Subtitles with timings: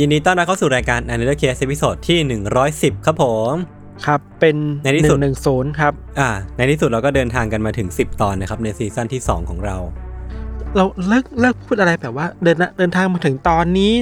[0.00, 2.18] ยินดีต้อนรับเข้าสู่รายการ Untitled Case ตอนที่
[2.62, 3.54] 110 ครับผม
[4.06, 9.76] ครับ เป็นในที่สุดหนึ่งศูนย์ครับ อ่า ในที่สุดเราก็เดินทางกันมาถึง 10 ตอนนะครับ ใน season ที่ 2 ของเรา
[10.76, 13.92] เราเลิกเลิกพูดอะไรแบบว่า เดินนะเดินทางมาถึงตอนนี้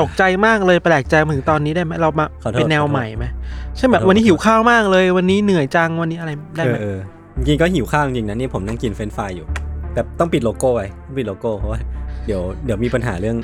[0.00, 3.26] ตกใจมากเลยแปลกใจมาถึงตอนนี้ได้ไหมเรามาขอโทษเป็นแนวขอโทษใหม่ไหม
[3.76, 6.98] ใช่แบบขอโทษวันนี้หิวข้าวมากเลย วันนี้เหนื่อยจังวันนี้อะไรได้เอไหมอเออ
[7.36, 9.46] จริงๆก็หิวข้าวจริงๆนะนี่ผมนั่งกินเฟรนช์ฟรายอยู่
[9.92, 11.80] แต่ต้องปิดโลโก้ไว้ต้องปิดโลโก้เพราะว่า
[12.26, 13.36] เดี๋ยวเดี๋ยวมีปัญหาเรื่อง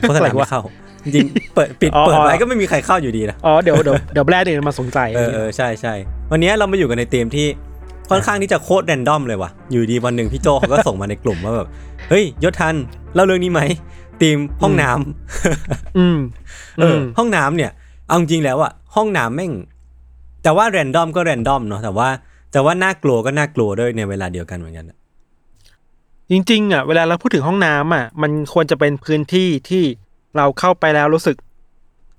[0.00, 0.62] โฆษณาไม่เข้า
[1.06, 5.94] จริงๆเปิดปิดเปิดไว้ก็ไม่มีใครเข้าอยู่ดีนะอ๋อเดี๋ยวเดี๋ยวเดี๋ยวแบรนด์อื่นมาสนใจเออเออใช่ใช่
[6.30, 7.46] วันนี้เรามาอยู่กันในธีมที่
[8.10, 11.68] ค่อนข้างที่จะโคตรแรนดอมเลยว่ะ อยู่ดีวันหนึ่งพี่โจเขาก็ส่งมาในกลุ่มว่าแบบ
[12.08, 12.74] เฮ้ยยศทัน
[13.14, 13.60] เล่าเรื่องนี้ไหม
[14.20, 16.18] ธีมห้องน้ำอืม
[16.78, 17.70] เอออห้องน้ำเนี่ย
[18.06, 19.52] เอาจริงๆแล้วอะห้องน้ำแม่ง
[20.42, 22.08] แต่ว่าแรนดอมก็แรนดอมเนาะแต่ว่า
[22.52, 24.96] แต่ว่าน่ากลัวก็น่ากลัวด้วยในเวลาเดียวกันเหมือนกันอะ
[26.30, 29.84] จริงๆอะเวลาเราพูดถึงห้องน้ำอะมันควรจะเป็นพื้นที่ที่
[30.36, 31.36] เราเข้าไปแล้วรู้สึก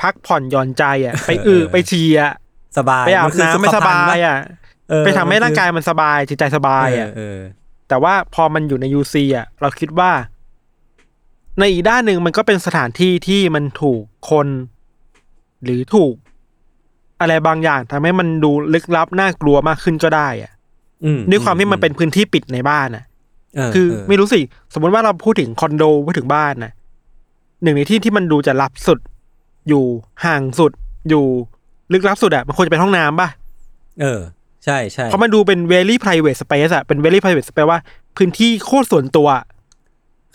[0.02, 2.34] พักผ่อนหย่อนใจอะ ไปอือไปฉี่อะ
[2.78, 4.38] สบายไปอาบคืน้ำไม่สบายอะ
[4.90, 7.40] เออไปทำให้มันคือร่างกายมันสบายจิตใจสบายอะเออ
[7.90, 10.12] แต่ว่าพอมันอยู่ในยูซีอะ เราคิดว่า
[11.60, 14.48] ในอีกด้านหนึ่งมันก็เป็นสถานที่ที่มันถูกคน
[15.64, 16.14] หรือถูก
[17.22, 20.52] อะไรบางอย่างทำให้มันดูลึกลับน่ากลัวมากขึ้นก็ได้อะ
[21.06, 23.06] อืมด้วยความที่มันเป็นพื้นที่ปิดในบ้านอะ
[23.56, 24.42] เคือเไม่รู้สิ
[24.74, 26.72] สมมติว่าเราพูดถึงคอนโดพูดถึงบ้านนะ
[27.64, 29.00] หนึ่งในที่ที่มันดูจะลับสุด
[29.68, 29.84] อยู่
[30.26, 30.72] ห่างสุด
[31.10, 31.26] อยู่
[31.94, 33.30] ลึกลับสุดอะมันควรจะเป็นห้องน้ำป่ะ
[34.02, 34.20] เออ
[34.66, 37.80] ใช่ใช่เพราะมันดูเป็น very private space อะเป็น very private space ว่า
[38.18, 39.28] พื้นที่โคตรส่วนตัว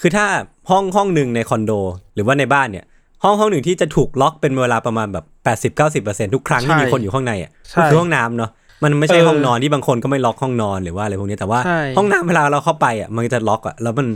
[0.01, 0.27] คือถ้า
[0.71, 1.73] ห้องห้องหนึ่งในคอนโด
[2.15, 2.85] หรือว่าในบ้านเนี่ย
[3.25, 8.51] ห้องห้องหนึ่งที่จะถูกล็อกเป็นเวลาประมาณแบบแปดสิบเก้าสิบเปอร์เซ็นทุกครั้งที่ใช่มีคนอยู่ข้างในอะใช่ก็คือห้องน้ำเนาะ
[8.83, 14.07] มันไม่ใช่เออห้องนอนที่บางคนก็ไม่ล็อกห้องนอนหรือว่าอะไรพวกนี้แต่ว่าใช่ห้องน้ำเวลาเราเข้าไปอะมันจะล็อกอะแล้วมัน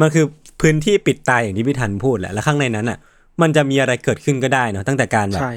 [0.00, 0.24] มันคือ
[0.64, 2.98] พื้นที่ปิดตายอย่างที่พี่ธัญพูดแหละแล้วข้างในนั้นอะ
[3.42, 5.54] มันจะมีอะไรเกิดขึ้นก็ได้เนาะตั้งแต่การแบบใช่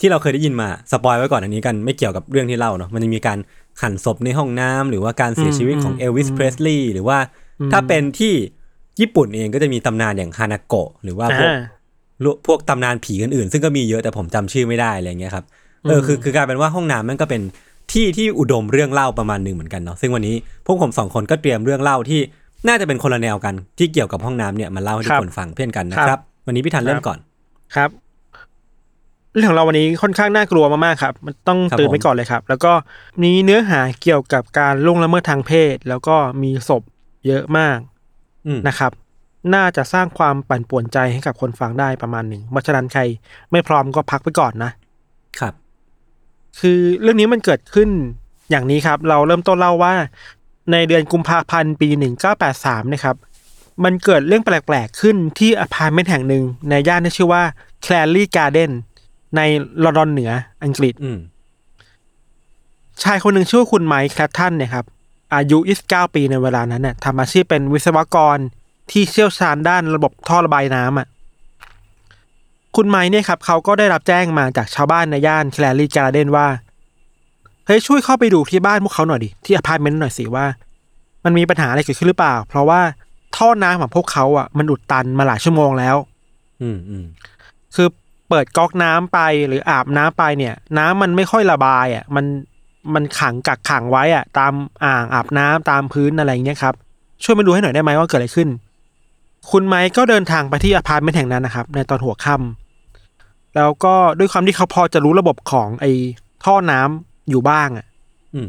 [0.00, 3.38] ที่เราเคยได้ยินมา spoil ไว้ก่อนอันนี้กันไม่เกี่ยวกับเรื่องที่เล่าเนาะมันจะมีการ
[3.82, 7.18] หั่นศพในห้องน้ำหรือว่าการเสียชีวิตของเอลวิสเพรสลีย์หรือว่า
[7.72, 8.34] ถ้าเป็นที่
[9.00, 15.44] ญี่ปุ่นเองก็จะมีตำนานอย่างฮานาโกะหรือว่าพวกอ่าพวกตำนานผีอื่นๆซึ่งก็มีเยอะแต่ผมจำชื่อไม่ได้อะไรเงี้ยครับ
[15.88, 17.42] เออคือคือกลายเป็นว่าห้องน้ำมันก็เป็น
[17.92, 20.34] ที่ที่อุดมเรื่องเล่าประมาณหนึ่งเหมือนกันเนาะซึ่งวันนี้
[20.66, 22.20] พวกผมสองคนก็เตรียมเรื่องเล่าที่
[22.66, 27.18] น่าจะเป็นคนละแนวกันที่เกี่ยวกับห้องน้ำเนี่ยมาเล่าให้ทุกคนฟังเพื่อนกันนะครับ วันนี้พี่ทันเริ่มก่อน
[27.76, 27.90] ครับ
[29.36, 32.72] เรื่องของเราวันนี้ค่อนข้างน่ากลัวมากๆครับ มันต้องครับตื่นไว้ผมก่อนเลยครับ แล้วก็
[33.22, 36.82] มีเนื้อหาเกี่ยวกับการล่วงละเมิดทางเพศ แล้วก็มีศพ
[37.26, 37.78] เยอะมาก
[38.46, 38.92] อืมนะครับ
[39.54, 43.02] น่าจะสร้างความปั่นป่วนใจให้กับคนฟังได้ประมาณหนึ่งเพราะฉะนั้นใคร
[43.52, 44.70] ไม่พร้อมก็พักไปก่อนนะ
[45.40, 45.54] ครับ
[46.60, 47.88] คือเรื่องนี้มันเกิดขึ้น
[48.50, 49.94] อย่างนี้ครับ เราเริ่มต้นเล่าว่า
[50.72, 51.88] ในเดือนกุมภาพันธ์ปี
[52.40, 53.16] 1983 นะครับ
[53.84, 57.42] มันเกิดเรื่องแปลกๆ ขึ้นที่อพาร์ตเมนต์แห่งหนึ่งในย่านที่ชื่อว่า
[57.82, 58.70] Cranley Gardens
[59.36, 59.40] ใน
[59.84, 60.32] ลอนดอนเหนือ
[60.64, 61.18] อังกฤษอืม
[63.02, 64.84] ชายคนหนึ่งชื่อว่าคุณไมค์แคลตตันเนี่ยครับ
[65.34, 68.38] อายุ 29 ปีในเวลานั้นน่ะทำอาชีพเป็นวิศวกร
[68.90, 71.08] ที่เชี่ยวชาญด้านระบบท่อระบายน้ำอะ
[72.76, 76.46] คุณไมค์เนี่ยครับ เขาก็ได้รับแจ้งมาจากชาวบ้านในย่านแครนลีย์การ์เดนว่า
[77.68, 80.46] เฮ้ยช่วยเข้าไปดูที่บ้านพวกเขาหน่อยดิที่อพาร์ตเมนต์หน่อยสิว่า
[81.24, 82.80] มันมีปัญหาอะไรเกิดขึ้นหรือเปล่า เพราะว่า
[83.36, 85.96] ท่อน้ำของพวกเขาอะมันอุดตันมาหลายชั่วโมงแล้ว
[86.62, 87.04] อืมอืม
[87.74, 87.88] คือ
[88.28, 92.24] เปิดก๊อกน้ำไปหรืออาบน้ำไปเนี่ย น้ำมันไม่ค่อยระบายอะมัน
[92.94, 94.52] มันขังกักขังไว้อะ ตาม
[94.84, 96.74] อ่างอาบน้ำตามพื้นอะไรอย่างเงี้ยครับ
[97.24, 98.48] ช่วยมาดูให้หน่อยได้ไหมว่าเกิดอะไรขึ้น
[99.50, 105.92] คุณไมค์ก็เดินทางไปที่อพาร์ตเมนต์แห่งนั้นนะครับ ในตอนหัวค่ำแล้วก็ด้วยความที่เขาพอจะรู้ระบบของไอ้
[106.44, 107.86] ท่อน้ำ อยู่บ้างอะ
[108.34, 108.48] อืม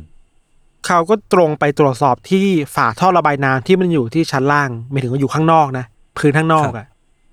[0.85, 2.45] เขาก็ตรงไปตรวจสอบที่
[2.75, 5.85] ฝาท่อระบายน้ำที่มันอยู่ที่ชั้นล่างหมายถึงว่าอยู่ข้างนอกนะ
[6.17, 6.85] พื้นข้างนอกอะ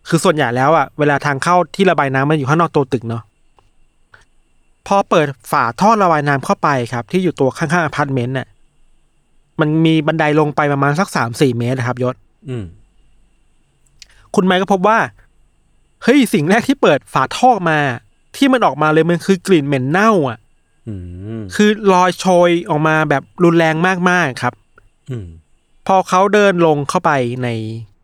[0.08, 3.22] คือส่วนใหญ่แล้วอะเวลาทางเข้าที่ระบายน้ำมันอยู่ข้างนอกตัวตึกเนาะ
[4.86, 8.48] พอเปิดฝาท่อระบายน้ำเข้าไปครับ ที่อยู่ตัวข้างๆอพาร์ตเมนต์น่ะ
[9.60, 12.14] มันมีบันไดลงไปประมาณสักสามสี่เมตรนะครับยศ
[12.48, 12.64] อืม
[14.34, 14.98] คุณไมค์ก็พบว่า
[16.02, 17.78] เฮ้ยสิ่งแรกที่เปิดฝาท่อมา
[18.36, 20.45] ที่มันออกมาเลยมันคือกลิ่นเหม็นเน่า อะอืม
[21.54, 23.74] คือลอยโชยออกมาแบบรุนแรง
[24.10, 24.54] มากๆครับ
[25.10, 25.26] อืม
[25.86, 27.12] พอเขาเดินลงเข้าไป
[27.42, 27.48] ใน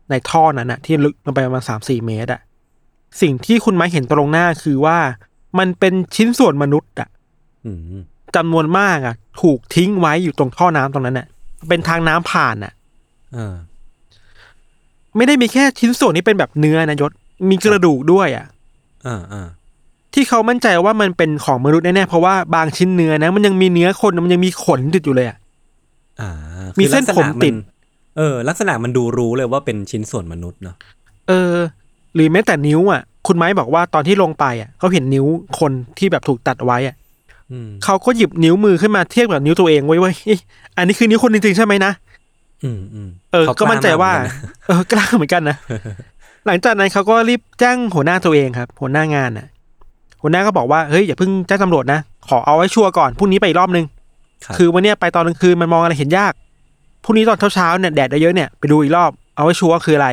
[0.09, 2.41] ในท่อนั้นนะที่ลึกลงไปประมาณสามสี่เมตรอะ
[3.21, 4.97] สิ่งที่คุณไม้เห็นตรงหน้าคือว่า
[5.59, 7.09] มันเป็นชิ้นส่วนมนุษย์อะ
[7.65, 7.77] อืม
[8.35, 11.27] จำนวนมากอะถูกทิ้งไว้อยู่ตรงท่อน้ำตรงนั้นอะ
[11.69, 12.73] เป็นทางน้ำผ่านอะ
[13.35, 13.55] อ่า
[15.17, 17.11] ไม่ได้มีแค่ชิ้นส่วนที่เป็นแบบเนื้อนะยศ
[17.49, 18.45] มีกระดูกด้วยอะ
[19.07, 19.47] อ่าอ่า
[20.13, 25.37] ที่เขามั่นใจว่ามันเป็นของมนุษย์แน่ๆเพราะว่าบางชิ้นเนื้อนะ มันยังมีเนื้อคนมันยังมีขนติดอยู่เลยอะ
[26.21, 26.29] อ่า
[26.79, 27.55] มีคือเส้นลักษผณะมติดน
[28.17, 30.75] เออ ลักษณะมันดูรู้เลยว่าเป็นชิ้นส่วนมนุษย์เนาะ
[31.27, 31.55] เออ
[32.15, 35.25] หรือแม้แต่นิ้วอะ คุณไม้บอกว่าตอนที่ลงไปอะเขาเห็นนิ้ว
[35.59, 36.95] คนที่แบบถูกตัดไว้อะ
[37.51, 40.39] อืมเขาก็หยิบนิ้วมือขึ้นมาเทียบกับนิ้วตัวเองไว้ไว้ยเอ๊ะ
[40.77, 41.91] อันนี้คือนิ้วคนจริงๆใช่ไหมนะ
[42.63, 45.57] อืมอืมเออขก็มั่นใจว่ากล้มกเหมือนกันนะเออกล้าเหมือนกันนะ
[46.45, 49.47] หลังจากนั้นเขาก็รีบแจ้งหัวหน้าตัวเองครับ หัวหน้างานน่ะ
[50.23, 51.99] หัวหน้าก็บอกว่าเฮ้ยอย่าเพิ่งแจ้งตำรวจนะ
[52.29, 53.85] ขอเอาไว้ชัวร์ก่อนพรุ่งนี้ไปอีกรอบนึง
[54.47, 56.33] รับคือวันเนี้ยไปตอนกลางคืนมันมองอะไรเห็นยาก
[57.03, 60.09] พรุ่งนี้ตอนเช้าๆเนี่ยแดดเยอะๆเนี่ยไปดูอีกรอบเอาไว้ชัวร์ว่าคืออะไร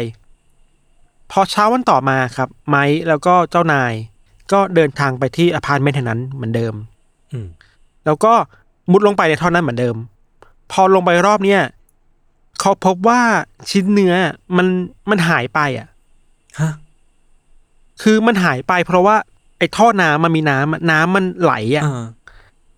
[1.30, 3.92] พอเช้าวันต่อมาครับ ไม้แล้วก็เจ้านาย
[4.52, 6.74] ก็เดินทางไปที่อพาร์ตเมนต์แห่งนั้นเหมือนเดิม
[7.32, 7.46] อืม
[8.06, 8.32] แล้วก็
[8.90, 9.96] มุดลงไปในท่อนั้นเหมือนเดิม
[10.72, 11.62] พอลงไปรอบเนี้ย
[12.60, 13.20] เขาพบว่า
[13.70, 14.14] ชิ้นเนื้อ
[14.56, 14.66] มัน
[15.10, 15.88] มันหายไปอะ
[16.60, 16.72] ฮะ
[18.02, 19.16] คือมันหายไปเพราะว่า
[19.60, 22.04] ไอ้ท่อน้ำมันมีน้ำอะน้ำมันไหลอะอ่า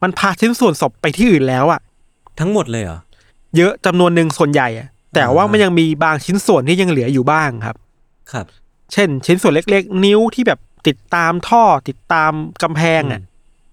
[0.03, 1.81] มันพาชิ้นส่วนศพไปที่อื่นแล้วอะ
[2.41, 3.01] ทั้งหมดเลยเหรอ
[3.57, 7.77] เยอะจำนวนหนึ่งส่วนใหญ่อะแต่ว่ามันยังมีบางชิ้นส่วนที่ยังเหลืออยู่บ้างครับ
[8.33, 8.47] ครับ
[8.93, 10.59] เช่น ชิ้นส่วนเล็ก ๆ นิ้วที่แบบ
[10.89, 12.33] ติดตามท่อติดตาม
[12.63, 13.21] กำแพงอะ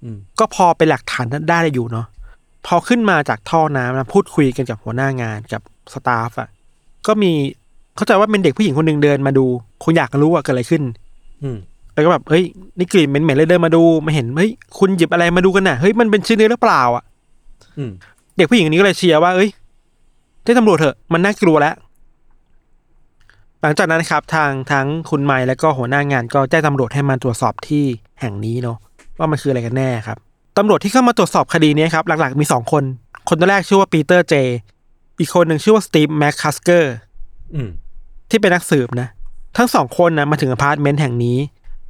[0.03, 2.05] อืมก็พอเป็นหลักฐานได้อยู่เนาะ
[2.65, 5.62] พอขึ้นมาจากท่อน้ำนะพูดคุยกันกับหัวหน้างานกับ
[5.94, 6.50] สตาฟอะ
[7.07, 7.31] ก็มี
[7.95, 9.45] เข้าใจว่าเป็นเด็กผู้หญิงคนหนึ่งเดินมาดู
[9.83, 10.83] คงอยากรู้ว่าเกิดอะไรขึ้น
[11.44, 11.57] อืม
[12.00, 12.44] แล้วก็แบบเฮ้ย
[12.78, 17.04] นี่กลิ่นเหม็นๆเลยเดินมาดูมาเห็นเฮ้ยคุณหยิบอะไรมาดูกันน่ะเฮ้ยมันเป็นชิ้นเนื้อหรือเปล่าอะ
[17.78, 17.92] อืม
[18.36, 19.50] เด็กผู้หญิงคนนี้ก็เลยเชียร์ว่าเอ้ย
[20.44, 21.75] แจ้งตำรวจเถอะมันน่ากลัวแล้ว
[23.62, 27.84] หลังจากนั้นครับ ทางทั้งคุณไมค์และก็หัวหน้างานก็แจ้งตำรวจให้มาตรวจสอบที่
[28.22, 28.78] แห่งนี้เนาะ
[29.18, 30.18] ว่ามันคืออะไรกันแน่ครับ
[30.57, 32.84] ตำรวจที่เข้ามาตรวจสอบคดีนี้ครับ หลักๆมีสองคน
[33.30, 34.36] คนแรกชื่อว่าปีเตอร์เจ
[35.19, 36.94] อีกคนหนึ่งชื่อว่าสตีฟแม็กคัสเกอร์
[37.54, 37.69] อืม
[38.30, 39.07] ที่เป็นนักสืบนะ
[39.57, 41.38] ทั้งสองคนนะมาถึงอพาร์ตเมนต์แห่งนี้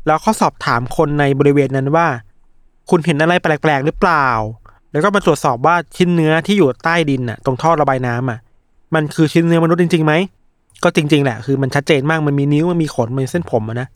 [0.07, 2.07] แล้วเขาสอบถามคนในบริเวณนั้นว่า
[2.89, 4.27] คุณเห็นอะไรแปลกๆหรือเปล่า
[4.91, 8.39] แล้วก็มาตรวจสอบว่าชิ้นเนื้อที่อยู่ใต้ดินน่ะ ตรงท่อระบายน้ำอะ
[8.95, 10.13] มันคือชิ้นเนื้อมนุษย์จริงๆไหม
[10.83, 13.87] ก็จริงๆแหละคือมันชัดเจนมากมันมีนิ้วมันมีขนมันมีเส้นผมอะนะ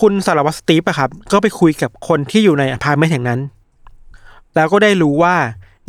[0.00, 3.40] คุณสารวัตรสตีฟอะครับ ก็ไปคุยกับคนที่อยู่ในอพาร์ตเมนต์แห่งนั้น
[4.54, 5.34] แล้วก็ได้รู้ว่า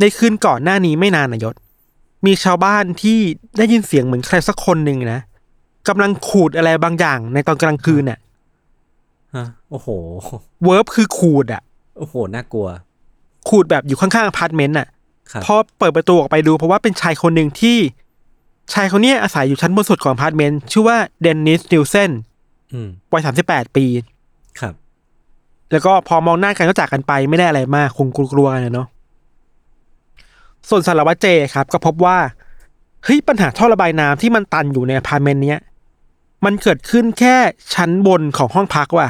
[0.00, 1.54] ในคืนก่อนหน้านี้ไม่นานนะยศ
[2.26, 3.18] มีชาวบ้านที่
[3.58, 5.20] ได้ยินเสียงเหมือนใครสักคนหนึ่งนะ
[5.88, 8.18] กำลังขูดอะไรบางอย่างในตอนกลางคืนน่ะ
[9.36, 9.88] ฮะโอ้โห
[10.64, 11.62] verb คือขูดอะ
[11.98, 12.68] โอ้โห น่ากลัว
[13.48, 14.88] ขูดแบบอยู่ข้างๆอพาร์ตเมนต์น่ะ
[15.32, 17.78] ครับพอเปิดประตูออกไปดูเพราะว่าเป็นชายคนหนึ่งที่
[18.74, 22.10] ชายคนเนี้ยอาศัยอยู่ชั้นบนสุดของอพาร์ตเมนต์ชื่อว่าเดนนิสนิวเซน
[22.72, 23.86] อืมวัยสามสิบแปดปี
[24.60, 24.74] ครับ
[25.72, 28.88] แล้วก็พอมองหน้ากันก็จากกันไปไม่ได้อะไรมากคงกลัวๆกันนะเนาะ
[30.68, 32.18] ส่วนสารวัตรเจครับ ก็พบว่า
[33.04, 35.60] เฮ้ยปัญหาท่อระบายน้ำที่มันตันอยู่ในอพาร์ตเมนต์เนี้ย
[36.44, 37.36] มันเกิดขึ้นแค่
[37.74, 39.08] ชั้นบนของห้องพักว่ะ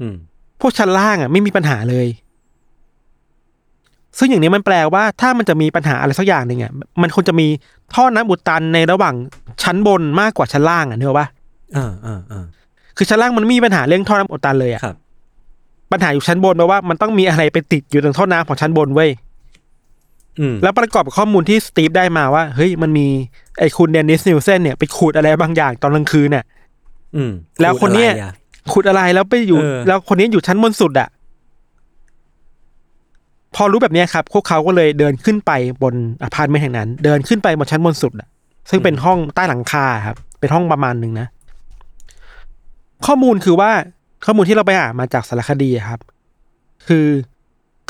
[0.00, 0.14] อืม
[0.60, 2.06] พวกชั้นล่างอะไม่มีปัญหาเลย
[4.18, 7.46] ซึ่งอย่างนี้มันแปลว่า ถ้ามันจะมีปัญหาอะไรสักอย่างหนึ่งอะมันควรจะมี
[7.94, 9.14] ท่อน้ำอุดตันในระหว่าง
[9.62, 11.26] ชั้นบนมากกว่าชั้นล่างอะเนกอะปะ
[11.76, 12.44] อ่าอ่าอ่า
[12.96, 14.96] คือชั้นล่างมันไม่มีปัญหาเรื่องท่อน้ำอุดตันเลยอะครับ
[15.92, 19.31] ปัญหาอยู่ชั้นบนแปลว่ามันต้องมีอะไรไปติดอยู่ตรงท่อน้ำของชั้นบนเว้ยอืม
[20.62, 23.06] แล้วประกอบกับข้อมูลที่สตีฟได้มาว่าเฮ้ยมันมี
[23.58, 26.44] ไอ้คุณเดนนิสนิวเซนเนี่ยไปขูดอะไรบางอย่างตอนกลางคืนเนี่ย
[27.16, 28.32] อืมแล้วคนเนี้ยขูดอะไรอะ
[28.72, 31.08] ขูดอะไรแล้วไปอยู่เออแล้วคนนี้อยู่ชั้นบนสุดอะ
[33.54, 38.28] พอรู้แบบเนี้ยครับ พวกเขาก็เลยเดินขึ้นไปบนอพาร์ตเมนต์แห่งนั้น เดินขึ้นไปบนชั้นบนสุดอะ
[38.70, 41.26] ซึ่งเป็นห้องใต้หลังคาครับ เป็นห้องประมาณหนึ่งนะ
[43.06, 43.70] ข้อมูลคือว่า
[44.24, 46.00] ข้อมูลที่เราไปอ่านมาจากสารคดีอะครับ
[46.88, 47.06] คือ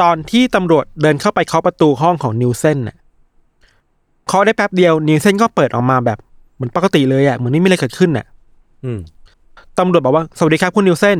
[0.00, 2.96] ตอนที่ตำรวจเดินเข้าไปเคาะประตูห้องของนิวเซนน่ะ
[4.28, 6.18] เคาะได้แป๊บเดียวนิวเซนก็เปิดออกมาแบบ
[6.54, 8.26] เหมือนปกติเลยอะเหมือนไม่มีอะไรเกิดขึ้นน่ะ
[8.84, 8.98] อืม
[9.78, 11.18] ตำรวจบอกว่าสวัสดีครับคุณนิวเซน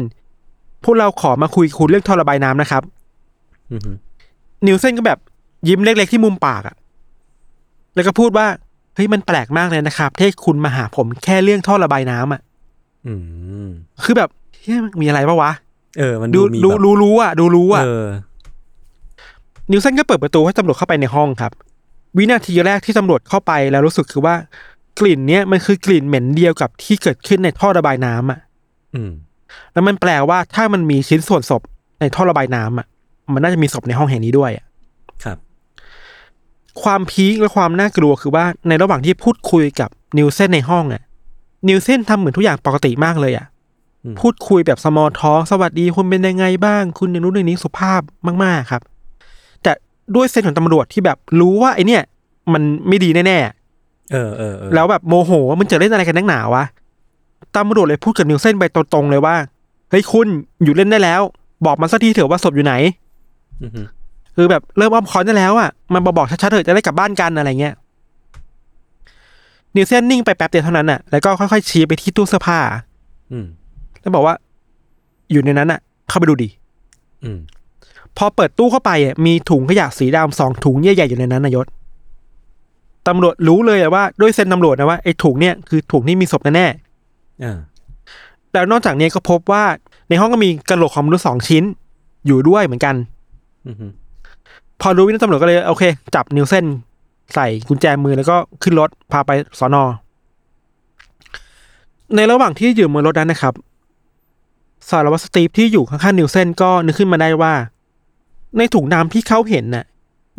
[0.85, 2.83] พวกเราขอมาคุยคุณเรื่องท่อระบายน้ำนะครับ
[3.71, 3.88] อืม
[4.67, 5.19] นิวเซนก็แบบ
[5.69, 6.76] ยิ้มเล็กๆที่มุมปากอะ
[7.95, 8.47] แล้วก็พูดว่า
[8.95, 12.41] เฮ้ยมันแปลกมากเลยนะครับที่คุณมาหาผมแค่เรื่องท่อระบายน้ำอะ
[13.07, 13.14] อื
[13.67, 13.69] ม
[14.05, 14.29] คือแบบ
[14.62, 15.52] เฮ้ยมันมีอะไรปะวะ
[15.99, 18.07] เออ มันดูดูมีดูแบบรู้รู้อะ ดูรู้อะเออ
[19.73, 21.52] นิวเซนก็เปิดประตูให้ตำรวจเข้าไปในห้องครับ
[22.19, 24.35] วินาทีแรกที่ตำรวจเข้าไปแล้วรู้สึกคือว่า
[25.00, 28.41] กลิ่นเนี้ยมันคือกลิ่นเหม็นเดียวกับที่เกิดขึ้นในท่อระบายน้ำอะ
[28.95, 29.12] อืม
[29.73, 31.62] แล้วมันแปลว่าถ้ามันมีชิ้นส่วนศพ
[32.00, 32.87] ในท่อระบายน้ำอะ
[33.33, 34.67] มันน่าจะมีศพในห้องแห่งนี้ด้วยอะ
[35.25, 35.38] ครับ
[36.83, 39.88] ความพีคและความน่ากลัวคือว่าในระหว่างที่พูดคุยกับ
[40.19, 41.02] นิวเซนในห้องอะ
[41.69, 43.47] นิวเซนทำเหมือนทุกอย่างปกติมากเลยอะ
[44.05, 48.00] อืมพูดคุยแบบสมอลทอสวัสดีคุณเป็นยังไงบ้าง คุณอย่างนู้นอย่างนี้สุภาพ
[48.45, 48.92] มาก ๆ ครับแต่
[50.16, 52.02] ด้วยเซนส์ของตำรวจที่แบบรู้ว่าไอเนี่ย
[52.52, 53.38] มันไม่ดีแน่
[54.12, 56.64] เออเออเออๆแล้วแบบโมโหว่ามันจะเล่นอะไรกันนักหนาวะ
[57.57, 59.37] ตำรวจเลยพูดกับนิวเซนไปตรงๆเลยว่า
[59.90, 60.26] เฮ้ยคุณ
[60.64, 61.21] อยู่เล่นได้แล้ว
[61.66, 62.75] บอกมันสักทีเถอะว่าศพอยู่ไหน
[63.62, 63.83] อือฮึ
[64.37, 67.75] คือแบบเริ่มอ้อมค้อนได้แล้วอะมันมาบอกชัดๆเถอะจะได้กลับบ้านกันอะไรเงี้ย
[69.76, 72.59] นิวเซนนิ่งไปแป๊บเดียวเท่านั้นอะแล้วก็ค่อยๆชี้ไปที่ตู้เสื้อผ้า
[73.33, 73.47] อืม
[74.00, 74.35] แล้วบอกว่า
[75.33, 76.49] อยู่ในนั้นอะ เข้าไปดูดิ
[77.25, 77.38] อืม
[78.16, 81.66] พอเปิดตู้เข้าไปอะมีถุงขยะสีดำสองถุงใหญ่ๆอยู่ในนั้นนายศ
[83.09, 86.66] ตำรวจรู้เลยอะว่าด้วยเส้นตำรวจนะว่าไอ้ถุงเนี่ยคือถุงที่มีศพแน่
[87.45, 89.64] อ่าๆแล้วนอกจากนี้ก็พบว่า
[90.09, 91.64] ในห้องก็มีกระโหลกของมนุษย์สองชิ้น
[92.26, 92.95] อยู่ด้วยเหมือนกัน
[93.69, 93.87] อือฮึ
[94.81, 96.64] พอรู้วินาตำรวจก็เลยโอเค จับนิวเซน
[97.35, 99.85] ใส่กุญแจมือแล้วก็ขึ้นรถพาไปสอนอ
[102.16, 103.54] ในระหว่างที่อยู่บนรถนั้นนะครับ
[104.88, 107.52] สารวัตรสตีฟที่อยู่ข้างๆนิวเซนก็นึกขึ้นมาได้ว่า
[108.59, 109.85] ในถุงน้ำที่เขาเห็นน่ะ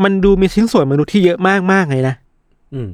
[0.03, 1.39] มันดูมีชิ้นส่วนมนุษย์ที่เยอะ
[1.71, 2.15] มากๆเลยนะ
[2.73, 2.91] อืม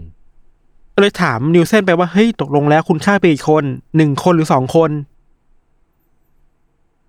[1.02, 3.64] เลยถามนิวเซนไปว่าเฮ้ยตกลงแล้วคุณฆ่าไปกี่คน
[3.96, 4.92] หนึ่งคนหรือสองคน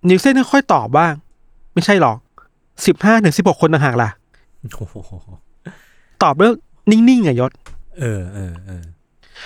[0.09, 1.05] นิวเซนค่อยๆตอบว่า
[1.73, 2.17] ไม่ใช่หรอก
[2.85, 4.09] สิบห้าถึงสิบหกคนต่างหากล่ะ
[4.61, 4.93] โอ้โห
[6.23, 6.51] ตอบด้วย
[6.91, 7.51] นิ่งๆอะยศ
[7.99, 8.83] เออเออเออ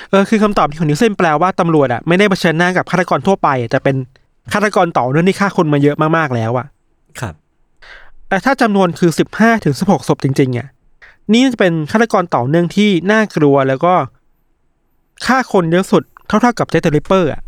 [0.10, 3.96] เออคือคำตอบของนิวเซนแปลว่าตำรวจอะไม่ได้เผชิญหน้ากับฆาตกรทั่วไปอะแต่เป็น
[4.54, 6.66] ฆาตกรต่อเนื่องที่ฆ่าคนมาเยอะมากๆแล้วอะ
[7.20, 7.34] ครับ
[8.36, 10.68] แต่ถ้าจำนวนคือสิบห้าถึงสิบหกศพจริงๆอะ
[11.34, 13.94] นี่จะเป็นฆาตกรต่อเนื่องที่น่ากลัวแล้วก็
[15.26, 17.42] ฆ่าคนเยอะสุดเท่าๆกับแจ็คริปเปอร์อะ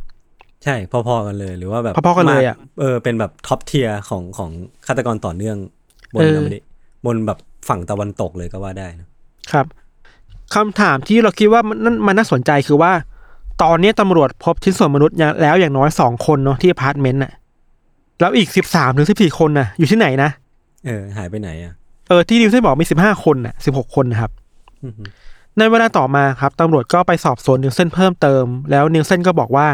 [0.64, 4.50] ใช่ พอๆกันเลยหรือว่าแบบพอๆกันเลยอะมากเออเป็นแบบ top tier ของของ
[4.88, 5.58] ฆาตกรต่อเนื่อง
[6.14, 6.60] บนเอออเมริ
[7.06, 7.40] บนแบบ
[7.70, 9.08] ฝั่งตะวันตกเลยก็ว่าได้นะ
[9.52, 9.66] ครับ
[10.56, 12.92] คำถามที่เราคิดว่ามันนั่นมันน่าสนใจคือว่า
[13.64, 17.34] ตอนนี้ตำรวจพบชิ้นส่วนมนุษย์อย่างแล้วอย่างน้อยสองคนเนาะที่อพาร์ตเมนต์น่ะ
[18.20, 20.32] แล้วอีกสิบสามถึงสิบสี่คนน่ะ อยู่ที่ไหนนะ
[20.86, 21.74] เออ หายไปไหนอะ
[22.08, 24.32] เออ ที่นิวเซนบอกมีสิบห้าคนน่ะสิบหกคนนะครับ
[24.84, 25.04] อือฮึ
[25.58, 29.68] ในเวลาต่อมาครับตำรวจก็ไปสอบสวนนิวเซนเพิ่มเติม แล้วนิวเซนก็บอกว่า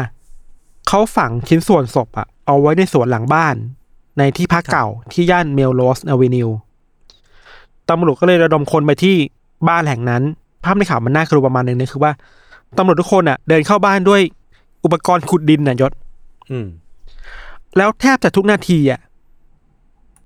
[0.88, 3.54] เขาฝังชิ้นส่วนศพอะเอาไว้ในสวนหลังบ้าน
[4.18, 6.48] ในที่พักเก่าที่ย่านเมลโรสอเวนิว
[7.90, 9.16] ตำรวจก็เลยระดมคนไปที่
[9.68, 10.22] บ้านแห่งนั้น
[10.64, 12.12] ภาพในข่าวมันน่ากลัวประมาณหนึงนะคือว่า
[12.76, 14.20] ตำรวจทุกคนอะเดินเข้าบ้านด้วย
[14.84, 15.92] อุปกรณ์ขุดดินน่ะยศ
[16.50, 16.66] อืม
[17.76, 19.00] แล้วแทบจะทุกนาทีอะ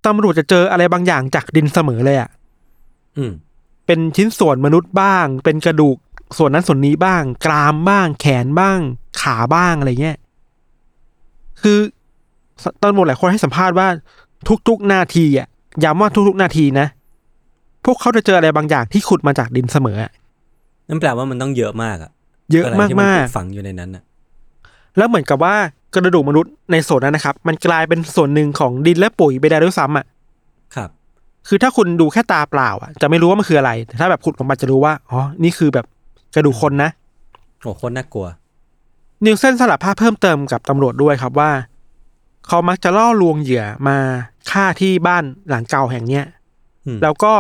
[0.09, 2.31] ตำรวจจะเจออะไรบางอย่างจากดินเสมอเลยอะ
[3.17, 3.33] อืม
[3.87, 5.97] เป็นชิ้นส่วนมนุษย์บ้าง เป็นกระดูก
[6.39, 8.79] ส่วนนั้นส่วนนี้บ้าง กรามบ้าง แขนบ้าง
[9.21, 10.19] ขาบ้างอะไรเงี้ย
[11.63, 11.79] คือ
[12.83, 13.89] ตำรวจหลายคนให้สัมภาษณ์ว่า
[14.69, 15.47] ทุกๆนาทีอะ
[15.85, 16.87] ย้ำว่าทุกๆนาทีนะ
[17.85, 20.13] พวกเขาจะเจออะไรบางอย่างที่ขุดมาจากดินเสมออะ
[20.89, 22.11] นั่นแปลว่ามันต้องเยอะมากอะ
[22.53, 25.57] เยอะไรมากที่นมากถูฝังอยู่ในนั้นอะๆแล้วเหมือนกับว่า
[25.95, 30.07] กระดูกมนุษย์ในส่วนนั้นนะครับ มันกลายเป็นส่วนหนึ่งของดินและปุ๋ยไปได้ด้วยซ้ำอะ
[30.77, 30.91] ครับ
[31.49, 35.87] คือถ้าคุณดูแค่ตาเปล่า อะ จะไม่รู้ว่ามันคืออะไรแต่ถ้าแบบขุดลงมาจะรู้ว่าอ๋อนี่คือแบบ
[36.35, 36.91] กระดูกคนนะ
[37.63, 38.27] โอ้โคตรน่ากลัว
[39.25, 41.51] นิวเซนสารภาพเพิ่มเติมกับตำรวจด้วยครับว่า
[42.49, 43.97] เขามักจะล่อลวงเหยื่อมา
[44.51, 46.25] ฆ่าที่บ้านหลังเก่าแห่งเนี้ย
[46.87, 47.33] อืมแล้วก็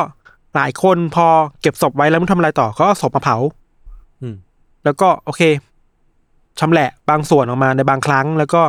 [0.56, 1.26] หลายคนพอ
[1.60, 3.36] เก็บศพไว้แล้วมันทำอะไรต่อก็เอาศพมาเผา
[4.22, 4.34] อืม
[4.84, 5.42] แล้วก็โอเค
[6.60, 8.62] ชำแหละบางส่วนออกมาในบางครั้ง แล้วก็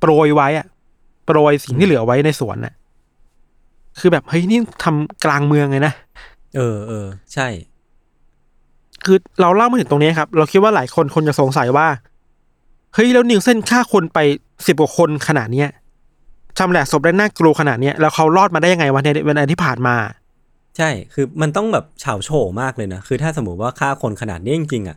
[0.00, 0.66] โปรยไว้อะ
[1.26, 2.74] โปรยสิ่งที่เหลือไว้ในสวนน่ะ
[3.98, 5.94] คือแบบเฮ้ยนี่ทำกลางเมืองเลยนะ
[6.56, 7.48] เออเออใช่
[9.04, 11.86] คือเราเล่ามาถึงตรงนี้ครับ เราคิดว่าหลายคนคนจะสงสัยว่า
[12.94, 14.18] เฮ้ยแล้วนิวเซนฆ่าคนไป
[14.66, 15.68] สิบกว่าคนขนาดเนี้ย
[16.58, 19.96] ชำแหละศพได้น่ากลัวขนาดเนี้ยแล้วเขารอดมาได้ยังไงวะในวันที่ผ่านมา
[20.76, 22.30] ใช่ คือมันต้องแบบเฉาโฉ
[22.60, 24.96] มากเลยนะ คือถ้าสมมติว่าฆ่าคนขนาดนี้จริงๆอะ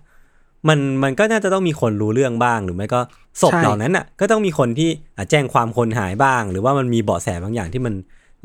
[0.68, 3.00] มันมันก็น่าจะต้องมีคนรู้เรื่องบ้างหรือไม่ก็
[3.42, 7.94] ศพใช่เหล่านั้นอะ ก็ต้องมีคนที่อะแจ้งความคนหายบ้าง หรือว่ามันมีเบาะแสบางอย่างที่มัน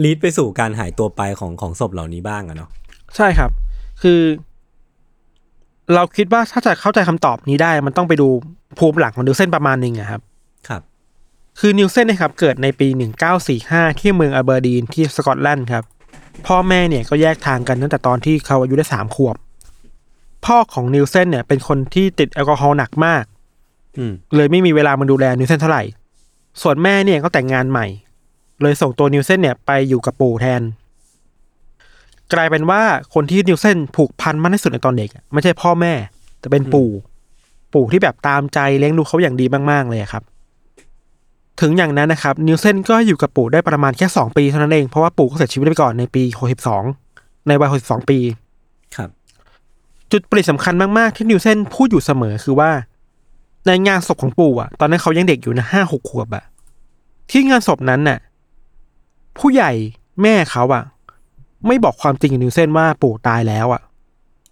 [0.02, 2.68] ลีดไปสู่การหายตัวไปของของศพเหล่านี้บ้างอะเนาะ
[3.16, 3.50] ใช่ครับ
[4.02, 4.20] คือ
[5.94, 8.28] เราคิดว่าถ้าจะเข้าใจคำตอบนี้ได้ มันต้องไปดู
[8.78, 10.20] ภูมิหลังของนิวเซนประมาณหนึ่งอะครับ
[10.68, 10.82] ครับ
[11.60, 12.88] คือนิวเซนนะครับ เกิดในปี
[13.44, 15.84] 1945 ที่เมืองอเบอร์ดีนที่สกอตแลนด์ครับ
[16.46, 19.36] พ่อแม่เนี่ยก็แยกทางกันตั้งแต่ตอนที่เขาอายุได้สามขวบ
[20.46, 23.24] พ่อของนิวเซนเนี่ยเป็นคนที่ติดแอลกอฮอล์หนักมาก
[23.98, 25.82] อืมเลยไม่มีเวลามาดูแลนิวเซนเท่าไหร่
[26.62, 27.86] ส่วนแม่เนี่ยก็แต่งงานใหม่
[28.62, 30.62] เลยส่งตัวนิวเซนเนี่ยไปอยู่กับปู่แทน
[32.32, 32.82] กลายเป็นว่า
[33.14, 35.92] คนที่นิวเซนผูกพันมากที่สุดในตอนเด็กอะไม่ใช่พ่อแม่
[36.40, 36.90] แต่เป็นปู่
[37.74, 40.22] ปู่ที่แบบตามใจเลี้ยงดูเขาอย่างดีมากๆเลยอะครับ
[41.60, 46.84] ถึงอย่างนั้นนะครับนิวเซนก็อยู่กับปู่ได้ประมาณแค่สองปีเท่านั้นเองเพราะว่าปู่ก็เสียชีวิตไปก่อนในปีหกสิบสอง
[47.48, 48.18] ในวัยหกสิบสองปี
[48.96, 49.08] ครับ
[50.12, 52.70] จุดเปลี่ยนสำคัญมากๆ ที่นิวเซนพูดอยู่เสมอคือว่า
[53.66, 56.44] ในงานศพของปู่อะ ตอนนั้นเขายังเด็กอยู่นะห้าหกขวบอะ
[57.30, 58.18] ที่งานศพนั้นน่ะ
[59.38, 59.72] ผู้ใหญ่
[60.22, 60.82] แม่เขาอะ
[61.66, 63.82] ไม่บอกความจริงกับนิวเซนว่าปู่ตายแล้วอะ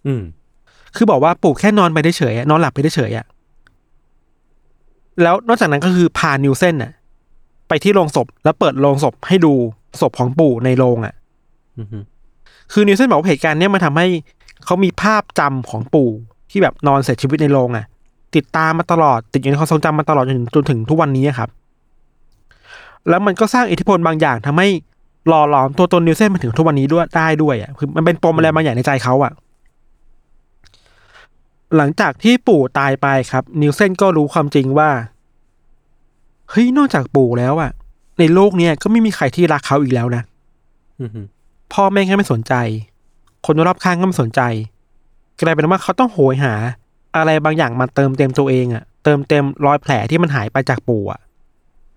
[0.05, 0.21] อืม
[0.95, 3.25] คือบอกว่าปู่แค่นอนไปได้เฉยๆอะนอนหลับไปได้เฉยๆอะ
[5.21, 6.91] แล้วนอกจากนั้นก็คือพานิวเซนน่ะ
[7.67, 9.53] ไปที่โลงศพแล้วเปิดโลงศพให้ดู
[10.01, 11.13] ศพของปู่ในโลงอะ
[11.77, 11.87] อืม
[12.71, 14.07] คือนิวเซนบอกว่าเหตุการณ์เนี้ยมันทำให้
[14.65, 16.09] เขามีภาพจำของปู่
[16.51, 17.85] ที่แบบนอนเสียชีวิตในโลงอะ
[18.35, 21.49] ติดตามมาตลอดติดอยู่ในความทรงจำมาตลอดจนถึงจนถึงทุกวันนี้อะครับ
[23.09, 24.67] แล้วมันก็สร้างอิทธิพลบางอย่างทำให้
[25.27, 29.31] หล่อหลอมตัวตนนิวเซนมาถึงทุกวันนี้ด้วยได้ด้วยอะคือมันเป็นปมอะไรบางอย่างในใจเขาอะ
[31.75, 34.89] หลังจากที่ปู่ตายไปครับ นิวเซนก็รู้ความจริงว่า
[36.49, 37.71] เฮ้ยนอกจากปู่แล้วอะ
[38.19, 40.23] ในโลกเนี้ยก็ไม่มีใครที่รักเขาอีกแล้วนะ
[40.99, 41.09] อืม
[41.73, 42.53] พ่อแม่ก็ไม่สนใจ
[43.45, 44.41] คนรอบข้างก็ไม่สนใจ
[45.41, 46.53] กลายเป็นว่าเขาต้องโหยหา
[47.17, 51.21] อะไรบางอย่างมาเติมเต็มตัวเองอะเติมเต็มรอยแผลที่มันหายไปจากปู่อะ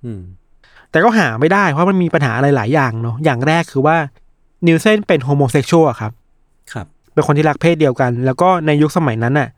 [0.05, 0.23] อืม
[0.91, 3.97] แต่ก็หาไม่ได้เพราะมันมีปัญหาอะไรหลายอย่างเนาะอย่างแรกคือว่า
[4.67, 6.13] นิวเซนเป็น homosexual ครับ
[6.73, 9.49] ครับ เป็นคนที่รักเพศเดียวกัน แล้วก็ในยุคสมัยนั้นน่ะ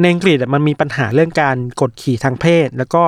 [0.00, 3.04] ในอังกฤษอะมันมีปัญหาเรื่องการกดขี่ทางเพศ แล้วก็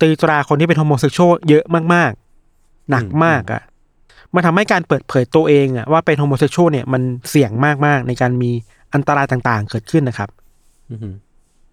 [0.00, 1.64] ตีตราคนที่เป็น homosexual เยอะ
[1.94, 2.10] มาก
[2.50, 3.62] ๆ หนักมากอะ
[4.36, 7.50] มันทำให้การเปิดเผยตัวเองอะว่าเป็น homosexual เนี่ยมันเสี่ยง
[7.86, 8.50] มากๆ ในการมี
[8.94, 10.28] อันตรายต่างๆ เกิดขึ้นนะครับ
[10.90, 11.14] อืม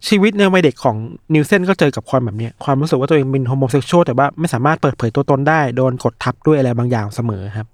[0.07, 0.95] ชีวิตในวัยเด็กของ
[1.33, 7.67] นิวเซนก็เจอกับความแบบเนี้ยความรู้สึกว่าตัวเองเป็น homosexual แต่ว่าไม่สามารถเปิดเผยตัวตนได้ โดนกดทับด้วยอะไรบางอย่างเสมอครับ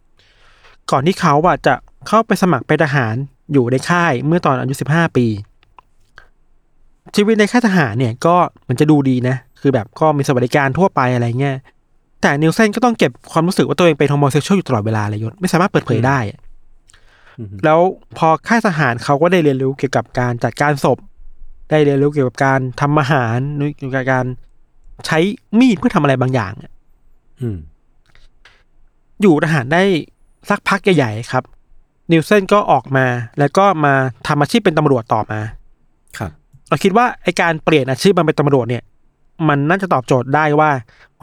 [0.92, 1.74] ก่อนที่เขาอะจะ
[2.08, 3.16] เข้าไปสมัครเป็นทหาร
[3.54, 5.28] อยู่ในค่ายเมื่อตอนอายุสิบห้าปี
[7.16, 8.36] ชีวิตในค่ายทหารเนี่ยก็
[8.68, 11.56] มันจะดูดีนะ คือแบบก็มีสวัสดิการทั่วไปอะไรเงี้ย
[12.22, 16.40] แต่นิวเซนก็ต้องเก็บความรู้สึกว่าตัวเองเป็น homosexual อยู่ตลอดเวลาเลยยศไม่สามารถเปิดเผยได้อะ
[17.40, 17.80] อืมแล้ว
[18.18, 20.98] พอค่ายทหารเขาก็ได้เรียนรู้เกี่ยวกับการจัดการศพ
[21.70, 23.38] ได้เรียนรู้เกี่ยวกับการทำอาหาร
[23.78, 24.26] เกี่ยวกับการ
[25.06, 25.20] ใช้
[25.60, 26.72] มีดเพื่อทำอะไรบางอย่างอะ
[27.42, 27.58] อืม
[29.22, 29.84] อยู่ทหารได้
[30.50, 31.44] สักพักใหญ่ๆครับ
[32.12, 33.06] นิวเซนก็ออกมา
[33.40, 33.94] แล้วก็มา
[34.28, 35.40] ทำอาชีพเป็นตำรวจต่อมา
[36.18, 36.32] ครับ
[36.70, 38.84] เราคิดว่าไอการเปลี่ยนอาชีพมาเป็นตำรวจเนี่ย
[39.48, 40.70] มันน่าจะตอบโจทย์ได้ว่า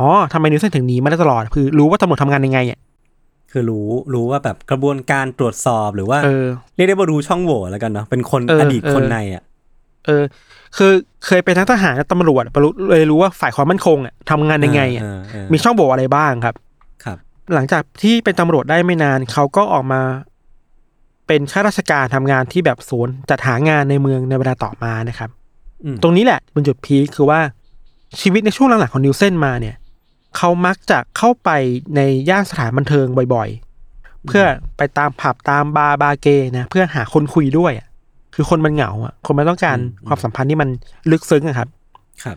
[0.01, 2.79] อ๋อทำไมนิวเซนถึงหนีมาได้ตลอด คือรู้ว่าตำรวจทำงานยังไงอะ
[3.53, 9.43] คือรู้รู้ว่าแบบกระบวนการตรวจสอบหรือว่าเออเรียกได้ว่ารู้ช่องโหว่แล้วกันเนาะเป็นคนเอออดีตเออคนในอะ
[10.07, 10.25] เออ
[10.77, 10.93] คือ
[11.27, 16.55] เคยเป็นทั้งทหารและตำรวจรู้เลยรู้ว่าฝ่ายความมั่นคงอะทำงานยังไงอะเเอมีช่องโหว่อะไรบ้างครับ
[17.05, 17.17] ครับ
[17.55, 20.01] หลังจากที่เป็นตำรวจได้ไม่นานเขาก็ออกมา
[21.27, 25.31] เป็นข้าราชการทำงานที่แบบศูนย์จัดหางานในเมืองในเวลาต่อมานะครับ
[25.85, 27.41] อืมตรงนี้แหละเป็นจุดพีคคือว่า
[28.21, 29.77] ชีวิตในช่วงหลังๆของนิวเซนมาเนี่ย
[30.37, 31.51] เขามักจะเข้าไป
[31.97, 34.45] ในย่านสถานบันเทิงบ่อยๆ เพื่อ
[34.77, 37.87] ไปตามผับตามบาร์บาร์เกย์นะ เพื่อหาคนคุยด้วยอะ
[38.35, 40.69] คือคนมันเหงาอะ คนมันต้องการความสัมพันธ์ที่มัน
[41.11, 41.69] ลึกซึ้งอะครับ
[42.23, 42.37] ครับ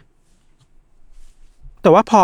[1.82, 2.24] แต่ว่าพอ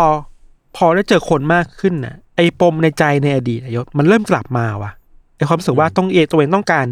[0.76, 4.90] พอได้เจอคนมากขึ้นน่ะ ไอ้ปมในใจในอดีตอะยศมันเริ่มกลับมาว่ะ
[5.36, 6.86] ไอ้ความรู้สึกว่าต้องเอตัวเองต้องการ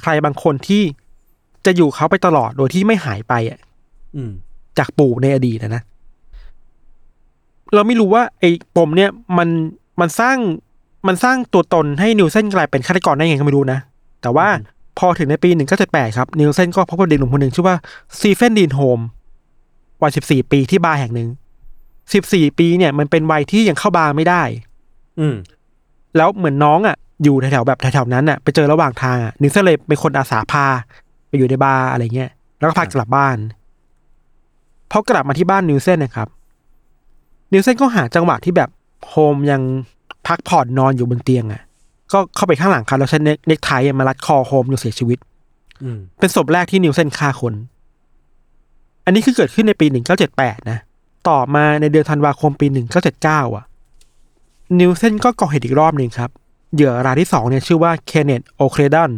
[0.00, 0.82] ใครบางคนที่
[1.66, 3.58] จะอยู่เขาไปตลอดโดยที่ไม่หายไปอะ
[4.16, 4.30] อืม
[4.78, 5.82] จากปู่ในอดีตนะนะ
[7.74, 9.48] เราไม่รู้ว่าไอ้ปมเนี่ยมัน
[10.00, 10.36] มันสร้าง
[11.06, 13.78] มันสร้างตัวตนให้นิวเซนกลายเป็นฆาตกรได้ยังไงก็ไม่รู้นะ
[14.22, 14.48] แต่ว่า
[14.98, 17.76] พอถึงในปีหนึ่งเก้าเจ็ดแปดครับ นิวเซนก็พบกับเด็กหนุ่มคนหนึ่งชื่อว่า
[18.18, 19.00] สตีเฟนดีนโฮม
[20.02, 21.28] วัยสิบสี่ปีที่บาร์แห่งหนึ่ง
[22.14, 24.42] สิบสี่ปีเนี่ยมันเป็นวัยที่ยังเข้าบาร์ไม่ได้
[25.20, 25.34] อืม
[26.16, 30.66] แล้วเหมือนน้องอะ อยู่แถวๆแบบแถวๆนั้นอะไปเจอระหว่างทางอะนิวเซนเลยเป็นคนอาสาพา
[31.28, 33.36] ไปอยู่ในบาร์อะไรเงี้ย แล้วก็พากลับบ้าน
[34.90, 36.28] พอกลับมาที่บ้านนิวเซนนะครับ
[37.52, 38.70] นิวเซนก็หาจังหวะที่แบบ
[39.08, 39.62] โฮมยัง
[40.26, 41.62] พักผ่อนนอนอยู่บนเตียงอะ
[42.12, 45.18] ก็เข้าไปข้างหลังครับแล้วใช้เน็กเน็กไทมารัดคอโฮมจนเสียชีวิต
[45.82, 47.54] อืมเป็นศพแรกที่นิวเซนฆ่าคน
[49.04, 49.86] อันนี้คือเกิดขึ้นในปี
[50.28, 50.78] 1978นะ
[51.28, 52.66] ต่อมาในเดือนธันวาคมปี
[53.12, 53.64] 1979อะ
[54.80, 56.30] นิวเซนก็ก่อเหตุอีกรอบหนึ่งครับ
[56.74, 59.10] เหยื่อรายที่สองเนี่ยชื่อว่าเคนเนตโอเครดัน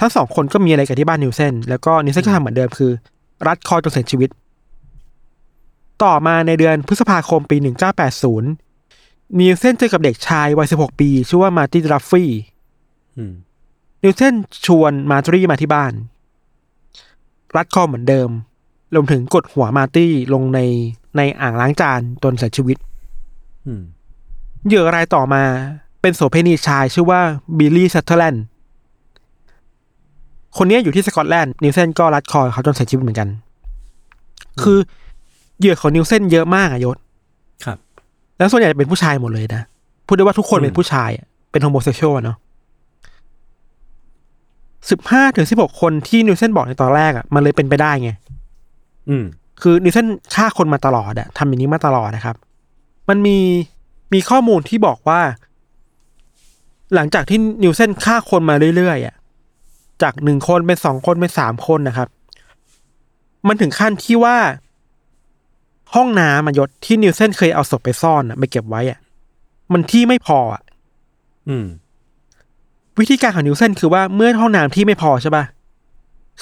[0.00, 2.90] ทั้งสองคนก็มีอะไรกันที่บ้านนิวเซนแล้วก็นิวเซนก็ทำเหมือนเดิมคือ
[3.46, 4.30] รัดคอจนเสียชีวิต
[6.04, 7.56] ต่อมาในเดือนพฤษภาคมปี
[8.42, 12.30] 1980 นิวเซนเจอกับเด็กชายวัย 16 ปี ชื่อว่ามาร์ตินรัฟฟี่
[13.16, 13.32] อืม
[14.02, 14.34] นิวเซน
[14.66, 15.92] ชวนมาร์ตินมาที่บ้าน
[17.56, 18.28] รัดคอเหมือนเดิม
[18.94, 20.60] รวมถึงกดหัวมาร์ตินลงใน
[21.16, 22.76] ในอ่างล้างจานจนเสียชีวิต
[23.66, 23.82] อืม
[24.66, 25.42] เหยื่อรายต่อมา
[26.00, 27.20] เป็นโสเภณีชายชื่อว่า
[27.58, 28.44] บิลลี่ซัตเทอร์แลนด์
[30.56, 33.28] คนนี้อยู่ที่สกอตแลนด์นิวเซนก็รัดคอเขาจนเสียชีวิตเหมือนกัน
[34.62, 34.78] คือ
[35.60, 36.96] เหยื่อของนิวเซนเยอะมากอะยศ
[37.64, 37.78] ครับ
[38.38, 39.62] แล้วส่วนใหญ่จะเป็นผู้ชายหมดเลยนะ
[40.06, 42.36] พูดได้ว่าทุกคนอืมเป็นผู้ชายอะเป็น homosexual เนาะ
[44.90, 48.10] สิบห้าถึงสิบหกคนที่นิวเซนบอกในตอนแรกอะมันเลยเป็นไปได้ไง
[49.08, 49.24] อืม
[49.62, 52.36] คือนิวเซนฆ่าคนมาตลอดอะทำอย่างนี้มาตลอดนะครับ
[53.08, 53.38] มันมี
[54.12, 55.20] มีข้อมูลที่บอกว่า
[56.94, 59.14] หลังจากที่นิวเซนฆ่าคนมาเรื่อยๆอะ
[60.02, 62.08] จากหนึ่งคนเป็นสองคนเป็นสามคนนะครับ
[63.48, 64.36] มันถึงขั้นที่ว่า
[65.94, 68.98] ห้องน้ำมายศที่นิวเซนเคยเอาศพไปซ่อนอะไปเก็บไว้อะ
[69.72, 70.62] มันที่ไม่พออะ
[71.48, 71.66] อืม
[72.98, 75.44] วิธีการของนิวเซนคือว่าเมื่อห้องน้ำที่ไม่พอใช่ปะ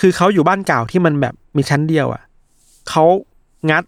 [0.00, 2.22] คือเขาอยู่บ้านเก่าที่มันแบบมีชั้นเดียวอะ่ะ
[2.88, 3.04] เขา
[3.70, 3.82] งัด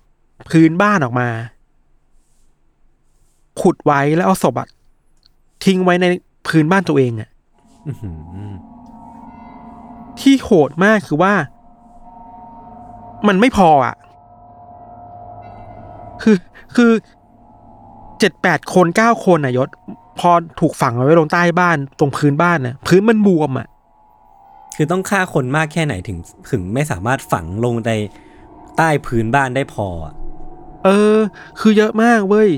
[0.49, 1.29] พื้นบ้านออกมา
[3.61, 4.69] ขุดไว้แล้วเอาศพอะ
[5.65, 6.07] ทิ้งไว้ใน
[6.47, 7.29] พื้นบ้านตัวเองอะ่ะ
[7.87, 8.11] อื้อหื
[8.49, 8.53] อ
[10.21, 11.35] ที่โหดมากคือว่า
[13.29, 13.95] มันไม่พออะ
[16.23, 16.37] คือ
[16.77, 16.91] คือ
[18.19, 19.69] เจ็ดแปดคนเก้าคนนายศ
[20.19, 20.31] พอ
[20.61, 23.69] ถูกฝังเอาไว้ลงใต้บ้านตรงพื้นบ้านน่ะ พื้นมันบวมอะ
[24.77, 26.19] คือต้องฆ่าคนมากแค่ไหนถึง
[26.51, 27.93] ถึงไม่สามารถฝังลงใน
[28.77, 30.15] ใต้พื้นบ้านได้พออะ
[30.85, 31.19] เออ
[31.61, 32.49] คือเยอะมากเว้ย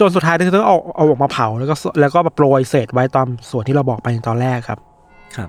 [0.00, 4.78] จนสุดท้ายคือต้องเอาเอาออกมาเผาแล้วก็แล้วก็มาโปรยเศษไว้ตามส่วนที่เราบอกไปในตอนแรกครับ
[5.36, 5.48] ครับ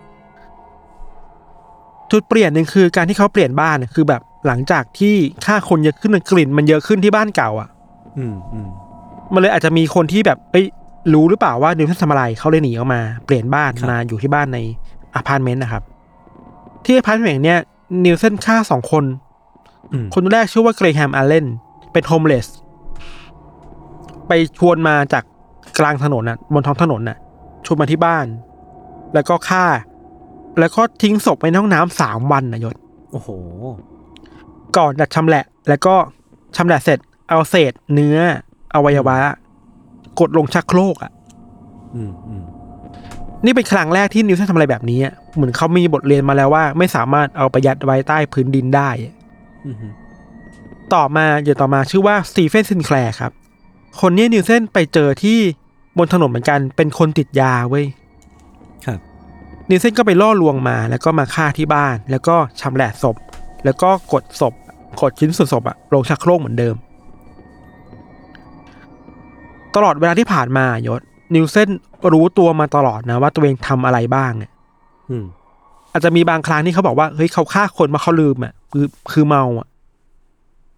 [2.11, 7.69] จุดเปลี่ยนหนึ่งคือการที่เขาเปลี่ยนบ้านเนี่ยคือแบบ หลังจากที่ค่าคนเยอะขึ้นกลิ่น มันเยอะขึ้นที่บ้านเก่าอะ
[8.17, 8.67] อืมอืม
[9.33, 10.65] มันเลยอาจจะมีคนที่แบบเอ้ย
[11.13, 14.59] รู้หรือเปล่าว่านิวเซนทำอะไรเขาเลยหนีออกมา เปลี่ยนบ้านมาอยู่ที่บ้านใน
[15.15, 15.83] อพาร์ตเมนต์นะครับ
[16.85, 17.59] ที่อพาร์ตเมนต์เนี้ย
[18.05, 19.03] นิวเซนฆ่าสองคน
[19.91, 21.45] อืมคนแรกชื่อว่าเกรแฮมอาเลน
[21.93, 22.47] เป็น homeless
[24.27, 25.23] ไปชวนมาจาก
[25.79, 27.17] กลางถนนน่ะ บนท้องถนนน่ะ
[27.65, 28.25] ชวนมาที่บ้าน
[29.13, 29.65] แล้วก็ฆ่า
[30.59, 32.75] แล้วก็ทิ้งศพไว้ในห้องน้ำสามวันนะยศ
[33.11, 33.29] โอ้โห
[34.77, 35.95] ก่อนจะชำแหละ แล้วก็
[36.55, 38.17] ชำแหละเสร็จเอาเศษเนื้อ
[38.75, 39.17] อวัยวะ
[40.19, 41.11] กดลงชักโครกอะ
[41.95, 42.43] อืมอืม
[43.45, 49.13] นี่เป็นครั้งแรกที่นิวเซนทำอะไรแบบนี้อะเหมือนเขามีบทเรียนมาแล้วว่า ไม่สามารถเอาไปยัดไว้ใต้พื้นดินได้อะ
[49.65, 49.75] อืม
[50.93, 53.31] ต่อมาเหยื่อต่อมาชื่อว่าสตีเฟนซินแคลร์ครับ
[54.01, 55.39] คนนี้นิวเซนไปเจอที่
[55.97, 57.85] บนถนนเหมือนกัน เป็นคนติดยาเว้ย
[58.85, 58.99] ครับ
[59.69, 63.15] นิวเซนก็ไปล่อลวงมา แล้วก็มาฆ่าที่บ้าน แล้วก็ชำแหละศพ
[63.65, 64.53] แล้วก็กดศพ
[65.01, 66.75] กดชิ้นส่วนศพอะลงชักโครกเหมือนเดิม
[69.75, 71.01] ตลอดเวลาที่ผ่านมายศ
[71.35, 71.69] นิวเซน
[72.13, 74.51] รู้ตัวมาตลอดนะว่าตัวเองทำอะไรบ้างอะ
[75.09, 75.25] อืม
[75.91, 79.67] อาจจะมีบางครั้งที่เขาบอกว่าเฮ้ยเขาฆ่าคนมาเขาลืมอะคือคือเมาอะ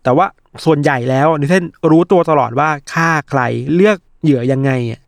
[0.03, 0.25] แต่ว่า
[0.65, 3.41] ส่วนใหญ่แล้วนิวเซนรู้ตัวตลอดว่าฆ่าใคร
[3.75, 5.01] เลือกเหยื่อยังไงอะ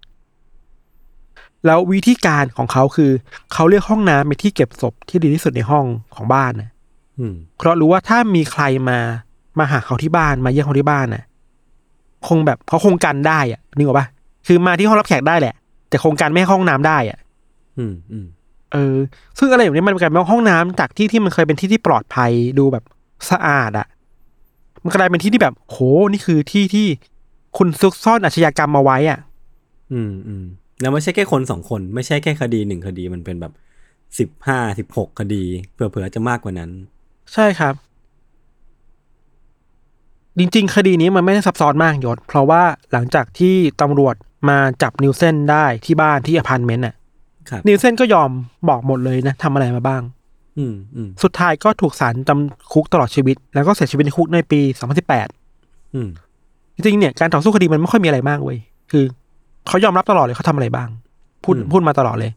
[1.66, 3.12] แล้ววิธีการของเขาคือ
[3.54, 6.69] เขาเลือกห้องน้ำเป็นที่เก็บศพที่ดีที่สุดในห้องของบ้านนะอืม
[7.58, 9.00] เพราะรู้ว่าถ้ามีใครมา
[9.60, 11.24] มาหาเขาที่บ้านมาเยี่ยมเขาที่บ้านน่ะ
[12.28, 14.08] คงแบบเขาคงกันได้อะนึกออกปะ
[14.48, 15.56] คือมาที่ห้องรับแขกได้แหละ
[15.90, 17.20] แต่คงกันไม่ให้ห้องน้ำได้อะ
[17.78, 18.26] อืมอืม
[18.74, 18.96] เออ
[19.38, 22.84] ซึ่งอะไรแบบนี้มันกลายเป็นว่าห้องน้ำจากที่ที่มันเคยเป็นที่ที่ปลอดภัยดูแบบ
[23.30, 23.88] สะอาดอะ่ะ
[24.84, 25.78] มันกลายเป็นที่ที่แบบโห
[26.12, 26.88] นี่คือที่ที่
[27.58, 29.20] คุณซุกซ่อนอาชญากรรมมาไว้อะ่ะ
[29.94, 30.46] อืมอืม
[30.82, 33.54] แล้วไม่ใช่แค่คนสองคน ไม่ใช่แค่คดีหนึ่งคดีมันเป็นแบบ
[34.20, 36.72] สิบห้าสิบหกคดีเผื่อๆจะมากกว่านั้น
[37.34, 37.74] ใช่ครับ
[40.38, 44.16] จริงๆ คดีนี้มันไม่ได้ซับซ้อนมากยศ เพราะว่าหลังจากที่ตำรวจ
[44.50, 46.96] มาจับนิวเซนได้ที่บ้านที่อพาร์ตเมนต์น่ะ
[47.50, 48.30] ครับนิวเซนก็ยอม
[48.70, 50.02] บอกหมดเลยนะทำอะไรมาบ้าง
[50.58, 54.60] อืมอืมสุดท้ายก็ถูกศาลจำคุกตลอดชีวิต แล้วก็เสียชีวิตในคุกในปี
[55.28, 56.10] 2018อืม
[56.76, 58.58] จริงๆเนี่ยการต่อสู้คดีมันไม่ค่อยมีอะไรมากเว้ย
[58.92, 59.06] คือ
[59.68, 60.90] เขายอมรับตลอดเลยเขาทำอะไรบ้าง
[61.44, 62.32] พูดอืมพูดมาตลอดเลย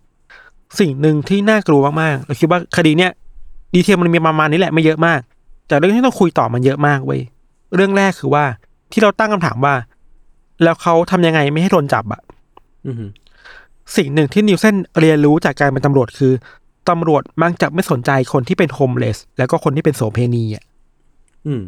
[0.81, 3.11] สิ่งหนึ่งที่น่ากลัวมากๆเราคิดว่าคดีเนี้ย
[3.75, 5.21] ดีเทลมันมีประมาณนี้แหละไม่เยอะมาก
[5.69, 7.21] แต่เรื่องที่ต้องคุยต่อมันเยอะมากเว้ย
[7.75, 8.45] เรื่องแรกคือว่า
[8.93, 9.75] ที่เราตั้งคำถามว่า
[10.63, 12.23] แล้วเขาทำยังไงไม่ให้โดนจับอะ
[12.87, 13.03] อืม
[13.97, 16.33] สิ่งหนึ่งที่นิวเซนเรียนรู้จากการเป็นตำรวจคือ
[16.89, 20.65] ตำรวจมักจะไม่สนใจคนที่เป็นโฮมเลส แล้วก็คนที่เป็นโสเพณีอะ
[21.47, 21.63] อืม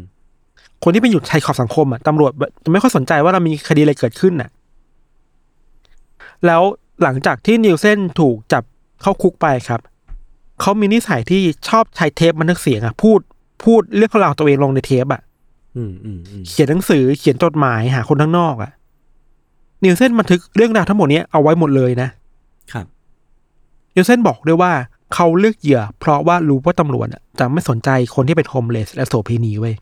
[0.83, 2.31] คนที่เป็นอยู่ชายขอบสังคมอะตำรวจ
[2.63, 4.49] จะไม่ค่อยสนใจว่าเรามีคดีอะไรเกิดขึ้นน่ะ
[6.45, 6.61] แล้ว
[7.03, 8.63] หลังจากที่นิวเซนถูกจับ
[9.01, 9.81] เข้าคุกไปครับ
[10.61, 13.19] เขามีนิสัยที่ชอบใช้เทปบันทึกเสียงอะพูด
[13.63, 15.21] พูดเรื่องของเราวตัวเองลงในเทปอะ
[15.75, 18.71] อืมอืมอืมเขียนหนังสือเขียนจดหมายหาคนข้างนอกอะ
[19.83, 22.09] นิวเซนบันทึกเรื่องราวทั้งหมดเนี้ยเอาไว้หมดเลยนะ
[22.73, 22.85] ครับ
[23.95, 24.71] นิวเซนบอกด้วยว่า
[25.13, 29.75] เขาเลือกเหยื่อ เพราะว่ารู้ว่าตำรวจอะจะไม่สนใจคนที่เป็นโฮมเลสและโสเพณีเว้ย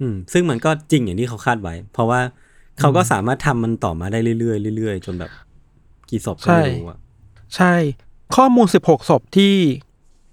[0.00, 2.20] อืมซึ่งมันก็จริงอย่างที่เขาคาดไว้ เพราะว่า
[2.80, 5.30] เขาก็สามารถทำมันต่อมาได้เรื่อยๆเรื่อยๆจนแบบ
[6.10, 6.98] กี่ศพก็ใช่ไม่รู้อะ
[7.56, 7.74] ใช่
[8.36, 9.54] ข้อมูล16ศพที่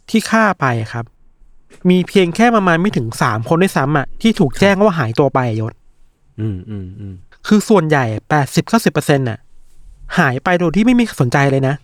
[0.09, 1.05] ที่ฆ่าไปอะครับ
[1.89, 5.73] มีเพียงแค่ประมาณไม่ถึงสามคนด้วยซ้ำอะที่ถูกแจ้งว่าหายตัวไปอะยศ
[6.39, 7.13] อืมอืมอืม
[7.47, 9.39] คือส่วนใหญ่แปดสิบเก้าสิบเปอร์เซ็นต์น่ะ
[10.17, 11.75] หายไปโดยที่ไม่มีใครสนใจเลยนะ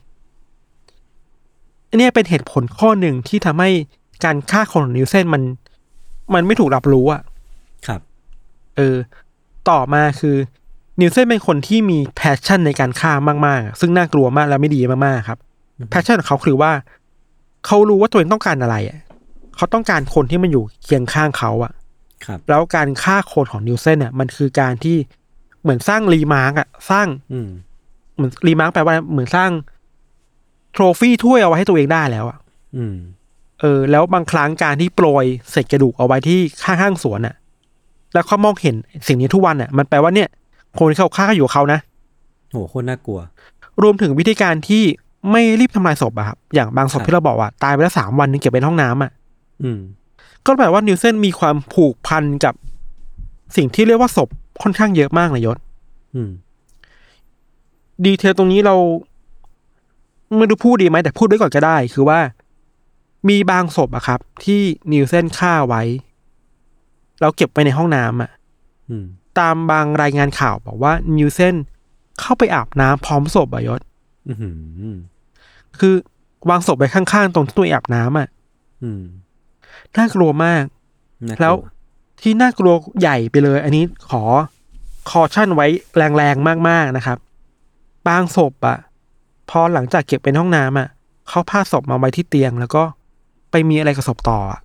[1.90, 3.70] อันเนี้ยเป็นเหตุผลข้อหนึ่งที่ทำให้
[4.24, 5.44] การฆ่าคนของนิวเซนมัน
[6.34, 7.22] มันไม่ถูกรับรู้อะ
[7.88, 8.02] ครับ
[8.76, 8.96] เออ
[9.70, 10.36] ต่อมาคือ
[11.02, 13.12] นิวเซนเป็นคนที่มี passion ในการฆ่า
[13.46, 15.40] มากๆอะซึ่งน่ากลัวมากและไม่ดีมากๆครับ
[15.90, 16.72] passion ของเขาคือว่า
[17.66, 19.00] เขารู้ว่าตัวเองต้องการอะไรอะ
[19.56, 21.72] เขาต้องการคนที่มันอยู่เคียงข้างเขาอะ
[22.26, 24.98] ครับ แล้วการฆ่าคนของนิวเซนเนี่ยมันคือการที่
[25.62, 27.50] เหมือนสร้าง remark อะสร้าง อืม
[28.16, 29.52] เหมือน remark แปลว่าเหมือนสร้าง
[30.74, 32.38] trophy ถ้วยเอาไว้ให้ตัวเองได้แล้วอะ
[32.78, 32.96] อืม
[33.62, 37.36] เออ แล้วบางครั้งการที่โปรยเศษกระดูกเอาไว้ที่ข้างข้างๆสวนอะ
[38.14, 38.76] แล้วเขามองเห็น
[39.08, 40.30] สิ่งนี้ทุกวันอะ มันแปลว่าเนี่ย
[40.78, 41.80] คนที่เขาฆ่าก็อยู่กับเขานะ
[42.52, 43.20] โหโคตรน่ากลัว
[43.82, 44.84] รวมถึงวิธีการที่
[45.32, 49.12] ไม่รีบทำลายศพอะครับอย่างบางศพครับที่เราบอกว่าตายไปแล้วสามวันนึงเก็บไว้ในห้องน้ำอะ
[49.64, 49.80] อืม
[50.46, 52.54] ก็แปลว่านิวเซนมีความผูกพันกับ
[53.56, 54.30] สิ่งที่เรียกว่าศพ
[54.62, 55.58] ค่อนข้างเยอะมากเลยยศ
[56.16, 56.30] อืม
[58.06, 58.76] ดีเทลตรงนี้เรา
[60.38, 62.20] ไม่รู้พูดดีไหมแต่พูดไว้ก่อนก็ได้ คือว่า
[63.30, 64.62] มีบางศพอะครับ ที่
[64.92, 65.84] นิวเซนฆ่าไว้
[67.20, 68.32] แล้วเก็บไว้ในห้องน้ำอะ
[68.90, 69.06] อืม
[69.40, 71.56] ตามบางรายงานข่าวบอกว่านิวเซน
[72.20, 73.82] เข้าไปอาบน้ำพร้อมศพอะยศ
[74.28, 74.38] อืม
[74.80, 74.98] อืม
[75.80, 75.94] คือ
[76.50, 78.28] วางศพไว้ข้างๆ ตรงที่ตัวเองอาบน้ำอะ
[78.84, 79.04] อืม
[79.98, 80.64] น่ากลัวมาก
[81.28, 81.54] น่าก แล้ว
[82.22, 84.24] ที่น่ากลัวใหญ่ไปเลย อันนี้ขอ
[85.10, 85.68] คอชั่นไว้
[86.18, 87.18] แรงๆ มากๆนะครับ
[88.08, 88.78] บางศพอะ
[89.50, 90.88] พอหลังจากเก็บเป็นห้องน้ำอะ
[91.30, 92.84] เขาพาศพมาไว้ที่เตียง แล้วก็
[93.52, 94.60] ไปมีอะไรกับศพต่ออะ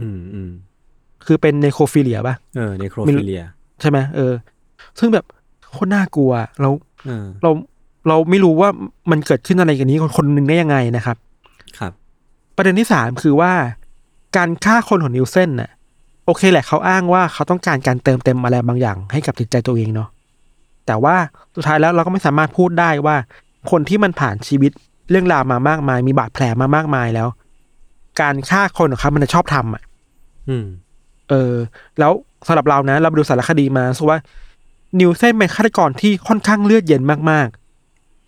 [0.00, 0.50] อืมอืม
[1.26, 3.44] คือเป็นเนโครฟิเลียป่ะ เออในโครไม่รู้ฟิเลีย
[3.80, 4.32] ใช่ไหมเออ
[4.98, 5.24] ซึ่งแบบ
[5.72, 6.70] โคตรน่ากลัว เรา
[7.06, 7.50] เออเรา
[8.08, 8.68] เราไม่รู้ว่า
[9.10, 11.16] มันเกิดขึ้นอะไรกันนี้คนคนหนึ่งได้ยังไงนะครับ
[11.78, 11.92] ครับ
[12.56, 13.52] ประเด็นที่สามคือว่า
[14.36, 15.70] การฆ่าคนของนิวเซนน่ะ
[16.26, 20.08] โอเคแหละเขาอ้างว่าเขาต้องการการเติมเต็มอะไรบางอย่าง ให้กับจิตใจตัวเองเนาะ
[20.86, 21.16] แต่ว่า
[21.56, 23.16] สุดท้ายแล้วเราก็ไม่สามารถพูดได้ว่า
[23.70, 24.72] คนที่มันผ่านชีวิต
[25.10, 27.28] เรื่องราวมามากมาย มีบาดแผลมามากมายแล้ว
[28.20, 29.82] การฆ่าคนของเขามันจะชอบทำอะ
[30.48, 30.66] อืม
[31.30, 31.54] เออ
[31.98, 32.12] แล้ว
[32.46, 34.18] สำหรับเรานะ เราไปดูสารคดีมารู้สึกว่า
[35.00, 37.65] นิวเซนเป็นฆาตกรที่ค่อนข้างเลือดเย็นมากๆ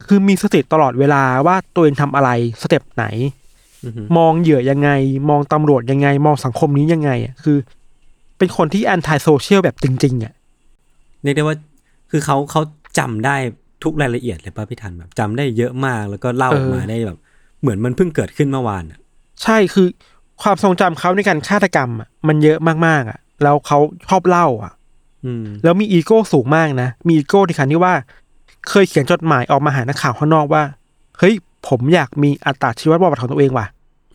[0.06, 2.30] คือมีสติตลอดเวลาว่าตัวเองทำอะไร
[2.62, 3.04] step ไหน
[3.84, 4.90] อือฮึมองเหยื่อยังไง
[5.30, 7.58] มองตำรวจยังไง มองสังคมนี้ยังไงอะคือ
[8.38, 10.32] เป็นคนที่ antisocial แบบจริง ๆ อะ
[11.22, 11.56] เรียกได้ว่า
[12.10, 12.60] คือเขาเขา
[12.98, 13.36] จำได้
[13.82, 17.18] ทุกรายละเอียดเลยป่ะพี่ทันแบบจำได้เยอะมากแล้วก็เล่าเออมาได้แบบ
[17.60, 18.98] เหมือนมันเพิ่งเกิดขึ้นเมื่อวานอะ
[19.42, 19.86] ใช่คือ
[20.42, 24.72] ความทรงจำเขาในการฆาตกรรมอะมันเยอะมากๆอะ แล้วเขาชอบเล่า อะ
[25.24, 27.94] อืม แล้วมีอีโก้สูงมากนะมีอีโก้ที่คันที่ว่า
[28.70, 30.62] เคยเขียนจดหมายออกมาหานักข่าวข้างนอกว่า
[31.18, 31.34] เฮ้ย
[31.68, 33.66] ผมอยากมีอัตราชีวประวัติของตัวเองว่ะ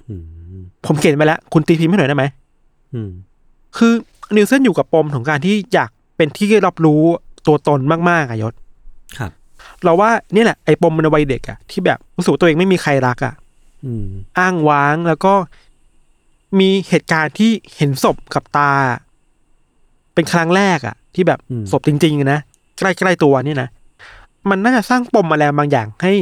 [0.10, 0.16] อื
[0.58, 2.26] มผมเขียนไปแล้ว คุณตีพิมพ์ให้หน่อยได้ไหม
[2.94, 3.10] อืม
[3.78, 3.94] คือ
[4.36, 7.02] นิวเซนอยู่กับปมของการที่อยากเป็นที่รับรู้
[7.48, 8.54] ตัวตนมากๆอะยศ
[9.18, 9.32] ครับ
[9.84, 13.34] เราว่านี่แหละไอ้ปมในวัยเด็กอะที่แบบรู้สึกว่าตัวเองไม่มีใครรักอะ
[13.86, 14.08] อืม
[14.40, 15.34] อ้างว้างแล้วก็
[16.60, 18.72] มีเหตุการณ์ที่เห็นศพกับตา
[20.14, 22.40] เป็นครั้งแรกอะที่แบบอืมศพจริงๆนะ
[22.80, 23.70] ใกล้ๆตัวนี่นะ
[24.50, 26.14] มันน่าจะสร้างปมอะไรบางอย่างให้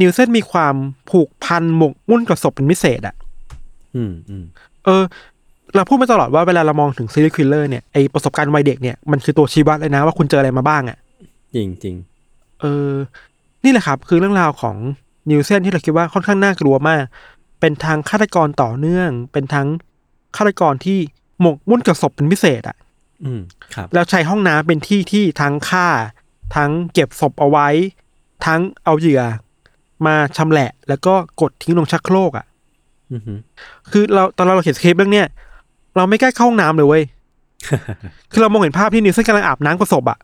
[0.00, 0.74] นิวเซนมีความ
[1.10, 3.14] ผูกพันหมกมุ่นกับศพเป็นพิเศษอะ
[3.94, 4.44] อืมอืม
[4.84, 5.02] เออ
[5.74, 10.98] เราพูดมาตลอดว่าเวลาเรามองถึง serial killer เนี่ยไอ้ประสบการณ์วัยเด็กเนี่ยมันคือตัวชี้วัดเลยนะว่าคุณเจออะไรมาบ้างอะ
[11.54, 11.94] จริงจริง
[12.60, 12.90] เออ
[13.64, 14.76] นี่แหละครับ คือเรื่องราวของ
[15.30, 17.02] นิวเซนที่เราคิดว่าค่อนข้างน่ากลัวมาก
[17.60, 19.68] เป็นทางฆาตกรต่อเนื่อง เป็นทั้ง
[20.36, 20.98] ฆาตกรที่
[21.40, 22.76] หมกมุ่นกับศพเป็นพิเศษอะ
[23.24, 23.40] อืม
[23.74, 25.88] ครับ แล้วใช้ห้องน้ำเป็นที่ที่ทั้งฆ่า
[26.56, 27.68] ทั้งเก็บศพเอาไว้
[28.46, 29.22] ทั้งเอาเหยื่อ
[30.06, 32.46] มาชำแหละ แล้วก็กดทิ้งลงชักโครกอะ
[33.12, 33.32] อือฮึ
[33.90, 35.26] คือเราตอนเราเขียนสคริปต์เรื่องเนี้ย
[35.96, 37.02] เราไม่กล้าเข้าห้องน้ำเลยเว้ย
[38.32, 40.18] คือเรามองเห็นภาพที่นิวเซนกำลังอาบน้ำกับศพอะ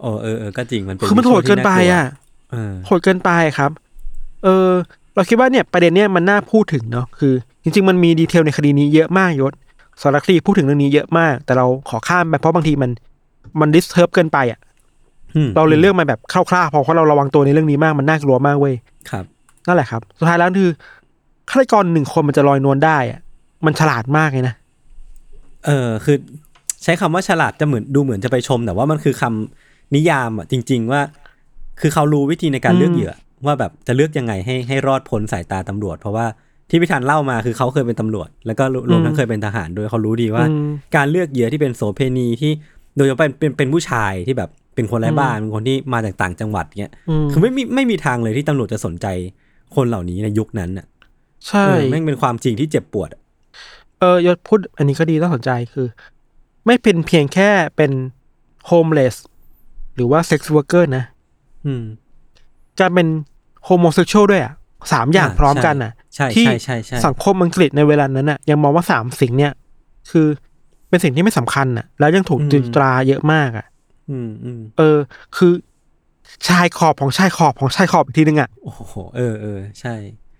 [0.00, 2.04] โอ้เออเออก็จริงมันเป็นคือมันโหดเกินไปอะ
[2.50, 3.70] เออโหดเกินไปครับ
[4.44, 4.68] เออ
[5.14, 9.52] เราคิดว่าเนี่ยประเด็นเนี้ยมันน่าพูดถึงเนาะคือ จริง ๆ มันมี detail ในคดีนี้เยอะมากยศ
[10.02, 12.90] สารคดีพูดถึงเรื่องนี้เยอะมาก แต่เราขอข้ามไปเพราะบางทีมัน
[13.60, 14.71] มัน disturb เกินไปอะอืม
[15.56, 18.74] เราเลยเลือกมาแบบคร่าวๆพอเพราะเราระวังตัวในเรื่องนี้มากมันน่ากลัวมากเว้ย
[19.10, 19.24] ครับ
[19.66, 20.70] นั่นแหละครับ สุดท้ายแล้วคือ
[21.50, 23.20] ฆาตกรหนึ่งคนมันจะลอยนวลได้อะ
[23.66, 24.54] มันฉลาดมากเลยนะ
[25.66, 26.16] เออคือ
[26.82, 31.00] ใช้คำว่าฉลาดจะเหมือนดูเหมือนจะไปชม แต่ว่ามันคือคำนิยามอะจริง ๆ ว่า
[31.80, 33.12] คือเขารู้วิธีในการเลือกเหยื่อ
[33.46, 36.26] ว่าแบบจะเลือกยังไงให้ให้รอดพ้นสายตาตำรวจ เพราะว่า
[36.70, 42.52] ที่พิธันเล่ามาคือเขาเคยเป็นตำรวจ แล้วก็รวมทั้งเคยเป็นทหารด้วยเขารู้ดีว่าอืมการเลือกเหยื่อที่เป็นโสเพณีที่
[42.96, 49.06] โดยเฉพาะเป็นเป็นเป็นผู้ชายที่แบบ เป็นคนไร้บ้านเป็นคนที่มาจากต่างจังหวัดเงี้ยอืมคือไม่มีไม่มีทางเลยที่ตำรวจจะสนใจ
[49.74, 50.86] คนเหล่านี้ในยุคนั้นอะ
[51.48, 53.20] ใช่เออแม่งเป็นความจริงที่เจ็บปวดอะ
[54.00, 55.86] เออยศพูดอันนี้ก็ดีน่าสนใจคือ
[56.66, 57.92] ไม่เป็นเพียงแค่เป็น
[58.66, 59.16] homeless
[59.94, 61.04] หรือว่าเซ็กซ์ r ว r ร์เกอร์นะ
[61.66, 61.82] อืม
[62.80, 63.08] การเป็น
[63.64, 64.52] homosexual ด้วยอะ
[64.92, 69.52] สามอย่างอ่าพร้อมใช่กันอะใช่ที่ใช่ใช่ใช่สังคมอังกฤษในเวลานั้นอะ ยังมองว่าสามสิ่งเนี่ย
[70.10, 70.26] คือ
[70.88, 73.66] เป็นสิ่งที่ไม่สำคัญอะ แล้วยังถูกตรีตราเยอะมากอะ
[74.10, 74.98] อืมอืมเออ
[75.36, 75.52] คือ
[76.48, 79.94] ชายขอบของชายขอบของชายขอบอีกทีนึงอะโอ้โหเออเออใช่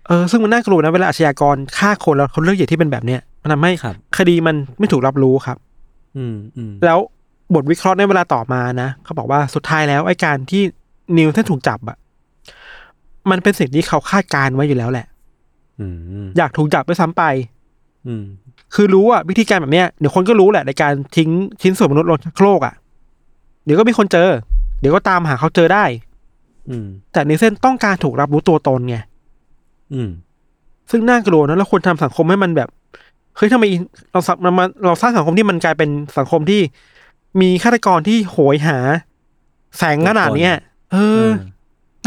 [0.07, 5.57] เออซึ่งมันน่ากลัวนะเวลาอาชญากรฆ่าคนแล้วเขาเลือกเหยื่อที่เป็นแบบเนี้ยมันทำให้ครับคดีมันไม่ถูกรับรู้ครับ
[6.17, 6.99] อืมอืมแล้ว
[7.53, 10.61] บทวิเคราะห์ในเวลาต่อมานะเขาบอกว่าสุดท้ายแล้วไอ้การที่
[11.17, 11.97] นิวท่านถูกจับอะ
[13.31, 15.07] มันเป็นสิ่งที่เขาคาดการณ์ไว้อยู่แล้วแหละ
[15.79, 15.87] อื
[16.23, 17.23] มอยากถูกจับด้วยซ้ำไป
[18.07, 18.25] อืม
[18.75, 21.29] คือรู้อะวิธีการแบบเนี้ยเดี๋ยวคนก็รู้แหละในการทิ้ง
[21.61, 22.73] ชิ้นส่วนมนุษย์ลงชักโครกอะ
[23.65, 24.29] เดี๋ยวก็มีคนเจอ
[24.79, 25.85] เดี๋ยวก็ตามหาเขาเจอได้
[26.69, 28.97] อืม แต่นิวเซนต้องการถูกรับรู้ตัวตนไง
[29.93, 30.09] อืม
[30.91, 32.69] ซึ่งน่ากลัวนะเราควรทำสังคมให้มันแบบ
[33.37, 33.65] เฮ้ยทำไม
[34.11, 36.61] เราสัเรามาเราสร้างสังคมที่มันกลายเป็นสังคมที่
[37.41, 38.77] มีฆาตกรที่โหยหา
[39.77, 40.53] แสงขนาดเนี้ย
[40.93, 41.33] เอเอออ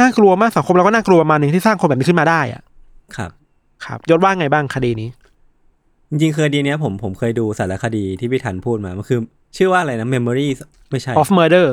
[0.00, 2.62] น่ากลัวมากสังคมเราก็น่ากลัวประมาณหนึ่งที่สร้างคนแบบนี้ขึ้นมาได้อะ
[3.16, 3.30] ครับ
[3.84, 5.08] ครับยศว่าไงบ้างคดีนี้
[6.10, 9.20] จริงๆคดีเนี้ยผมผมเคยดูสารคดีที่พี่ทันพูดมามันคือ
[9.56, 10.58] ชื่อว่าอะไรนะ Memories
[10.90, 11.66] ไม่ใช่ of murder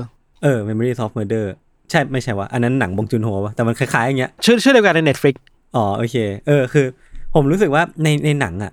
[0.43, 1.45] เออ Memories of Murder
[1.89, 5.35] ใช่ไม่ใช่วะอันนั้นหนังบงจุนโฮวะแต่มันคล้ายๆอย่างเงี้ยชื่อชื่อเดียวกันใน Netflix
[5.75, 6.15] อ๋อโอเค
[6.47, 6.85] เออคือ
[7.35, 8.71] ผมรู้สึกว่าในในหนังอะ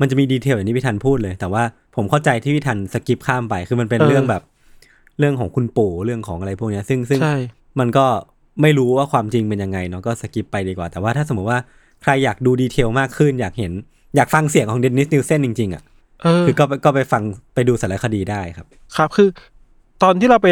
[0.00, 1.62] มันจะมี detail อย่างที่พี่ทันพูดเลย แต่ว่า
[1.96, 4.42] ผมเข้าใจที่พี่ทัน skip ข้ามไป คือมันเป็นเออเรื่องแบบ
[5.18, 7.36] เรื่องของคุณปู่เรื่องของอะไรพวกเนี้ย ซึ่งซึ่งใช่
[7.80, 8.06] มันก็
[8.62, 11.58] ไม่รู้ว่าความจริงเป็นยังไงเนาะก็ skip ไปดีกว่า แต่ว่าถ้าสมมติว่า
[12.02, 13.72] ใครอยากดูดีเทลมากขึ้น อยากเห็น
[14.16, 15.89] อยากฟังเสียงของเดนนิสนิวเซนจริงๆอะเออ
[16.46, 17.22] คือก็ไปก็ไปฟัง
[17.54, 19.28] ไปดูสารคดีได้ครับ ครับ คือ
[20.02, 20.48] ตอนที่เราไป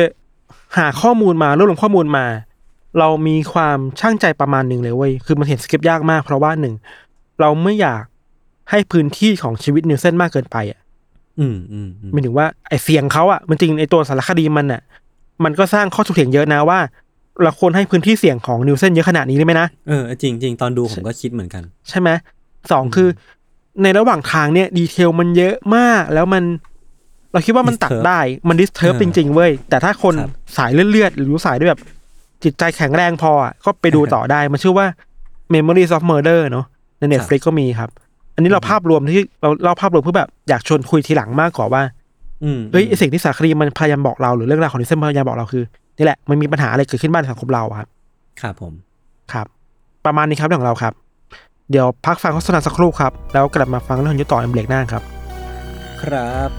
[0.78, 2.26] หาข้อมูลมารวบรวมข้อมูลมา
[2.98, 6.74] เรามีความช่างใจประมาณหนึ่งเลยเว้ยคือมันเห็นสคริปต์ยากมากเพราะว่าหนึ่ง
[7.40, 8.02] เราไม่อยาก
[8.70, 10.80] ให้พื้นที่ของชีวิตนิวเซนมากเกินไปอะ
[11.40, 14.80] อืมอืมอืมหมายถึงว่าไอเสียงเขาอะ มันจริงไอตัวสารคดีมันอะ
[15.44, 16.78] มันก็สร้างข้อถกเถียงเยอะนะว่า
[17.42, 22.08] เราควรให้พื้นที่เสียงของนิวเซนเยอะขนาดนี้ได้ไหมนะ เออจริงจริงตอนดูผมก็คิดเหมือนกัน ใช่ไหม
[22.72, 23.08] สองคือ
[23.82, 26.44] ในระหว่างทางเนี่ยดีเทลมันเยอะมาก แล้วมัน
[27.32, 31.80] เราคิดว่ามันตัด Disturb ได้มันดิสเทิร์บเออจริง ๆ เว้ย แต่ถ้าคนครับสายเลือดๆหรือสายด้วยแบบ
[32.44, 34.86] จิตใจแข็งแรงพออะก็ไปดูต่อได้มันชื่อว่า
[35.54, 36.66] Memories of Murder เนอะ
[36.98, 37.90] ใน Netflix ก็มีครับ
[38.34, 41.82] อันนี้เราภาพรวมที่เราเล่าภาพรวมเพื่อแบบอยากชวนคุยทีหลังมากกว่าว่า
[42.44, 45.64] อืมเฮ้ยไอสิ่งที่สารคดีมันพยายามบอกเราหรือเรื่องราวของนิเซนพยายามบอกเราคือ
[45.98, 47.88] นี่แหละมันมีปัญหาอะไรเกิดขึ้นบ้างในสังคมเราอะครับ
[48.40, 48.72] ครับผม
[49.32, 49.46] ครับ
[50.06, 50.92] ประมาณนี้ครับเรื่องของเราครับ
[51.70, 55.02] เดี๋ยวพักฟังโฆษณาสักครู่ครับ แล้วกลับมาฟังเรื่องยุต่อในเบรกหน้าครับ
[56.02, 56.50] ครับ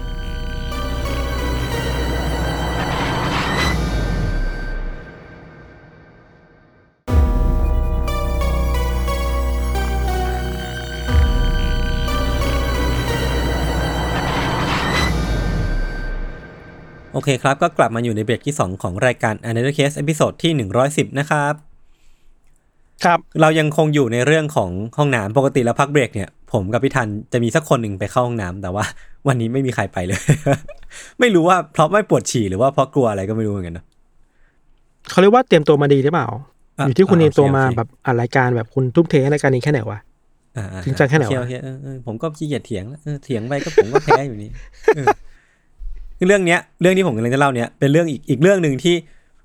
[17.12, 20.52] โอเคครับ ก็กลับมาอยู่ในเบรกที่ 2 ของรายการ a n a l y Case episode ที่
[20.90, 21.69] 110 นะครับ
[23.04, 28.84] ครับเรายังคงอยู่ในเรื่องของห้องน้ำปกติแล้วพักเบรกเนี่ยผมกับพี่ทันจะมีสักคนหนึ่งไปเข้าห้องน้ำแต่ว่า
[29.28, 30.20] วันนี้ไม่มีใครไปเลย
[31.20, 33.84] ไม่รู้ว่าเพราะไม่ปวดฉี่หรือว่าเพราะกลัวอะไรก็ไม่รู้เหมือนกันเนอะ
[35.10, 36.26] เขาเรียกว่าเตรียมตัวมาดีหรือเปล่า
[36.78, 39.98] อะอยู่ที่คุณอะเตรียมตัวมาโอเคแบบอ่านรายการแบบคุณทุ่มเทให้รายการนี้แค่ไหนวะ
[40.56, 44.50] อ่าๆจริงจังแค่ไหนวะโอเคโอเคเออเออผมก็ขี้เกียจเถียงแล้วเออเถียงไปก็ผมก็แพ้อยู่นี่
[44.96, 45.06] เออ
[46.18, 48.94] คือเรื่องเนี้ย เรื่องที่ผมกำลังจะเล่าเนี้ยเป็นเรื่องอีกอีกเรื่องหนึ่งที่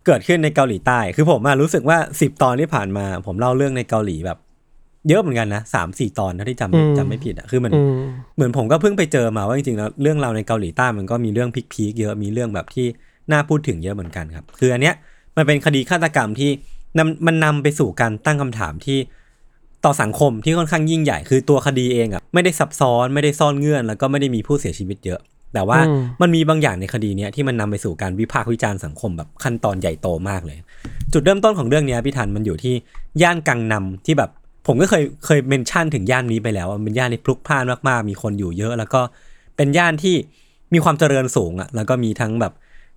[0.05, 4.37] เกิดขึ้นในเกาหลีใต้ คือผมอะรู้สึกว่าสิบตอนที่ผ่านมา ผมเล่าเรื่องในเกาหลีแบบ
[5.09, 7.93] เยอะเหมือนกันนะสามสี่ตอนนะที่จำจำไม่ผิดอะคือมันอืม
[8.35, 12.87] เหมือนผมก็เพิ่งไปเจอมาว่าจริงๆแล้วเรื่องราวในเกาหลีใต้มันก็มีเรื่องพีคๆเยอะมีเรื่องแบบที่
[13.31, 14.95] น่าพูดถึงเยอะเหมือนกันครับ คืออันเนี้ย
[15.37, 16.49] มันเป็นคดีฆาตกรรมที่
[16.97, 18.99] นำมันนำไปสู่การตั้งคำถามที่
[19.85, 25.19] ต่อสังคมที่ค่อนข้างยิ่งใหญ่ คือตัวคดีเองอะไม่ได้ซับซ้อนไม่ได้ซ่อนเงื่อน แล้วก็ไม่ได้มีผู้เสียชีวิตเยอะ
[25.55, 30.57] แต่ว่าอืมมันมีบางอย่างในคดีเนี้ยที่มันนำไปสู่การวิพากษ์วิจารณ์สังคมแบบขั้นตอนใหญ่โตมากเลย
[31.13, 32.73] จุดเริ่มต้นของเรื่องเนี้ยพี่ทันมันอยู่ที่
[33.21, 34.29] ย่านกังนำที่แบบ
[34.67, 39.01] ผมก็เคยเคยเมนชั่นถึงย่านนี้ไปแล้วว่ามันเป็นย่านที่พลุกพล่านมากๆ มีคนอยู่เยอะ แล้วก็
[39.57, 40.15] เป็นย่านที่
[40.73, 42.53] มีความเจริญสูงอะแล้วก็มีทั้งแบบ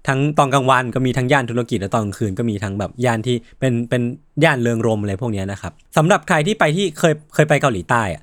[0.08, 4.02] ทั้งตอนกลางวันก็มีทั้งย่านธุรกิจและตอนกลางคืนก็มีทั้งแบบย่านที่เป็นเป็น
[4.44, 8.22] ย่านเริงรมอะไรพวกเนี้ยนะครับสำหรับใครที่ไปที่เคยเคยไปเกาหลีใต้อะ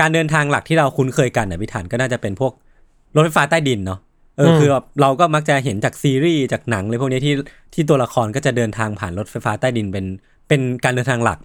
[0.00, 2.52] การเดินทางหลักที่เราคุ้นเคยกันอะพี่ทันก็น่าจะเป็นพวก
[3.16, 4.00] รถไฟฟ้าใต้ดินเนาะ
[4.36, 7.34] เอออืมคือแบบเราก็มักจะเห็นจากซีรีส์จากหนังเลยพวกเนี้ยที่
[7.74, 10.04] ที่ตัวละครก็จะเดินทางผ่านรถไฟฟ้าใต้ดินเป็น
[10.48, 11.38] เป็นการเดินทางหลัก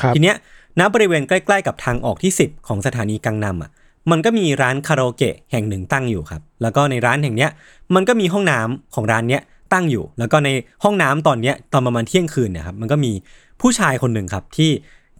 [0.00, 0.36] ครับทีเนี้ย
[0.80, 3.70] ณบริเวณใกล้ๆกับทางออกที่ 10 ของสถานีกังนำอะ
[4.10, 7.50] มันก็มีร้านคาราโอเกะแห่งหนึ่งตั้งอยู่ครับ แล้วก็ในร้านแห่งเนี้ย
[7.94, 9.42] มันก็มีห้องน้ำของร้านเนี้ย
[9.72, 10.48] ตั้งอยู่ แล้วก็ใน
[10.84, 13.12] ห้องน้ำตอนเนี้ยตอนประมาณเที่ยงคืนเนี่ยครับมันก็มี
[13.60, 14.70] ผู้ชายคนหนึ่งครับที่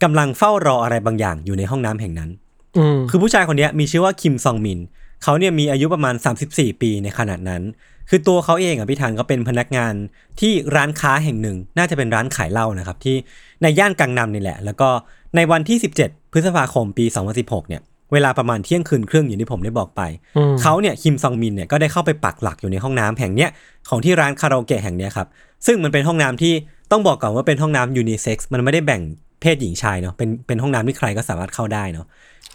[0.03, 2.31] กำลังเฝ้ารออะไรบางอย่างอยู่ในห้องน้ำแห่งนั้น
[2.77, 4.81] อืมคือผู้ชายคนเนี้ยมีชื่อว่าคิมซองมิน
[5.23, 6.15] เขาเนี่ยมีอายุประมาณ
[6.49, 7.63] 34 ปีในขณะนั้น
[8.11, 9.95] คือตัวเขาเองอะพี่ธันก็เป็นพนักงาน
[10.41, 13.17] ที่ร้านค้าแห่งหนึ่ง น่าจะเป็นร้านขายเหล้านะครับที่
[13.63, 14.89] ในย่านกังนำนี่แหละ แล้วก็
[15.37, 17.05] ในวันที่ 17 พฤษภาคมปี
[17.37, 20.03] 2016 เนี่ยเวลาประมาณเที่ยงคืนครึ่งอย่างที่ผมได้บอกไป
[20.37, 23.51] อืมเขาเนี่ยคิมซองมินเนี่ยก็ได้เข้าไปปักหลักอยู่ในห้องน้ำแห่งเนี้ย
[23.89, 25.29] ของที่ร้านคาราโอเกะแห่งเนี้ยครับ
[25.67, 26.53] ซึ่งมันเป็นห้องน้ำที่
[26.91, 29.01] ต้องบอกก่อนว่าเป็นห้องน้ำยูนิเซ็กซ์มันไม่ได้แบ่ง
[29.41, 32.07] เพศหญิงชายเนาะเป็นเป็นห้องน้ำที่ใครก็สามารถเข้าได้เนาะ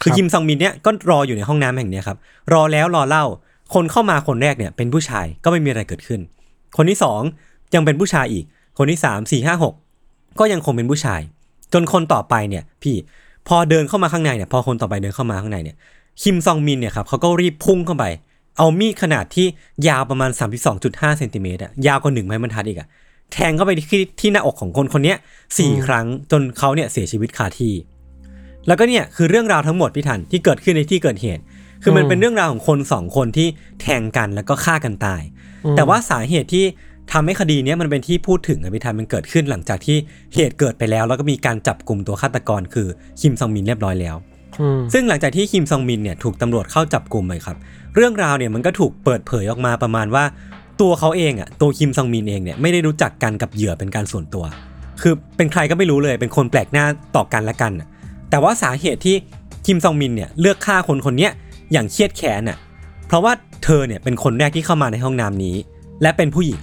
[0.02, 2.18] คือคิมซองมินเนี่ยก็รออยู่ในห้องน้ำแห่งเนี้ยครับ
[2.52, 3.24] รอแล้วรอเล่า
[3.74, 6.20] คนเข้ามาคนแรกเนี่ยเป็นผู้ชายก็ไม่มีอะไรเกิดขึ้น
[6.76, 7.20] คนที่สอง
[7.74, 8.44] ยังเป็นผู้ชายอีก
[8.78, 9.74] คนที่สามสี่ห้าหก
[10.38, 11.20] ก็ยังคงเป็นผู้ชาย
[11.72, 12.96] จนคนต่อไปเนี่ย พี่
[13.48, 15.76] พอเดินเข้ามาข้างในเนี่ยพอคนต่อไปเดินเข้ามาข้างในเนี่ย
[16.22, 18.04] คิมซองมินเนี่ยครับเขาก็รีบพุ่งเข้าไป
[18.58, 19.46] เอามีดขนาดที่
[19.88, 20.30] ยาวประมาณ
[20.74, 22.88] 32.5เซนติเมตรอะยาวกว่าหนึ่งไม้บรรทัดอีกอะ
[23.32, 25.18] แทงเข้าไปที่ที่หน้าอกของคนคนเนี้ย
[25.58, 27.72] สี่ครั้งจนเขาเนี่ยเสียชีวิตคาที่
[28.68, 31.42] แล้วก็เนี่ยคือเรื่องราวทั้งหมดพี่ทันที่เกิดขึ้นในที่เกิดเหตุ
[31.82, 33.48] คือมันอืมเป็นเรื่องราวของคนสองคนที่
[33.80, 35.22] แทงกันแล้วก็ฆ่ากันตาย
[35.64, 36.64] อืมแต่ว่าสาเหตุที่
[37.12, 39.96] ทำให้คดีเนี้ยมันเป็นที่พูดถึงอะพี่ทันมันเกิดขึ้นหลังจากที่
[40.34, 42.88] เหตุเกิดไปแล้ว แล้วก็มีการจับกลุ่มตัวฆาตกรคือ
[43.20, 44.16] คิมซองมินเรียบร้อยแล้ว
[44.60, 47.56] อืมซึ่งหลังจากที่คิมซองมินเนี่ยถูกตำรวจเข้าจับกลุ่มไปครับ
[47.94, 50.24] เรื่องราวเนี่ยมันก็ถูกเปิดเผยออกมาประมาณว่า
[50.80, 54.44] ตัวเขาเองอะตัวคิมซองมินเองเนี่ยไม่ได้รู้จักกันกับเหยื่อเป็นการส่วนตัว
[55.02, 56.84] คือเป็นใครก็ไม่รู้เลยเป็นคนแปลกหน้า
[57.16, 57.88] ต่อกันละกันน่ะ
[58.30, 59.16] แต่ว่าสาเหตุที่
[59.66, 61.32] คิมซองมินเนี่ยเลือกฆ่าคนคนเนี้ย
[61.72, 62.58] อย่างเครียดแค้นน่ะ
[63.08, 63.32] เพราะว่า
[63.64, 65.56] เธอเนี่ยเป็นคนแรกที่เข้ามาในห้องน้ำนี้
[66.02, 66.60] และเป็นผู้หญิง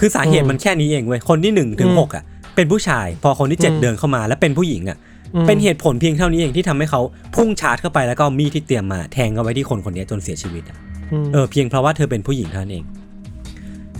[0.00, 2.24] คือสาเหตุมันแค่นี้เองเว้ยคนที่หนึ่งถึงหกอะ
[2.56, 4.98] เป็นผู้ชาย พอคนที่เจ็ดเดินเข้ามาและเป็นผู้หญิงอะ
[5.46, 7.00] เป็นเหตุผลเพียงเท่านี้เองที่ทำให้เขา
[7.34, 10.76] พุ่งชาร์จเข้าไปแล้วก็เอามีดที่เตรียมมาแทงเข้าไปที่คนคนนี้จนเสียชีวิตอะ
[11.22, 12.84] มเออเพียงเพราะว่าเธอเป็นผู้หญิงเท่านั้นเอง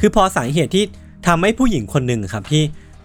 [0.01, 0.85] คือพอสาเหตุที่
[1.27, 2.63] ทำให้ผู้หญิงคนหนึ่งครับที่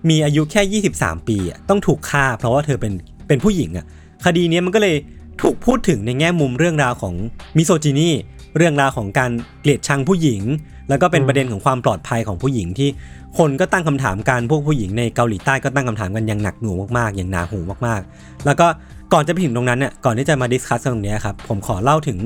[0.09, 2.93] มีอายุแค่ 23 ปีอะต้องถูกฆ่า เพราะว่าเธอเป็น
[3.27, 3.85] เป็นผู้หญิงอะ
[4.25, 4.95] คดีเนี้ยมันก็เลย
[5.41, 7.13] ถูกพูดถึงในแง่มุมเรื่องราวของ
[7.57, 8.09] misogyny
[8.57, 9.31] เรื่องราวของการ
[9.61, 10.41] เกลียดชังผู้หญิง
[10.89, 12.89] แล้วก็เป็นประเด็นของความปลอดภัยของผู้หญิงที่
[13.37, 18.67] คนก็ตั้งคำถามกันพวกผู้หญิงในเกาหลีใต้ก็ตั้งคำถามกันอย่างหนักหน่วงมากๆ อย่างหนาหูมากๆ แล้วก็
[19.13, 22.17] ก่อนจะไปถึงตรงนั้นเนี่ยก่อนที่จะมา discuss ตรงเนี้ยครับผมขอเล่าถึง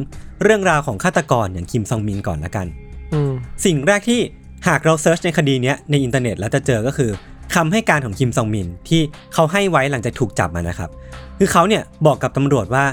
[0.44, 2.68] เรื่องราวของฆาตกรอย่างคิมซองมินก่อนละกัน
[3.14, 3.32] อืม
[3.66, 4.20] สิ่งแรกที่
[4.68, 7.12] หากเรา search ในคดีเนี้ยในอินเทอร์เน็ตแล้วจะเจอก็คือ
[7.56, 9.02] คำให้การของคิมซองมินที่
[9.34, 10.90] เขาให้ไว้หลังจากถูกจับมานะครับ
[11.38, 12.86] คือเขาเนี่ยบอกกับตำรวจว่า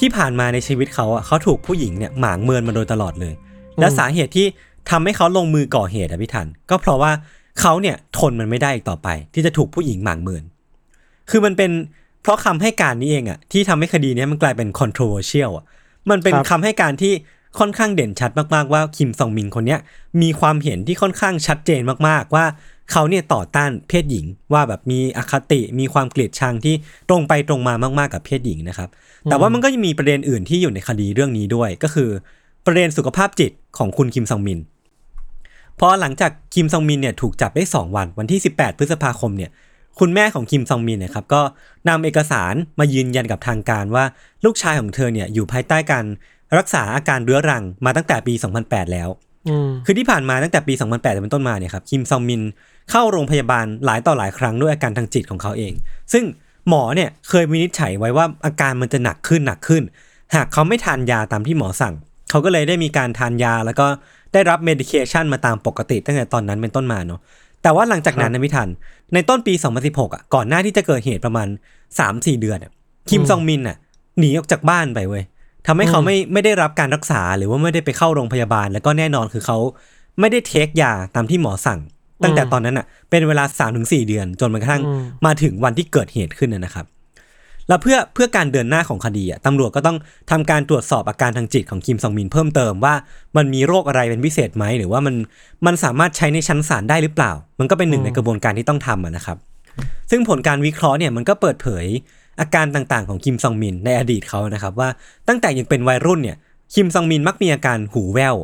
[0.00, 3.34] ที่ผ่านมาในชีวิตเขาอะเขาถูกผู้หญิงเนี่ยหมางเมินมาโดยตลอดเลย
[3.80, 4.46] และสาเหตุที่
[4.90, 7.12] ทำให้เขาลงมือก่อเหตุอะพี่ทัน ก็เพราะว่า
[7.60, 10.42] เขาเนี่ยทนมันไม่ได้อีกต่อไป ที่จะถูกผู้หญิงหมางเมิน
[11.30, 11.70] คือมันเป็น
[12.22, 15.64] เพราะคำให้การนี้เองอะที่ทำให้คดีเนี้ยมันกลายเป็น controversial อะ
[16.10, 17.12] มันเป็นครับคำให้การที่
[17.58, 19.80] ค่อนข้างเด่นชัดมากๆว่าคิมซองมินคนเนี้ย
[20.22, 22.44] มีความเห็นที่ค่อนข้างชัดเจนมากๆว่า
[22.90, 26.74] เขาเนี่ยต่อต้านเพศหญิงว่าแบบมีอคติมีความเกลียดชังที่
[27.08, 28.88] ตรงไปตรงมามาก ๆกับเพศหญิงนะครับ
[29.24, 32.10] แต่ว่ามันก็ยังมีประเด็นอื่นที่อยู่ในคดีเรื่องนี้ด้วย ก็คือ
[32.66, 34.60] ประเด็นสุขภาพจิตของคุณคิมซองมิน
[35.80, 39.50] พอหลังจากคิมซองมินเนี่ยถูกจับได้ 2 วันวันที่ 18 พฤษภาคมเนี่ย
[39.98, 41.42] คุณแม่ของคิมซองมินเนี่ยครับก็
[41.88, 44.04] นำเอกสารมายืนยันกับทางการว่า
[44.44, 46.04] ลูกชายของเธอเนี่ยอยู่ภายใต้การ
[46.58, 49.31] รักษาอาการเรื้อรังมาตั้งแต่ปี 2008 แล้วอืม
[49.86, 52.42] คือที่ผ่านมาตั้งแต่ปี 2008เป็นต้นมาเนี่ยครับคิมซองมิน
[52.90, 55.72] เข้าโรงพยาบาลหลายต่อหลายครั้งด้วยอาการทางจิตของเขาเอง
[56.12, 56.24] ซึ่ง
[56.68, 59.82] หมอเนี่ยเคยวินิจฉัยไว้ว่าอาการมันจะหนักขึ้นหนักขึ้น
[60.34, 61.94] หากเขาไม่ทานยาตามที่หมอสั่ง
[62.30, 63.86] เขาก็เลยได้มีการทานยาแล้วก็
[64.32, 67.20] ได้รับเมดิเคชันมาตามปกติตั้งแต่ตอนนั้นเป็นต้นมาเนาะ
[67.62, 68.68] แต่ว่าหลังจากนั้นนะพี่ทัน
[69.14, 71.48] ในต้นปี 2016 อะก่อนหน้าที่จะเกิดเหตุประมาณ
[71.98, 72.58] 3-4 เดือน
[73.10, 73.76] คิมซองมินอะ
[74.18, 75.24] หนีออกจากบ้านไปเว้ย
[75.66, 79.58] ทำให้เขาไม่ไม่ได้รับการรักษาหรือว่าไม่ได้ไปเข้าโรงพยาบาล แล้วก็แน่นอนคือเขา
[80.20, 81.80] ไม่ได้เทคยาตามที่หมอสั่ง
[82.22, 83.44] ตั้งแต่ตอนนั้นอะ เป็นเวลา
[83.76, 86.86] 3-4เดือนจนมันกระทั่งอืมมาถึงวันที่เกิดเหตุขึ้นนะนะครับ
[87.68, 89.96] แล้วเพื่อเพื่อการเดินหน้าของคดีอะตำรวจก็ต้อง
[90.30, 92.94] ทำการตรวจสอบอาการทางจิตของคิมซองมินเพิ่มเติมว่า
[93.36, 95.14] มันมีโรคอะไรเป็นพิเศษไหมหรือว่ามัน
[95.66, 99.38] มันสามารถใช้ในชั้นศาลได้หรือเปล่า มันก็เป็นหนึ่งในกระบวนการที่ต้องทำอะนะครับ
[100.10, 101.84] ซึ่งผลการวิเคราะห์เนี่ยมันก็เปิดเผย
[102.42, 104.88] อาการต่างๆของคิมซองมินในอดีตเขานะครับว่า
[105.28, 106.36] ตั้งแต่ยังเป็นวัยรุ่นเนี่ย
[106.74, 108.36] คิมซองมินมักมีอาการหูแว่ว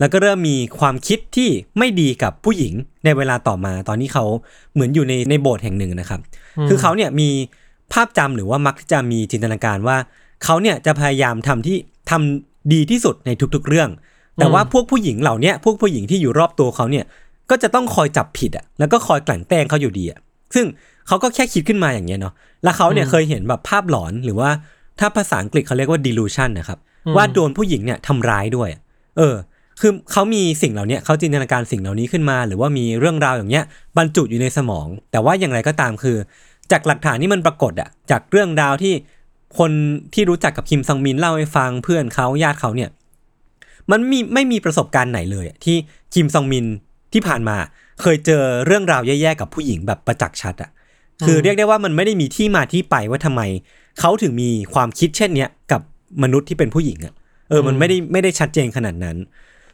[0.00, 1.48] แล้วก็เริ่มมีความคิดที่
[1.78, 2.72] ไม่ดีกับผู้หญิง
[3.04, 4.24] ในเวลาต่อมาตอนนี้เขา
[4.72, 6.20] เหมือนอยู่ในในโบสถ์แห่งหนึ่งนะครับ
[6.68, 7.28] คือเขาเนี่ยมี
[7.92, 9.96] ภาพจำหรือว่ามักจะมีจินตนาการว่า
[10.44, 11.76] เขาเนี่ยจะพยายามทำที่
[12.10, 13.90] ทำดีที่สุดในทุกๆเรื่อง
[14.40, 17.04] แต่ว่าพวกผู้หญิงเหล่าเนี้ยพวกผู้หญิงที่อยู่รอบตัวเขาเนี่ย
[17.50, 20.18] ก็จะต้องคอยจับผิดอะแล้วก็คอยกลั่นแกล้งเขาอยู่ดีอะ
[20.54, 20.66] ซึ่ง
[21.06, 22.34] เขาก็แค่คิดขึ้นมาอย่างเงี้ยเนาะ
[22.64, 24.50] แล้วเขาเนี่ยเคยเห็นแบบภาพหลอนหรือว่า
[25.00, 26.78] ถ้าภาษาอังกฤษเขาเรียกว่า delusion นะครับ
[27.16, 28.68] ว่าโดนผู้หญิงเนี่ยทำร้ายด้วย
[29.18, 29.34] เออ
[29.80, 33.64] คือเขามีสิ่งเหล่านี้เขาจินตนาการสิ่งเหล่านี้ขึ้นมา หรือว่ามีเรื่องราวอย่างเงี้ย
[33.98, 36.16] บรรจุอยู่ในสมอง แต่ว่าอย่างไรก็ตามคือ
[36.72, 38.94] จากหลักฐานที่มันปรากฏอะจากเรื่องราวที่
[39.58, 39.70] คน
[40.14, 42.90] ที่รู้จักกับคิมซองมินเล่าให้ฟังเพื่อนเขาญาติเขาเนี่ย
[43.90, 45.76] มันมีไม่มีประสบการณ์ไหนเลยอะที่
[46.14, 46.66] คิมซองมิน
[47.12, 47.56] ที่ผ่านมา
[48.00, 50.70] เคยเจอเรื่องราวแย่ๆกับผู้หญิงแบบประจักษ์ชัดอะ
[51.26, 53.42] คือเรียกได้ว่ามันไม่ได้มีที่มาที่ไปว่าทำไม
[54.00, 55.80] เขาถึงมีความคิดเช่นเนี้ยกับ
[56.22, 57.14] มนุษย์ที่เป็นผู้หญิงอะ
[57.48, 59.16] เออมันไม่ได้ไม่ได้ชัดเจนขนาดนั้น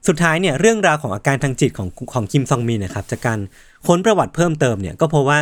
[0.09, 3.39] สุดท้ายเนี่ยเรื่องราวของอาการทางจิตของของคิมซองมินนะครับจากการ
[3.87, 5.39] ค้นประวัติเพิ่มเติมเนี่ยก็เพราะว่า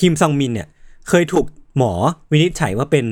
[0.00, 0.68] คิมซองมินเนี่ย
[1.08, 1.46] เคยถูก
[1.76, 1.92] หมอ
[2.32, 3.06] วินิจฉัยว่าเป็น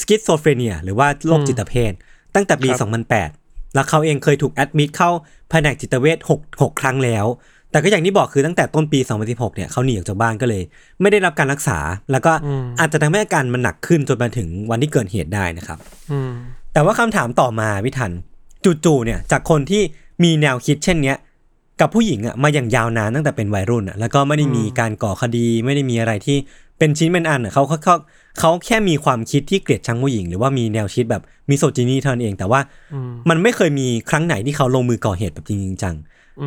[0.00, 1.92] schizophrenia หรือว่าโรคจิตเภท
[2.34, 2.88] ตั้งแต่ปีครับ
[3.32, 5.10] 2008 แล้วเขาเองเคยถูก admit เข้า
[5.50, 7.26] แผนกจิตเวช6 6 ครั้งแล้ว
[7.74, 8.98] แต่ก็อย่างที่บอกคือตั้งแต่ต้นปี
[9.28, 10.62] 2016 เนี่ยเขาหนีออกจากบ้านก็เลย
[11.00, 11.78] ไม่ได้รับการรักษา
[12.12, 12.32] แล้วก็
[12.80, 15.78] อาจจะทำให้อาการมันหนักขึ้นจนมาถึงวันที่เกิดเหตุได้นะครับ
[16.12, 16.32] อืม
[16.72, 18.12] แต่ว่าคำถามต่อมาพี่ทัน
[18.84, 19.82] จู่ๆเนี่ย จากคนที่
[20.22, 21.16] มีแนวคิดเช่นเนี้ย
[21.80, 26.36] กับผู้หญิงอะมาอย่างยาวนานตั้งแต่เป็นวัยรุ่นอะแล้วก็ไม่ได้มีการก่อคดีไม่ได้มีอะไรที่
[26.78, 27.96] เป็นชิ้นเป็นอันอะเขาเขาเขา
[28.40, 32.60] เขาแค่มีความคิดที่เกลียดชังผู้หญิง หรือว่ามีแนวคิดแบบ misogyny เท่านั้นเอง แต่ว่า
[33.28, 35.94] มันไม่เคยมีครั้งไหนที่เขาลงมือก่อเหตุแบบจริงๆจัง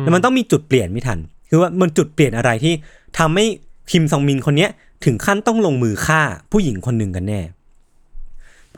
[0.00, 1.18] แล้วมันต้องมีจุดเปลี่ยนไม่ทัน
[1.48, 2.74] คือว่ามันจุดเปลี่ยนอะไรที่
[3.18, 3.46] ทำให้
[3.90, 4.70] คิมซองมินคนเนี้ย
[5.04, 6.20] ถึงขั้นต้องลงมือฆ่า
[6.52, 7.40] ผู้หญิงคนหนึ่งกันแน่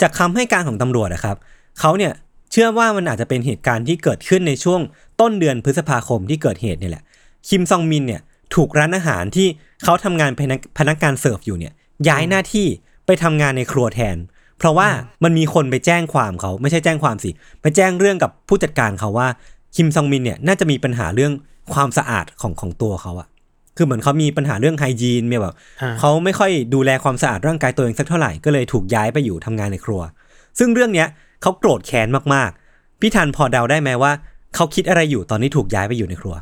[0.01, 1.37] จากคำให้การของตำรวจนะครับ
[1.81, 2.13] เขาเนี่ย
[2.53, 4.81] เชื่อว่ามันอาจจะเป็นเหตุการณ์ที่เกิดขึ้นในช่วง
[5.21, 7.05] ต้นเดือนพฤษภาคมที่เกิดเหตุเนี่ยแหละ
[7.49, 8.21] คิมซองมินเนี่ย
[8.55, 9.49] ถูกร้านอาหารที่
[9.85, 11.73] เขาทำงานพนักพนักงานเสิร์ฟอยู่เนี่ย
[12.09, 12.67] ย้ายหน้าที่
[13.07, 14.17] ไปทำงานในครัวแทน
[14.59, 14.89] เพราะว่า
[15.25, 17.31] มันมีคนไปแจ้งความเขาไม่ใช่แจ้งความสิ
[17.63, 19.29] ไปแจ้งเรื่องกับผู้จัดการเขาว่า
[19.77, 21.33] คิมซองมินเนี่ยน่าจะมีปัญหาเรื่อง
[21.75, 23.29] ความสะอาดของของตัวเขาอะ
[23.77, 30.01] คือเหมือนเขามีปัญหาเรื่องไฮจีนเนี่ยแบบอ่าเขาไม่ค่อยดูแลความสะอาดร่างกายตัวเองสักเท่าไหร่ก็เลยถูกย้ายไปอยู่ทำงานในครัว
[30.59, 31.09] ซึ่งเรื่องเนี้ย
[31.43, 34.13] เขาโกรธแค้นมากๆพี่ทันพอเดาได้ไหมว่า
[34.55, 36.35] เขาคิดอะไรอยู่ตอนที่ถูกย้ายไปอยู่ในครัว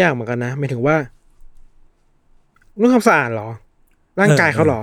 [0.00, 0.96] ยากเหมือนกันนะหมายถึงว่า
[2.78, 3.48] เรื่องความสะอาดเหรอ
[4.20, 4.80] ร่างกายเขาเหรอ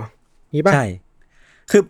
[0.54, 0.86] นี่ป่ะใช่
[1.70, 1.82] คือ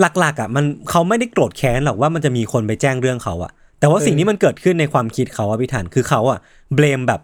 [0.00, 6.38] หลักๆอะมันเขาไม่ได้โกรธแค้นหรอกว่ามันจะมีคนไปแจ้งเรื่องเขาอะ แต่ว่าสิ่งที่มันเกิดขึ้นในความคิดเขาอะพี่ทันคือเขาอะ
[6.74, 7.20] เบลมแบบ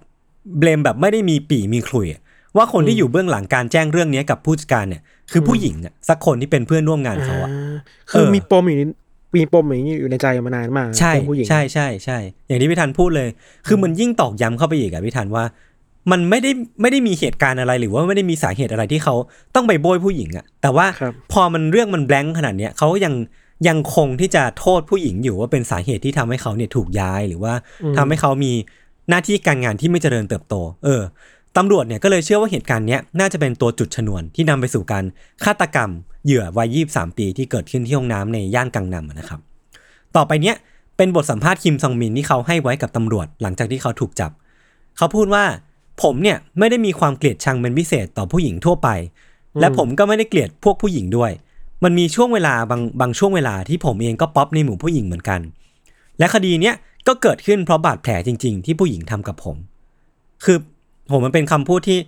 [0.58, 2.20] เบลมแบบไม่ได้มีปีมีขลุ่ยอะ
[2.56, 5.02] ว่าคนที่อยู่เบื้องหลังการแจ้งเรื่องเนี้ยกับผู้จัดการเนี่ย
[5.32, 7.74] คือผู้หญิงอะสักคนที่เป็นเพื่อนร่วมงานเขาอะอ่า
[8.10, 8.82] คือเออมีปมอยู่ใน
[9.36, 13.28] มีปมอย่างนี้อยู่ในใจมานานมากใช่เรื่องผู้หญิงใช่ใช่ใช่อย่างที่พี่ธันพูดเลย
[13.66, 15.44] คือมันยิ่งตอกย้ำเข้าไปอีกอะพี่ธันว่า
[16.10, 16.50] มันไม่ได้
[16.80, 19.14] ไม่ได้มีเหตุการณ์อะไรหรือว่าไม่ได้มีสาเหตุอะไรที่เขา
[19.54, 23.14] ต้องไปโบยผู้หญิงอะแต่ว่าครับพอมันเรื่องมันแบงค์ขนาดเนี้ยเขาก็ยัง
[23.68, 27.52] ยังคงที่จะโทษผู้หญิงอยู่ว่าเป็นสาเหตุที่ทำให้เขาเนี่ยถูกย้ายหรือว่า
[27.96, 28.52] ทำให้เขามี
[29.08, 31.02] หน้าที่การงานที่ไม่เจริญเติบโต เออ
[31.56, 35.04] ตำรวจเนี่ยก็เลยเชื่อว่าเหตุการณ์เนี้ยน่าจะเป็นตัวจุดชนวนที่นำไปสู่การ
[35.44, 35.90] ฆาตกรรม
[36.24, 39.40] เหยื่อวัย23ปีที่เกิดขึ้นที่ห้องน้ำในย่านกังนำอะนะครับ
[40.16, 40.56] ต่อไปเนี้ย
[40.96, 44.30] เป็นบทสัมภาษณ์คิมซองมินที่เขาให้ไว้กับตำรวจหลังจากที่เขาถูกจับ
[44.96, 45.44] เขาพูดว่า
[46.02, 48.88] ผมเนี่ยไม่ได้มีความเกลียดชังเป็นพิเศษต่อผู้หญิงทั่วไป
[49.60, 51.30] และผมก็ไม่ได้เกลียดพวกผู้หญิงด้วย
[51.84, 55.40] มันมีช่วงเวลาบางบางช่วงเวลาที่ผมเองก็ป๊อปในหมู่ผู้หญิงเหมือนกัน
[56.18, 56.74] และคดีเนี้ย
[57.08, 59.56] ก็เกิดขึ้นเพราะบาดแผลจริง ๆ ที่ผู้หญิงทำกับผม
[60.44, 60.58] คือ
[61.10, 61.98] ผมมันเป็นคำพูดที่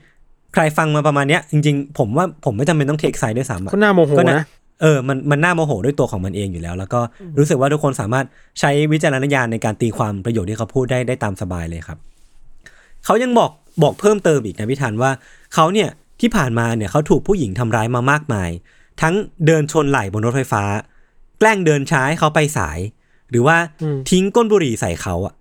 [0.54, 4.42] ใครฟังมาประมาณเนี้ยจริงๆ ผมว่าผมไม่จำเป็นต้องเทคไซด์ด้วยซ้ำอะก็น่าโมโหก็นะ
[4.82, 7.00] เออมันมันน่าโมโหด้วยตัวของมันเองอยู่แล้ว แล้วก็
[7.38, 8.26] รู้สึกว่าทุกคนสามารถ
[8.60, 11.98] ใช้วิจารณญาณในการตีความประโยชน์ที่เขาพูดได้ได้ตามสบายเลยครับ
[13.04, 13.50] เขายังบอก
[13.82, 15.10] บอกเพิ่มเติมอีกนะพี่ธันว่า
[15.54, 15.88] เขาเนี่ย
[16.20, 18.50] ที่ผ่านมาเนี่ยเขาถูกผู้หญิงทำร้ายมามากมาย
[19.02, 19.14] ทั้ง
[19.46, 20.62] เดินชนไหล่บนรถไฟฟ้า
[21.38, 22.78] แกล้งเดินช้าให้เขาไปสาย
[23.30, 25.34] หรือว่าอืมทิ้งก้นบุหรี่ใส่เขาอะ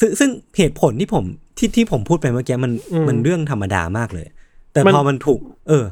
[0.00, 1.24] ซึ่งซึ่งเหตุผลที่ผม
[1.58, 4.26] ที่ที่ผมพูดไปเมื่อกี้มันอืมมันเรื่องธรรมดามากเลย
[4.72, 5.84] แต่มันพอมันถูก เออ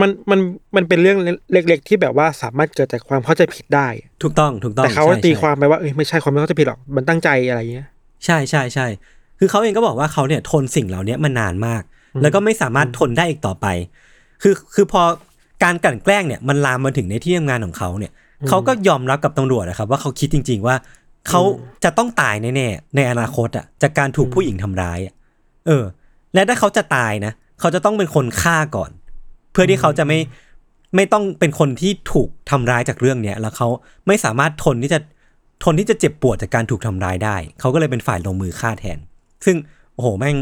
[0.00, 0.40] มันมัน
[0.76, 1.18] มันเป็นเรื่อง
[1.52, 3.88] เล็ก ๆ ที่แบบว่าสามารถเกิดจากความเข้าใจผิดได้
[4.22, 7.86] ถูกต้องถูกต้องแต่เขาใช่ตีใช่ความไปว่าเอ้ยไม่ใช่ความไม่เข้าใจผิดหรอกมันตั้งใจอะไรเงี้ย
[8.24, 8.86] ใช่ใช่ใช่
[9.38, 11.82] คือเขาเองก็บอกว่าเขาเนี่ยทนสิ่งเหล่านี้มานานมาก
[12.22, 13.66] แล้วก็ไม่สามารถทนได้อีกต่อไป
[14.42, 15.02] คือคือพอ
[15.64, 18.12] การกลั่นแกล้งเนี่ยมันลามมาถึงในที่ทำงานของเขาเนี่ย
[18.48, 20.76] เขาก็ยอมรับกับตำรวจนะครับ ว่าเขาคิดจริง ๆ ว่า
[21.28, 21.42] เขา
[21.84, 25.14] จะต้องตายแน่ๆในอนาคตอะจากการถูกผู้หญิงทำร้ายอะ
[25.66, 25.84] เออ
[26.34, 28.90] และถ้าเขาจะตายนะเขาจะต้องเป็นคนฆ่าก่อน
[29.52, 30.18] เพื่อที่เขาจะไม่
[30.96, 33.68] ไม่ต้องเป็นคนที่ถูกทำร้ายจากเรื่องเนี้ยแล้วเขา
[34.06, 35.00] ไม่สามารถทนที่จะ
[35.64, 38.98] ทนที่จะเจ็บปวดจากการถูกทำร้ายได้ เขาก็เลยเป็นฝ่ายลงมือฆ่าแทน
[39.44, 39.56] ซึ่ง
[39.94, 40.36] โอ้โหแม่ง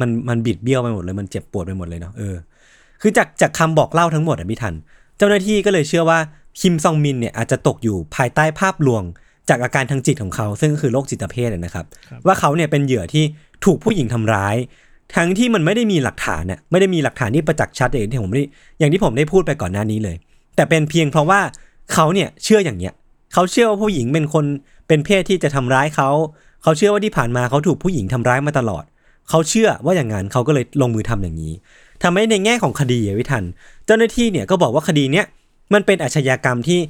[0.00, 2.36] มันมันบิดเบี้ยวไปหมดเลยมันเจ็บปวดไปหมดเลยเนาะเออ
[3.00, 4.74] คือจากจากคำบอกเล่าทั้งหมดอะพี่ทัน
[5.18, 6.18] เจ้าหน้าที่ก็เลยเชื่อว่า
[6.60, 9.02] คิมซองมินเนี่ยอาจจะตกอยู่ภายใต้ภาพลวง
[9.48, 11.86] จากอาการทางจิตของเขา ซึ่งก็คือโรคจิตเภทอะนะครับ
[12.26, 13.24] ว่าเขาเนี่ยเป็นเหยื่อที่
[13.64, 14.56] ถูกผู้หญิงทำร้าย
[15.16, 18.42] ทั้งที่มันไม่ได้มีหลักฐานเนี่ยไม่ได้มีหลักฐานที่ประจักษ์ชัดอย่างที่ผมได้
[18.78, 20.16] อย่างที่ผมได้พูดไปก่อนหน้านี้เลย
[20.56, 21.40] แต่เป็นเพียงเพราะว่า
[21.92, 22.92] เขาเนี่ยเชื่ออย่างเนี้ย
[23.32, 24.44] เขาเชื่อว่าผู้หญิงเป็นคน
[24.88, 26.10] เป็นเพศที่จะทำร้ายเขา
[26.62, 28.84] เขาเชื่อว่าที่ผ่านมาเขาถูกผู้หญิงทำร้ายมาตลอด
[29.30, 31.52] เขาเชื่อว่าอย่างนั้นเขาก็เลยลงมือทำอย่างนี้
[32.02, 33.44] ทำให้ในแง่ของคดีอะวิทัน
[33.86, 35.26] เจ้าหน้าที่เนี่ยก็บอกว่าคดีเนี้ย
[35.74, 36.80] มันเป็นอาชญากรรมที่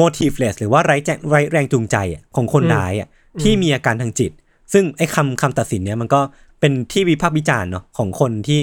[0.00, 3.08] motiveless หรือว่าไร้แจไร้แรงจูงใจอะของคนร้ายอะ
[3.42, 4.32] ที่มีอาการทางจิต
[4.72, 6.20] ซึ่งไอ้คำคำตัดสินเนี้ยมันก็
[6.60, 8.60] เป็นที่วิพากษ์วิจารณ์เนาะของคนที่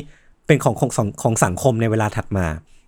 [0.48, 2.46] เป็นของของของของสังคมในเวลาถัดมา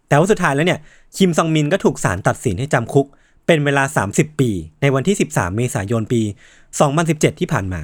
[0.07, 0.79] แต่ว่าสุดท้ายแล้วเนี่ย
[1.17, 3.05] คิมซองมินก็ถูกศาลตัดสินให้จำคุก
[3.47, 3.83] เป็นเวลา
[4.13, 4.49] 30 ปี
[4.81, 6.21] ในวันที่ 13 เมษายนปี
[6.81, 7.81] 2017 ที่ผ่านมา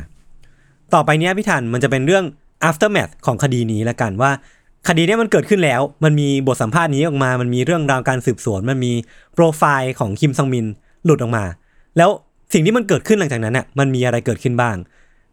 [0.93, 2.26] ต่อไปนี้พี่ทันมันจะเป็นเรื่อง
[2.70, 4.32] aftermath ของคดีนี้ละกันว่า
[4.88, 8.93] คดีนี้มันเกิดขึ้นแล้ว มันมีบทสัมภาษณ์นี้ออกมา มันมีเรื่องราวการสืบสวน มันมี
[9.34, 10.66] โปรไฟล์ของคิมซองมิน
[11.05, 11.43] หลุดออกมา
[11.97, 12.09] แล้ว
[12.53, 14.76] สิ่งที่มันเกิดขึ้นหลังจากนั้นน่ะมันมีอะไรเกิดขึ้นบ้าง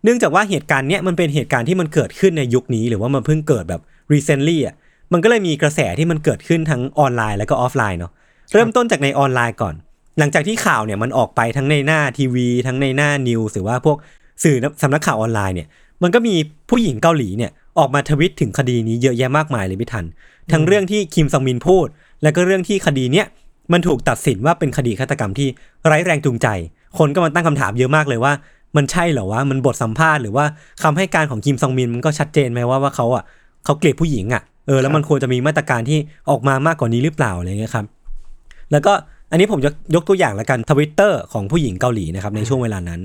[0.04, 3.80] เนื่องจากว่าเหตุการณ์เนี้ยมันเป็นเหตุการณ์ที่มันเกิดขึ้นในยุคนี้ หรือว่ามันเพิ่งเกิดแบบ
[4.12, 4.74] recently อะ
[5.12, 8.12] มันก็เลยมีกระแสที่มันเกิดขึ้นทั้งออนไลน์แล้วก็ออฟไลน์เนาะ
[8.52, 9.74] เริ่มต้นจากในออนไลน์ก่อน
[10.18, 13.96] หลังจากที่ข่าวเนี่ยมันออกไปทั้งในหน้าทีวี ทั้งในหน้า news หรือว่าพวก
[14.42, 15.68] สื่อสำนักข่าวออนไลน์เนี่ย
[16.02, 16.34] มันก็มี
[16.70, 20.04] ผู้หญิงเกาหลีเนี่ยออกมาทวิตถึงคดีนี้เยอะแยะมากมายเลยพี่ทัน
[20.52, 21.86] ทั้งเรื่องที่คิมซองมินพูด
[22.22, 23.26] แล้วก็เรื่องที่คดีเนี้ย
[23.72, 25.48] มันถูกตัดสินว่าเป็นคดีฆาตกรรมที่
[25.86, 26.48] ไร้แรงจูงใจ
[26.98, 28.32] คนก็มาตั้งคำถามเยอะมากเลยว่า
[28.76, 30.44] มันใช่เหรอว่ามันบทสัมภาษณ์หรือว่า
[30.82, 33.24] คำให้การของคิมซองมินมันก็ชัดเจนไหมว่าว่าเขาอะ
[33.64, 35.98] เขาเกลียดผู้หญิงอะเออแล้วมันควรจะมีมาตรการที่
[36.30, 37.86] ออกมามากกว่านี้หรือเปล่าอะไรเงี้ยครับ
[38.72, 38.92] แล้วก็
[39.30, 43.00] อันนี้ผมจะยกตัวอย่างละกันทวิตเตอร์ของผู้หญิงเกาหลีนะครับในช่วงเวลานั้น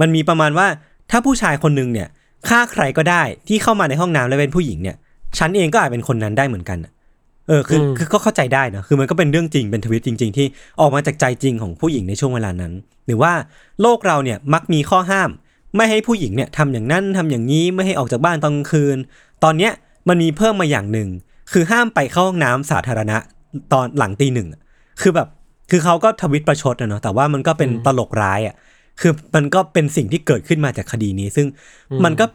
[0.00, 0.66] มันมีประมาณว่า
[1.10, 2.08] ถ้าผู้ชายคนหนึงเนี่ย
[2.48, 4.96] ฆ่าใครก็ได้ที่เข้ามาในห้องน้ำแล้วเป็นผู้หญิงเนี่ย
[5.38, 6.92] ฉันเองก็อาจเป็นคนนั้นได้เหมือนกันอะ
[7.48, 10.46] เออคืออืมคือก็เข้าใจได้นะคือมันก็เป็นเรื่องจริงเป็นทวิตจริง ๆ ที่
[10.80, 12.72] ออกมาจากใจจริงของผู้หญิงในช่วงเวลานั้น
[13.06, 13.32] หรือว่า
[13.82, 15.30] โลกเราเนี่ยมักมีข้อห้าม
[15.76, 18.96] ไม่ให้ผู้หญิงเนี่ยทำอย่างนั้นทำอย่างนี้ไม่ให้ออกจากบ้านตอนกลางคืน
[19.44, 19.72] ตอนเนี้ย
[20.08, 21.08] มันมีเพิ่มมาอย่างหนึ่ง
[21.52, 23.16] คือห้ามไปเข้าห้องน้ำสาธารณะ
[23.72, 24.60] ตอนหลังตีหนึ่งอะ
[25.00, 25.28] คือแบบ
[25.70, 28.54] คือเขาก็ทวิตประชดนะเนาะแต่ว่ามันก็เป็นตลกร้ายอะ
[29.00, 31.46] คือมันก็เป็นสิ่งที่เกิดขึ้นมาจากคดีนี้ ซึ่ง
[32.04, 32.26] มันก็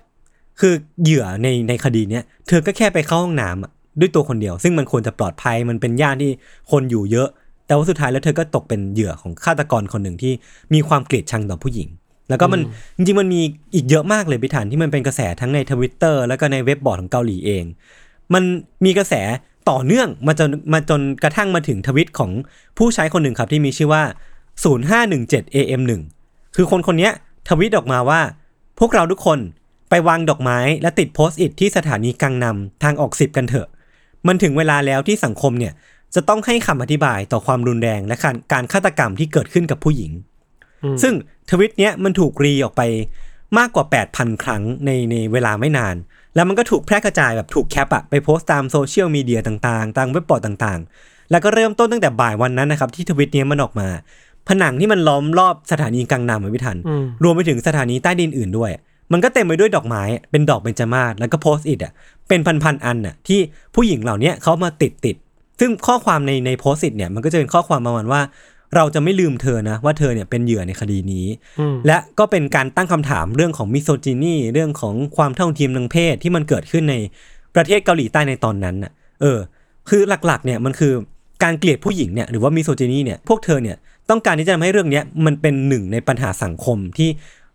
[0.60, 6.32] คือเหยื่อในในคดีเนี้ยเธอก็แค่ไปเข้าห้องน้ำอะด้วยตัวคนเดียว ซึ่งมันควรจะปลอดภัยมันเป็นย่านที่
[6.72, 7.30] คนอยู่เยอะ
[7.66, 10.34] แต่ว่าสุดท้ายแล้วเธอก็ตกเป็นเหยื่อของฆาตกรคนหนึ่งที่
[10.74, 11.90] มีความเกลียดชังต่อผู้หญิง
[12.30, 12.62] แล้วก็มัน
[12.96, 13.42] จริงๆมันมี
[13.76, 17.64] อีกเยอะมากเลยพิธานที่มันเป็นกระแสทั้งในทวิตเตอร์แล้วก็ในเว็บบอร์ดของเกาหลีเอง
[18.34, 18.44] มัน
[18.86, 19.14] มีกระแส
[19.70, 22.32] ต่อเนื่องมาจนมาจนกระทั่งมาถึงทวิตของ
[22.78, 24.04] ผู้ใช้คนหนึ่งครับที่มีชื่อว่า
[24.80, 25.92] 0517 AM1
[26.56, 27.12] คือคนคนเนี้ย
[27.50, 28.22] ทวิตออกมาว่า
[28.80, 29.40] พวกเราทุกคน
[29.90, 33.68] ไปวางดอกไม้และติดโพสต์อิทที่สถานีกังนำทางออกสิบกันเถอะ
[34.28, 35.74] มันถึงเวลาแล้วที่สังคมเนี่ย
[36.16, 40.12] จะต้องให้คำอธิบายต่อความรุนแรงและการการฆาตกรรมที่เกิดขึ้นกับผู้หญิง
[41.02, 41.14] ซึ่ง
[41.50, 42.82] ทวิตเนี้ยมันถูกรีออกไป
[43.58, 45.96] มากกว่า 8,000 ครั้งในในเวลาไม่นาน
[46.38, 53.88] แล้วมันก็ถูกแพร่กระจายแบบถูกแคปอะไปโพสต์ตามโซเชียลมีเดียต่างๆ ตามเว็บบอร์ดต่างๆ แล้วก็เริ่มต้นตั้งแต่บ่ายวันนั้นนะครับที่ทวิตเนี้ยมันออกมา
[54.48, 58.72] ผนังที่มันล้อมรอบสถานีกังนำอะพี่ทันอืมรวมไปถึงสถานีใต้ดินอื่นด้วย
[59.12, 61.94] มันก็เต็มไปด้วยดอกไม้ เป็นดอกเบญจมาศแล้วก็ Post-it อะ
[62.28, 63.40] เป็นพันๆอันน่ะที่
[63.76, 65.16] ผู้หญิงเหล่าเนี้ยเขามาติดติด
[65.60, 68.22] ซึ่งข้อความในใน Post-it เนี่ยมันก็จะเป็นข้อความประมาณว่า
[68.76, 71.26] เราจะไม่ลืมเธอนะ ว่าเธอเนี่ยเป็นเหยื่อในคดีนี้
[71.60, 76.96] อืมและก็เป็นการตั้งคำถามเรื่องของ misogyny เรื่องของความเท่าเทียมทางเพศที่มันเกิดขึ้นใน
[77.56, 78.92] ประเทศเกาหลีใต้ในตอนนั้นน่ะ
[79.22, 79.40] เออ
[79.90, 80.94] คือหลักๆ เนี่ยมันคือ
[81.44, 83.78] การเกลียดผู้หญิงเนี่ยหรือว่ามิโซจินีเนี่ยพวกเธอเนี่ย
[84.10, 87.10] ต้องการที่จะทำให้เรื่องเนี้ยมันเป็นหนึ่งในปัญหาสังคมที่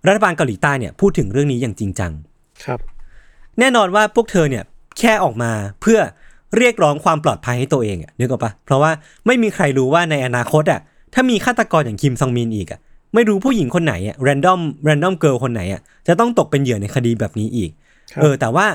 [0.06, 2.12] รัฐบาลเกาหลีใต้เนี่ยพูดถึงเรื่องนี้อย่างจริงจัง
[2.64, 2.80] ครับ
[3.58, 4.64] แน่นอนว่าพวกเธอเนี่ย
[4.98, 5.98] แค่ออกมาเพื่อ
[6.56, 8.90] เรียกร้องความปลอดภัยให้ตัวเองอะนึกออกปะเพราะว่า
[9.26, 10.80] ไม่มีใครรู้ว่าในอนาคตอะ
[11.14, 12.80] ถ้ามีฆาตกรอย่างคิมซองมินอีกอะ
[13.14, 17.70] ไม่รู้ผู้หญิงคนไหนอะ random random girl คนไหนอะจะต้องตกเป็นเหยื่อในคดีแบบนี้อีก
[18.12, 18.66] ครับเออ แต่ว่า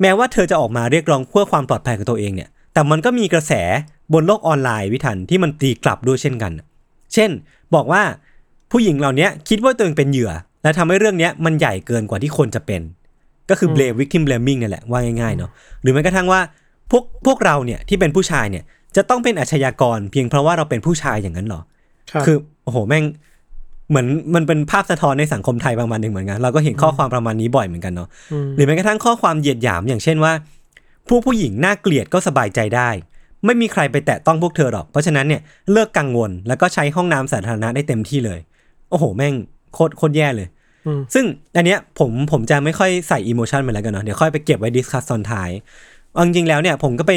[0.00, 3.52] แม้ว่าเธอจะออกมาเรียกร้องเพื่อความปลอดภัยของตัวเองเนี่ย แต่มันก็มีกระแส
[4.12, 6.52] บนโลกออนไลน์วิทันที่มันตีกลับด้วยเช่นกัน
[7.14, 7.30] เช่น
[7.74, 8.02] บอกว่า
[8.70, 10.32] ผู้หญิงเหล่านี้คิดว่าตัวเองเป็นเหยื่อ
[10.62, 12.80] และทำให้เรื่องเนี้ยมันใหญ่เกินกว่าที่ควรจะเป็น
[13.50, 15.50] ก็คือ blame victim blaming นี่แหละว่าง่ายๆเนาะ
[15.82, 16.40] หรือแม้กระทั่งว่า
[16.90, 18.64] พวกพวกเราเนี่ยที่เป็นผู้ชายเนี่ย
[18.96, 21.62] จะต้องเป็นอาชญากรเพียงเพราะว่าเราเป็นผู้ชายอย่างนั้นเหรอ
[22.12, 23.04] ครับคือโอ้โหแม่ง
[23.90, 28.08] เหมือนมันเป็นภาพสะท้อนในสังคมไทยประมาณหนึ่งเหมือนกัน เราก็เห็นข้อความประมาณนี้บ่อยเหมือนกันเนาะ
[28.44, 30.32] มหรือแม้กระทั่งข้อความเหยียดหยามอย่างเช่นว่า
[31.08, 32.88] ผู้ผู้หญิงน่าเกลียดก็สบายใจได้
[33.44, 35.40] ไม่มีใครไปแตะต้องพวกเธอหรอก เพราะฉะนั้นเนี่ย
[35.72, 38.40] เลิกกังวลแล้วก็ใช้ห้องน้ำสาธารณะได้เต็มที่เลย
[38.90, 39.34] โอ้โห แม่ง
[39.74, 40.48] โคตรโคตรแย่เลย
[40.86, 41.24] อืมซึ่ง
[41.56, 45.50] อันเนี้ยผมผมจะไม่ค่อยใส่ emotion ไปแล้วกันเนาะเดี๋ยวค่อยไปเก็บไว้ discuss ตอนท้าย
[46.12, 47.12] เอาจริงๆแล้วเนี่ยผมก็ไป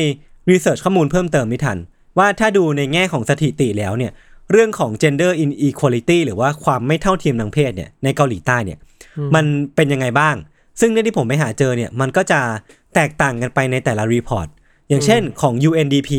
[0.51, 1.77] research ข้อมูลเพิ่มเติมพี่ทัน
[2.17, 4.11] ว่าถ้าดูในแง่ของสถิติแล้วเนี่ย
[4.51, 8.77] เรื่องของ gender inequality หรือว่าความไม่เท่าเทียมทางเพศเนี่ยในเกาหลีใต้เนี่ย
[9.35, 9.45] มัน
[9.75, 10.35] เป็นยังไงบ้าง
[10.79, 12.39] ซึ่งเรื่องที่ผมไปหาเจอเนี่ยมันก็จะ
[12.95, 14.47] แตกต่างกันไปในแต่ละ report
[14.89, 16.09] อย่างเช่นของ UNDP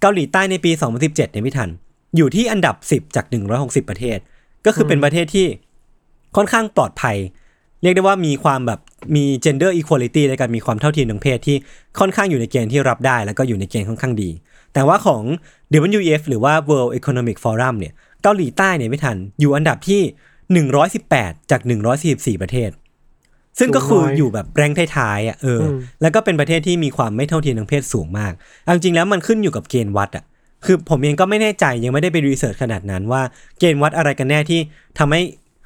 [0.00, 1.70] เกาหลีใต้ในปี 2017เนี่ยพี่ทัน
[2.16, 3.24] อยู่ที่อันดับ 10 จาก
[3.58, 4.18] 160 ประเทศ
[4.66, 5.46] ก็คือเป็นประเทศที่
[6.36, 7.16] ค่อนข้างปลอดภัย
[7.82, 8.80] เรียกได้ว่ามีความแบบ
[9.16, 11.56] มี gender equality ในการมีความเท่าเทียมทางเพศที่
[11.98, 14.30] ค่อนข้างอยู่ในเกณฑ์ที่รับได้ แล้วก็อยู่ในเกณฑ์ค่อนข้างดี
[14.74, 15.22] แต่ว่าของ
[15.98, 17.92] WEF หรือว่า World Economic Forum เนี่ย
[18.22, 20.02] เกาหลีใต้เนี่ยไม่ทันอยู่อันดับที่
[20.96, 21.60] 118 จาก
[22.00, 22.70] 144 ประเทศ
[23.58, 28.32] ซึ่งก็คืออยู่แบบแรงท้ายๆอะเอออมแล้วก็เป็นประเทศที่มีความไม่เท่าเทียมทางเพศสูงมาก
[28.64, 30.24] เอาจริงๆแล้วมันขึ้นอยู่กับเกณฑ์วัดอะ
[30.64, 33.22] คือผมเองก็ไม่แน่ใจยังไม่ได้ไปรีเสิร์ชขนาดนั้นว่า
[33.58, 34.60] เกณฑ์วัดอะไรกันแน่ที่
[34.98, 35.20] ทำให้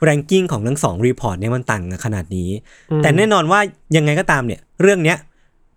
[0.08, 2.50] ranking ของทั้งสอง report เนี่ยมันต่างกันขนาดนี้
[3.02, 3.60] แต่แน่นอนว่า
[3.96, 5.18] ยังไงก็ตามเนี่ย เรื่องเนี้ย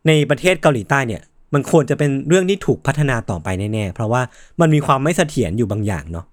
[0.08, 1.22] ในประเทศเกาหลีใต้เนี่ย
[1.54, 4.22] มันควรจะเป็นเรื่องที่ถูกพัฒนาต่อไปแน่ๆ เพราะว่า
[4.62, 6.26] มันมีความไม่เสถียรอยู่บางอย่างเนาะ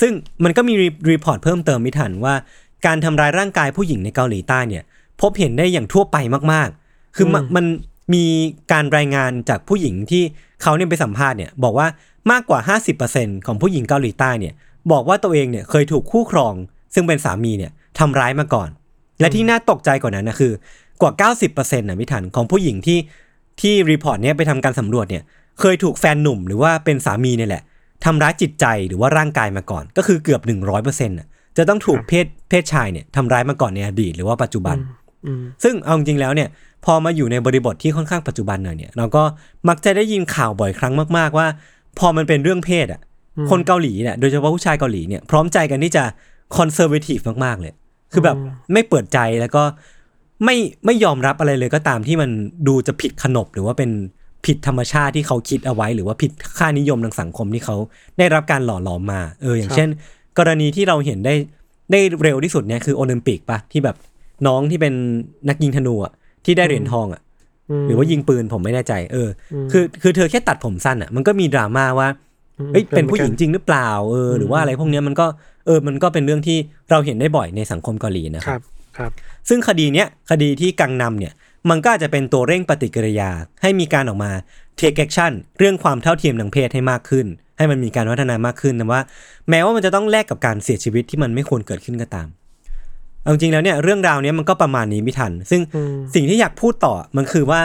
[0.00, 0.12] ซึ่ง
[0.44, 0.74] มันก็มี
[1.10, 2.34] report เพิ่มเติมพี่ทันว่า
[2.86, 4.82] การทำร้ายร่างกายผู้หญิงในเกาหลีใต้เนี่ย
[5.20, 6.16] พบเห็นได้อย่างทั่วไป
[6.52, 7.64] มากๆ คือมันมัน
[8.14, 8.24] มี
[8.72, 10.22] การรายงานจากผู้หญิงที่
[10.62, 11.86] เขาเนี่ยไปสัมภาษณ์เนี่ยบอกว่า
[12.30, 12.76] มากกว่า
[13.06, 14.54] 50%ของผู้หญิงเกาหลีใต้เนี่ย
[14.92, 16.54] บอกว่าตัวเองเนี่ยเคยถูกคู่ครอง
[16.94, 18.68] ซึ่งเป็นสามีเนี่ยทำร้ายมาก่อน
[19.20, 20.52] และที่น่าตกใจกว่านั้นนะคือ
[21.00, 22.98] กว่า 90%นะพิถันของผู้หญิงที่
[23.60, 25.22] ที่ report เนี้ยไปทำการสำรวจเนี่ย
[25.60, 27.62] เคยถูกแฟนหนุ่มหรือว่าเป็นสามีเนี่ยแหละ
[28.04, 30.40] ทำร้ายจิตใจหรือว่าร่างกายมาก่อน ก็คือเกือบ
[30.74, 34.76] 100%น่ะจะต้องถูกเพศเพศชายเนี่ยทำร้ายมาก่อนในอดีตหรือว่าปัจจุบัน
[35.26, 36.48] อืมซึ่งเอาจริงๆแล้วเนี่ย
[36.84, 39.22] พอมาอยู่ในบริบทที่ค่อนข้างปัจจุบันหน่อยเนี่ยเราก็
[39.68, 41.46] มักจะได้ยินข่าวบ่อยครั้งมาก ๆ ว่า
[41.98, 43.00] พอมันเป็นเรื่องเพศอะ
[43.50, 46.04] คนเกาหลีเนี่ยโดยเฉพาะผู้ชายเกาหลีเนี่ยพร้อมใจกันที่จะ
[46.56, 47.72] คอนเซอร์เวทีฟมากๆเลย
[48.12, 48.36] คือแบบ
[48.72, 49.62] ไม่เปิดใจแล้วก็
[50.44, 50.56] ไม่
[50.86, 52.30] ไม่ยอมรับอะไรเลยก็ตามที่มัน
[52.68, 53.90] ดูจะผิดขนบหรือว่าเป็น
[54.46, 57.76] ผิดธรรมชาติที่เขาคิดเอาไว้ หรือว่าผิดค่านิยมทางสังคมที่เขา
[58.18, 59.88] ได้รับการหล่อหลอมมา เออ อย่างเช่น
[60.38, 61.34] กรณีที่เราเห็นได้
[61.92, 63.96] ได้เร็วที่สุดเนี่ยคือโอลิมปิกปะที่แบบ
[64.46, 64.94] น้องที่เป็น
[65.48, 66.12] นักยิงธนูอะ
[66.44, 67.22] ที่ได้เหรียญทองอะ
[67.86, 72.08] หรือว่ายิงปืนผมไม่แน่ใจ เอออคือคือเธอแค่ตัดผมสั้นอะมันก็มีดราม่าว่า
[72.72, 75.26] เอ้ยเป็นผู้หญิงจริงหรือเปล่าเออหรือว่าอะไรพวกเนี้ยมันก็
[75.66, 76.58] เออมันก็เป็นเรื่องที่
[76.90, 78.62] เราเห็นได้บ่อยในสังคมเกาหลีนะคครับรับ
[78.98, 79.10] ครับ
[79.48, 81.32] ซึ่งคดีเนี้ยคดีที่กังนำเนี่ย
[81.70, 83.30] มันก็อาจจะเป็นตัวเร่งปฏิกิริยา
[83.62, 84.30] ให้มีการออกมา
[84.80, 87.26] take action เรื่องความเท่าเทียมทางเพศให้มากขึ้น
[87.58, 89.00] ให้มันมีการพัฒนามากขึ้นนะว่า
[89.50, 92.28] แม้ว่ามันจะต้องแลกกับการเสียชีวิตที่มันไม่ควรเกิดขึ้นก็ตาม
[93.22, 97.60] เอาจริงๆแล้วเนี่ยเรื่องราวเนี้ยมันก็ประมาณนี้ไม่ทัน ซึ่งอืมสิ่งที่อยากพูดต่อมันคือว่า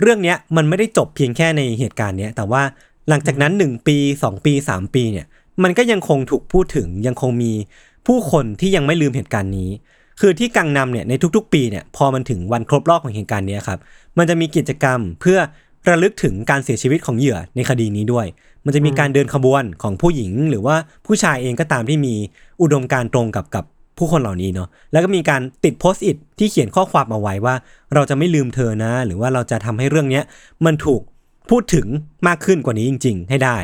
[0.00, 2.62] เรื่องเนี้ยมันไม่ได้จบเพียงแค่ในเหตุการณ์เนี้ยแต่ว่า
[3.08, 5.26] หลังจากนั้นหนึ่งปีสองปีสามปีเนี่ย
[5.62, 7.52] มันก็ยังคงถูกพูดถึงยังคงมี
[8.06, 9.70] ผู้คนที่ยังไม่ลืมเหตุการณ์นี้
[10.20, 13.78] คือที่กังนำเนี่ยในทุกๆ ปีเนี่ยพอมันถึงวันครบรอบของเหตุการณ์นี้ครับ
[14.18, 15.38] มันจะมีกิจกรรมเพื่อ
[15.88, 18.26] ระลึกถึงการเสียชีวิตของเหยื่อในคดีนี้ด้วย
[18.64, 22.14] มันจะมีการเดินขบวนของผู้หญิง หรือว่าผู้ชายเองก็ตามที่มี
[22.62, 23.64] อุดมการณ์ตรงกับกับ
[23.98, 27.54] ผู้คนเหล่านี้เนาะ แล้วก็มีการติด Post-it ที่เขียนข้อความเอาไว้ว่า
[27.94, 30.24] เราจะไม่ลืมเธอนะ หรือว่าเราจะทำให้เรื่องเนี้ย
[30.64, 31.00] มันถูก
[31.50, 31.86] พูดถึง
[32.26, 33.56] มากขึ้นกว่านี้จริง ๆ ให้ได้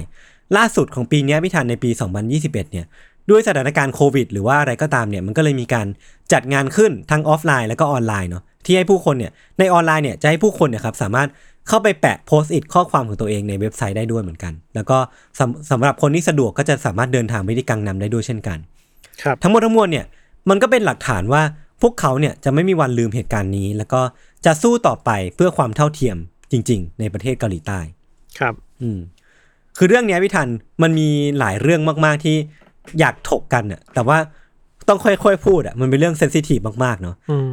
[0.57, 1.91] ล่าสุดของปีนี้พิธันในปี
[2.31, 2.87] 2021 เนี่ย
[3.31, 5.87] ด้วยสถานการณ์โควิด หรือว่าอะไรก็ตามเนี่ยมันก็เลยมีการ
[6.33, 11.29] จัดงานขึ้นทั้งออฟไลน์แล้วก็ออนไลน์เนาะที่ให้ผู้คนเนี่ยในออนไลน์เนี่ยจะให้ผู้คนเนี่ยครับสามารถ
[11.69, 14.99] เข้าไปแปะ Post-it ข้อความของตัวเองในเว็บไซต์ได้ด้วยเหมือนกัน แล้วก็
[15.39, 18.59] สำสำหรับคนที่สะดวกก็จะสามารถเดินทางไปที่กังนำได้ด้วยเช่นกัน
[19.23, 20.07] ครับทั้งหมดทั้งมวลเนี่ย
[20.49, 21.43] มันก็เป็นหลักฐานว่า
[21.83, 24.01] พวกเขาเนี่ยจะไม่มีวันลืมเหตุการณ์นี้ แล้วก็
[24.45, 26.17] จะสู้ต่อไปเพื่อความเท่าเทียม
[26.53, 27.81] จริง ๆ ในประเทศเกาหลีใต้
[28.39, 28.99] ครับ อืม
[29.79, 30.49] คือเรื่องเนี้ยพี่ทัน
[30.83, 31.09] มันมี
[31.39, 32.37] หลายเรื่องมาก ๆที่
[33.01, 34.19] อยากถกกันอะแต่ว่า
[34.89, 37.49] ต้องค่อยๆพูดอะมันเป็นเรื่องเซนซิทีฟมากๆเนาะอืม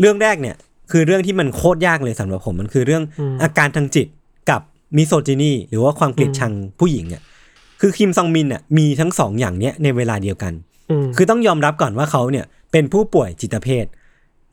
[0.00, 0.56] เรื่องแรกเนี่ย
[0.90, 4.06] คือเรื่องที่มันโคตรยากเลยสำหรับผมมันคือเรื่องอืมอาการทางจิต
[4.50, 4.60] กับ
[4.96, 7.22] misogyny หรือว่าความเกลียดชังผู้หญิงอะ
[7.80, 10.52] คือคิมซองมินอะมีทั้งสองอย่างเนี้ยในเวลาเดียวกัน
[10.90, 13.86] อืมคือต้องยอมรับก่อนว่าเขาเนี่ยเป็นผู้ป่วยจิตเภท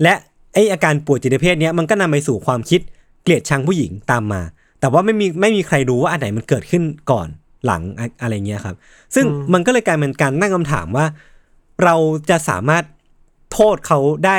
[0.04, 0.14] และ
[0.54, 2.82] ไออ้อาการป่วยจิตเภทเนี้ยมันก็นำไปสู่ความคิด
[3.24, 4.42] เกลียดชังผู้หญิงตามมา
[4.80, 7.28] แต่ว่าไม่มีไม่มีใครรู้ว่าอันไหนมันเกิดขึ้นก่อน
[7.66, 8.76] หลังอะอะไรเงี้ยครับ
[9.16, 11.06] ซึ่งมันก็เลยกลายเป็นการตั้งคำถามว่า
[11.84, 11.96] เรา
[12.30, 12.84] จะสามารถ
[13.54, 14.38] โทษเขาได้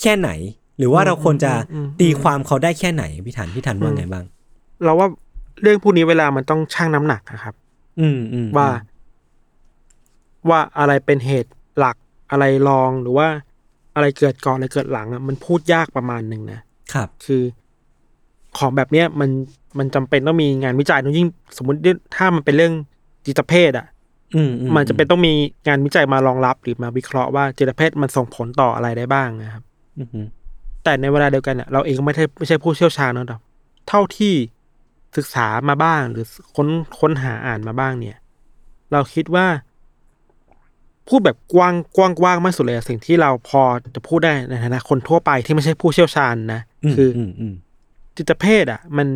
[0.00, 0.30] แค่ไหน
[0.78, 1.52] หรือว่าเราควรจะ
[2.00, 4.24] ตีความเขาได้แค่ไหนพี่ทันพี่ทันว่าไงบ้าง
[4.84, 5.08] เราว่า
[5.62, 7.54] เรื่องพวกนี้เวลามันต้องชั่งน้ำหนักนะครับ
[8.00, 8.68] อืมอืมว่า
[10.48, 11.96] ว่าอะไรเป็นเหตุหลัก
[12.30, 13.28] อะไรรองหรือว่า
[13.94, 16.60] อะไรเกิดก่อนอะไรเกิดหลังอะมันพูดยากประมาณหนึ่งนะ
[16.92, 17.42] ครับ คือ
[18.58, 19.30] ของแบบเนี้ยมัน
[19.78, 21.78] มันจำเป็นต้องมีงานวิจัยต้องยิ่งสมมติ
[22.16, 22.72] ถ้ามันเป็นเรื่อง
[23.26, 23.86] จิตเภทอะ
[24.34, 25.32] อืมอืมันจะเป็นต้องมี
[25.68, 29.62] งานวิจัยมารองรับหรือมาวิเคราะห์ว่าจิตเภทมันส่งผลต่ออะไรได้บ้างนะครับ
[29.98, 30.26] อืมอืม
[30.84, 33.36] แต่ในเวลาเดียวกันเนี่ยเราเองก็ไม่ใช่ไม่ใช่ผู้เชี่ยวชาญเนอะแต่
[33.88, 34.34] เท่าที่
[35.16, 36.24] ศึกษามาบ้างหรือ
[36.56, 36.68] ค้น
[37.00, 38.16] ค้นหาอ่านมาบ้างเนี่ย
[38.92, 39.46] เราคิดว่า
[41.08, 43.62] พูดแบบกว้างกว้างกว้างมากสุดเลยอะสิ่งที่เราพอ
[43.94, 47.54] จะพูดได้ในฐานะคนทั่วไปที่ไม่ใช่ผู้เชี่ยวชาญนะมคืออมอืม
[48.20, 49.08] จิตเภทอะ มัน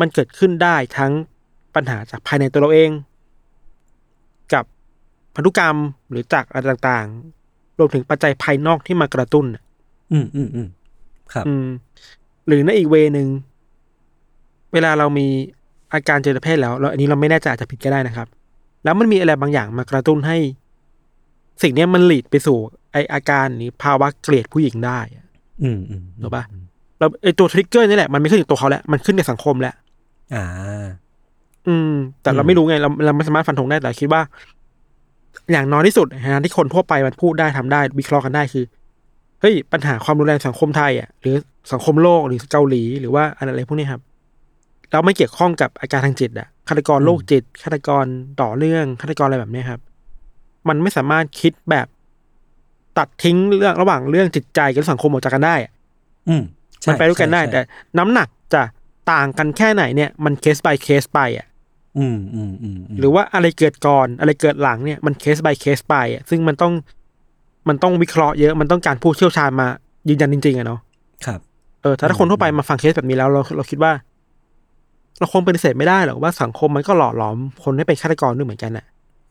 [0.00, 1.12] มันเกิดขึ้นได้ทั้ง
[1.74, 2.90] ปัญหาจากภายในตัวเราเอง
[4.52, 4.64] กับ
[5.34, 5.76] พันธุกรรม
[6.10, 9.62] หรือจากอะไรต่างๆ รวมถึงปัจจัยภายนอกที่มากระตุ้นอะ
[10.12, 10.68] อืมอืมอืม
[11.32, 11.66] ครับ อืม
[12.46, 13.28] หรือในอีกเวนึง
[14.72, 15.26] เวลาเรามี
[15.92, 18.28] อาการเจริญเพศแล้วแล้วอันนี้เราไม่แน่ใจอาจจะผิดก็ได้นะครับ
[18.84, 20.36] แล้วมันมีอะไรบางอย่างมากระตุ้นให้
[21.62, 22.58] สิ่งเนี้ยมันหลีดไปสู่
[22.92, 25.26] ไออาการหรือภาวะเกลียดผู้หญิงได้อะ
[25.62, 26.44] อืมอืมถูกปะ
[27.00, 29.74] เราไอตัวทริกเกอร์นี่แหละ มันไม่ขึ้นกับตัวเขาแล้ว มันขึ้นในสังคมแล้ว
[30.34, 30.44] อ่า
[31.68, 31.92] อืม
[32.22, 34.22] แต่เราอืมไม่รู้ไง เราเราไม่สามารถฟันธงได้แต่คิดว่า
[35.52, 38.64] อย่างน้อยที่สุดนะฮะที่คนทั่วไปมันพูดได้ทำได้ วิเคราะห์กันได้คือ
[39.40, 41.34] เฮ้ยปัญหาความรุนแรงสังคมไทยอะหรือ
[41.72, 44.02] สังคมโลกหรือเกาหลีหรือว่าอะไรพวกนี้ครับ
[44.92, 48.04] เราไม่เกี่ยวข้องกับอาการทางจิตอะฆาตกรโรคจิตฆาตกร
[48.40, 49.80] ต่อเรื่องฆาตกรอะไรแบบเนี้ยครับ
[50.68, 51.86] มันไม่สามารถคิดแบบ
[52.98, 55.72] ตัดทิ้งเรื่องระหว่างเรื่องจิตใจกับสังคมออกจากกันได้อะ
[56.28, 57.60] อืมใช่ มันไปด้วยกันได้ใช่แต่
[57.98, 58.62] น้ำหนักจะ
[59.12, 61.46] ต่างกันแค่ไหนเนี่ยมันเคส by เคสไปอะ
[61.98, 66.72] อืมอืมอืมมหรือว่าอะไรเกิดก่อนอะไรเกิดหลังเนี่ยมันเคส by เคสไปอะซึ่งมันต้อง
[67.68, 69.66] มันต้องวิเคราะห์เยอะมันต้องการผู้เชี่ยวชาญมา
[70.08, 70.80] ยืนยันจริงๆอะเนาะ
[71.26, 71.40] ครับ
[71.82, 73.92] เออถ้าถ้าคนทั่วไปมาฟังเคสแบบนี้แล้วเราเราคิดว่า
[75.18, 78.84] เราคงปฏิเสธไม่ได้หรอกว่าสังคมมันก็หล่อหลอมคนให้เป็นฆาตกรด้วยเหมือนกันน่ะ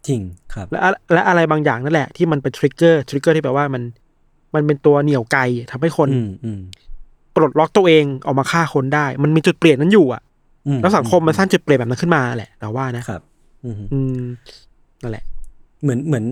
[0.08, 0.22] จริง
[0.54, 3.84] ครับ และอะและอะไรบางอย่างนั่นแหละที่มันเป็น trigger trigger ที่แปลว่ามัน
[4.56, 5.38] มันเป็นตัวเหนี่ยวไก
[5.72, 6.89] ทำให้คนอืมอืมป
[7.44, 10.22] ลดล็อกตัวเองออกมาฆ่าคนได้ มันมีจุดเปลี่ยนนั้นอยู่อะ
[10.68, 13.22] อืแล้วสังคมมันสร้างจุดเปลี่ยนแบบนั้นขึ้นมาแหละเราว่านะครับ
[13.66, 14.22] อืมอืม
[15.02, 15.24] นั่นแหละ
[15.82, 16.26] เหมือนเหมือน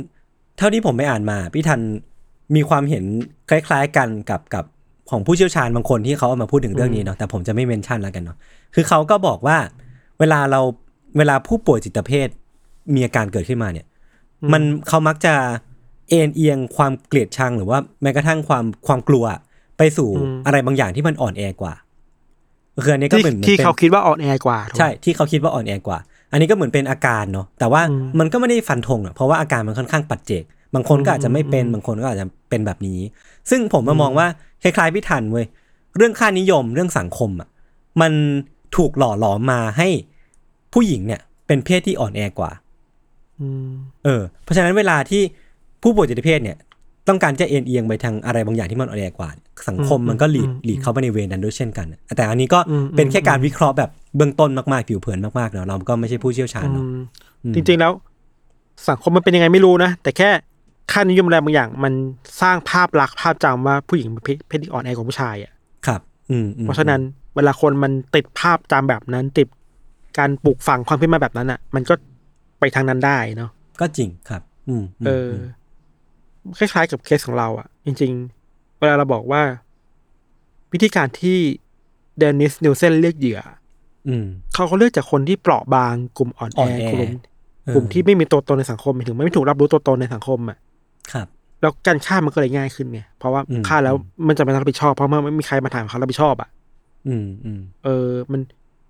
[0.58, 1.80] เท่าที่ผมไปอ่านมา พี่ทัน
[2.56, 3.04] มีความเห็น
[3.50, 4.66] คล้าย ๆ กันกับกับ
[5.10, 8.38] ของผู้เชี่ยวชาญบางคนที่เขาเอามาพูดถึงเรื่องนี้เนาะแต่ผมจะไม่เมนชั่นแล้วกันเนาะ
[8.76, 9.58] คือเขาก็บอกว่า
[10.20, 10.62] เวลาเรา
[11.18, 12.28] เวลาผู้ป่วยจิตเภท
[12.94, 13.88] มีอาการเกิดขึ้นมาเนี่ย
[14.52, 15.34] มันเขามักจะ
[16.10, 19.26] เอ็นเอียงความเกลียดชังหรือว่าแม้กระทั่งความความกลัว
[19.78, 21.76] ไปสู่อืมอะไรบางอย่างที่มันอ่อนแอกว่า
[22.84, 26.00] คืออันนี้ก็ที่เหมือนที่ป็นเขาคิดว่าอ่อนแอกว่าถูกไหมใช่ที่เขาคิดว่าอ่อนแอกว่า
[26.32, 33.00] อันนี้ก็เหมือนเป็นอาการเนาะแต่ว่าอืมมันก็ไม่ได้ฟันธงอะเพราะว่าอาการมันค่อนข้างปัจเจก บางคนก็อาจจะไม่เป็นอืมบางคนก็อาจจะเป็นแบบนี้
[33.50, 34.28] ซึ่งผมมามองว่า
[34.64, 35.46] คล้ายๆพี่ทันเว้ย
[35.98, 37.50] เรื่องค่านิยมเรื่องสังคมอะ
[38.02, 38.12] มัน
[38.76, 39.88] ถูกหล่อหลอมมาให้
[40.74, 42.52] ผู้หญิงเนี่ย เป็นเพศที่อ่อนแอกว่า
[43.42, 43.70] อืม
[44.06, 45.22] เออ เพราะฉะนั้นเวลาที่
[45.82, 46.58] ผู้ป่วยจิตเภทเนี่ย
[47.10, 49.30] ต้องการจะเอ็นเอียงไปทางอะไรบางอย่างที่มันอ่อนแอกว่า
[49.68, 51.88] สังคมมันก็หลีดหลีดเข้าไปในเวรนั้นด้วยเช่นกัน
[52.18, 52.60] แต่อันนี้ก็
[52.98, 57.04] เป็นแค่การวิเคราะห์แบบเบื้องต้นมากๆผิวเผินมากๆเนาะเราก็ไม่ใช่ผู้เชี่ยวชาญเนาะอืม
[57.44, 57.92] อืมจริงๆแล้ว
[58.90, 60.30] สังคมมันเป็นยังไงไม่รู้นะ แต่แค่
[60.92, 61.94] ค่านิยมอะไรบางอย่าง มัน
[62.42, 65.52] สร้างภาพลักษณ์ภาพจำว่าผู้หญิงเป็นเพศเพศที่อ่อนแอกว่าผู้ชายอะ
[65.88, 66.02] ครับ
[66.32, 67.02] อืมอืมเพราะฉะนั้น
[67.36, 69.48] เวลาคนมันติดภาพจำแบบนั้น ติด
[70.18, 71.94] การปลูกฝังความคิดมาแบบนั้นอะ มันก็
[72.60, 73.50] ไปทางนั้นได้เนาะ
[73.82, 75.34] ก็จริงครับ อืมมเอออ
[76.58, 78.12] คล้ายๆกับเคสของเราอะ จริง
[78.46, 79.42] ๆ เวลาเราบอกว่า
[80.74, 81.38] วิธีการที่
[82.18, 83.40] เดนนิสนิลเซนเลือกเหยื่อ
[84.08, 87.12] อืมเขาเขาเลือกจากคนที่เปราะบางกลุ่มอ่อนอ่แออนแอกลุ่ม
[87.66, 90.58] เออกลุ่มที่ไม่มีตัวตนในสังคมหมายถึงไม่ถูกรับรู้ตัวตนในสังคมอะ
[91.14, 91.28] ครับ
[91.62, 93.96] แล้วการฆ่ามันก็เลยง่ายขึ้นไงเพราะว่าอืมฆ่าแล้ว
[94.28, 96.50] มันจะไม่ต้องรับผิดชอบ เพราะมันไม่มีใครมาถามเขารับผิดชอบอะ
[97.08, 98.42] อืมอืมเออ มัน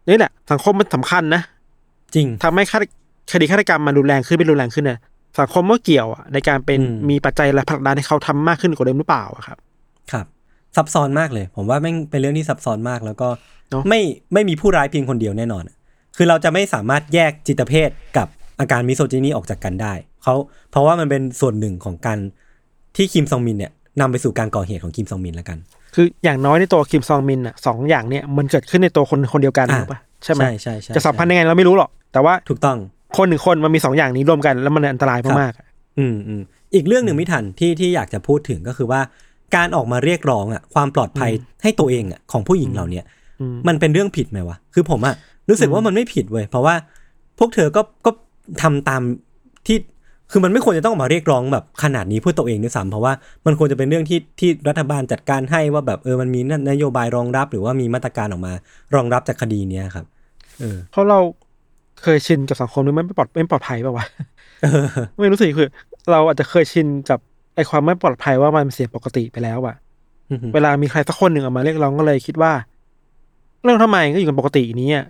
[0.09, 1.41] นี่แหละ สังคมมันสำคัญนะ
[2.15, 2.83] จริงทำให้ฆาต
[3.31, 4.99] คดีฆาตกรรมมันรุนแรงขึ้นไม่รุนแรงขึ้นเนี่ย
[5.39, 9.57] สังคมก็เกี่ยวอะในการเป็นอืมมีปัจจัยและผลักดันให้เขาทำมากขึ้นกว่าเดิมหรือเปล่าอะครับ
[10.11, 10.25] ครับ
[10.75, 13.27] ซับซ้อนมากเลย ผมว่าแม่งเป็นเรื่องที่ซับซ้อนมากแล้วก็
[13.69, 14.01] เนอะไม่
[14.33, 15.63] ไม่มีผู้ร้ายเพียงคนเดียวแน่นอน
[16.17, 18.27] คือเราจะไม่สามารถแยกจิตเภทกับ
[18.59, 20.35] อาการมิโซจินีออกจากกันได้เขา
[20.71, 22.19] เพราะว่ามันเป็นส่วนหนึ่งของการ
[22.95, 23.71] ที่คิมซองมินเนี่ย
[24.01, 25.57] นำไปสู่การก่อเหตุของคิมซองมินแล้วกัน
[25.95, 32.77] คืออย่างน้อยในตัวคิมซองมินอะสองอย่างเนี่ยมันเกิดขึ้นในตัวคนคนเดียวกันอะถูกปะใช่ไหมใช่ใช่ใช่จะสัมพันธ์ยังไงเราไม่รู้หรอกแต่ว่าถูกต้อง
[33.17, 35.65] คนหนึ่งคนมันมีสองอย่างนี้รวมกัน แล้วมันอันตรายมากๆอะ
[35.99, 36.41] อืมอืม
[36.75, 39.01] อีกเรื่องหนึ่งไม่ทันที่ที่อยากจะพูดถึงก็คือว่า
[39.55, 41.31] การออกมาเรียกร้องอะความปลอดภัย
[41.63, 43.05] ให้ตัวเองอะของผู้หญิงเหล่าเนี้ย
[43.41, 45.15] อืมมันเป็นเรื่องผิดไหมวะคือผมอะ
[45.49, 46.75] รู้สึกว่ามันไม่ผิดเว้ยเพราะว่า
[47.39, 48.11] พวกเธอก็ก็
[48.61, 49.01] ทำตาม
[49.67, 49.77] ที่
[50.31, 53.13] คือมันไม่ควรจะต้องออกมาเรียกร้องแบบขนาดนี้เพื่อตัวเองด้วยซ้ำเพราะว่า
[53.45, 56.39] มันควรจะเป็นเรื่องที่ที่รัฐบาลจัดการให้ว่าแบบเออมันมี
[56.71, 58.53] นโยบายรองรับ หรือว่ามีมาตรการออกมา
[58.95, 60.05] รองรับจากคดีเนี้ยครับ
[60.59, 61.19] เออเพราะเรา
[62.03, 64.05] เคยชินกับสังคมนี้มันไม่ปลอดไม่ปลอดภัยป่าวะ
[65.19, 65.69] ไม่รู้สึกคือ
[66.11, 67.19] เราอาจจะเคยชินกับ
[67.55, 69.75] ไอความไม่ปลอดภัยว่ามันเป็นเสียงปกติไปแล้วอะ
[70.31, 72.51] อือหือเวลามีใครสักคนหนึ่งออกมาเรียกร้องก็เลยคิดว่า
[73.63, 75.05] เรื่องทำไมก็อยู่กันปกตินี้อะ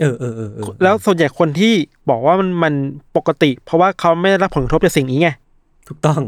[0.00, 1.74] เออเออเออเออแล้วส่วนใหญ่คนที่
[2.10, 2.74] บอกว่ามันมัน
[3.16, 5.28] ปกติ เพราะว่าเขาไม่ได้รับผลกระทบจากสิ่งนี้ไง
[5.88, 6.20] ถูกต้อง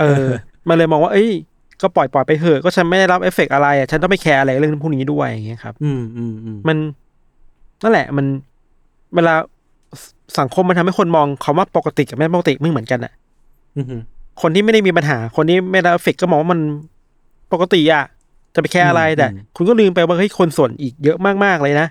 [0.00, 0.28] เออ
[0.68, 1.30] มันเลยมองว่า เอ้ย
[1.82, 6.76] ก็ปล่อยปล่อยไปเถอะก็ฉันไม่ได้รับเอฟเฟกต์อะไรอะฉันต้องไม่แคร์อะไรเรื่องพวกนี้ด้วยอย่างเงี้ยครับ อืมอืมอืมมัน
[7.82, 8.26] นั่นแหละ มัน
[9.14, 9.34] เวลา
[10.00, 10.02] ส
[10.38, 13.12] สังคมมันทำให้คนมองคำว่าปกติกับไม่ปกติไม่เหมือนกันอะ
[13.76, 14.00] อือหือ
[14.42, 16.60] คนที่ไม่ได้มีปัญหา คนที่ไม่ได้รับเอฟเฟกต์ก็มองว่ามัน
[17.52, 18.04] ปกติอะ
[18.54, 21.86] จะไปแคร์อะไรอืมแต่อืมคุณก็ลืมไปว่าเฮ้ยคนส่วนอีกเยอะมากๆเลยนะ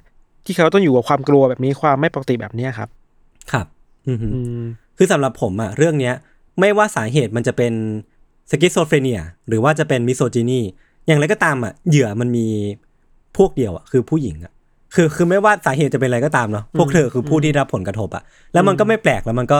[0.45, 2.89] ที่เขาต้องอยู่กับความกลัวแบบนี้ความไม่ปกติแบบเนี้ยครับ
[3.51, 3.65] ครับ
[4.07, 4.63] อือหืออืม
[4.97, 6.13] คือสำหรับผมอะเรื่องเนี้ย
[6.59, 7.73] ไม่ว่าสาเหตุมันจะเป็น
[8.51, 10.61] schizophrenia หรือว่าจะเป็น misogyny
[11.07, 12.47] อย่างไรก็ตามอะเหยื่อมันมี
[13.37, 14.53] พวกเดียวอะคือผู้หญิงอะ
[14.95, 18.23] คือคือไม่ว่าสาเหตุจะเป็นอะไรก็ตามเนาะพวกเธอคือผู้ที่รับผลกระทบอะ
[18.53, 19.59] แล้วมันก็ไม่แปลกแล้วมันก็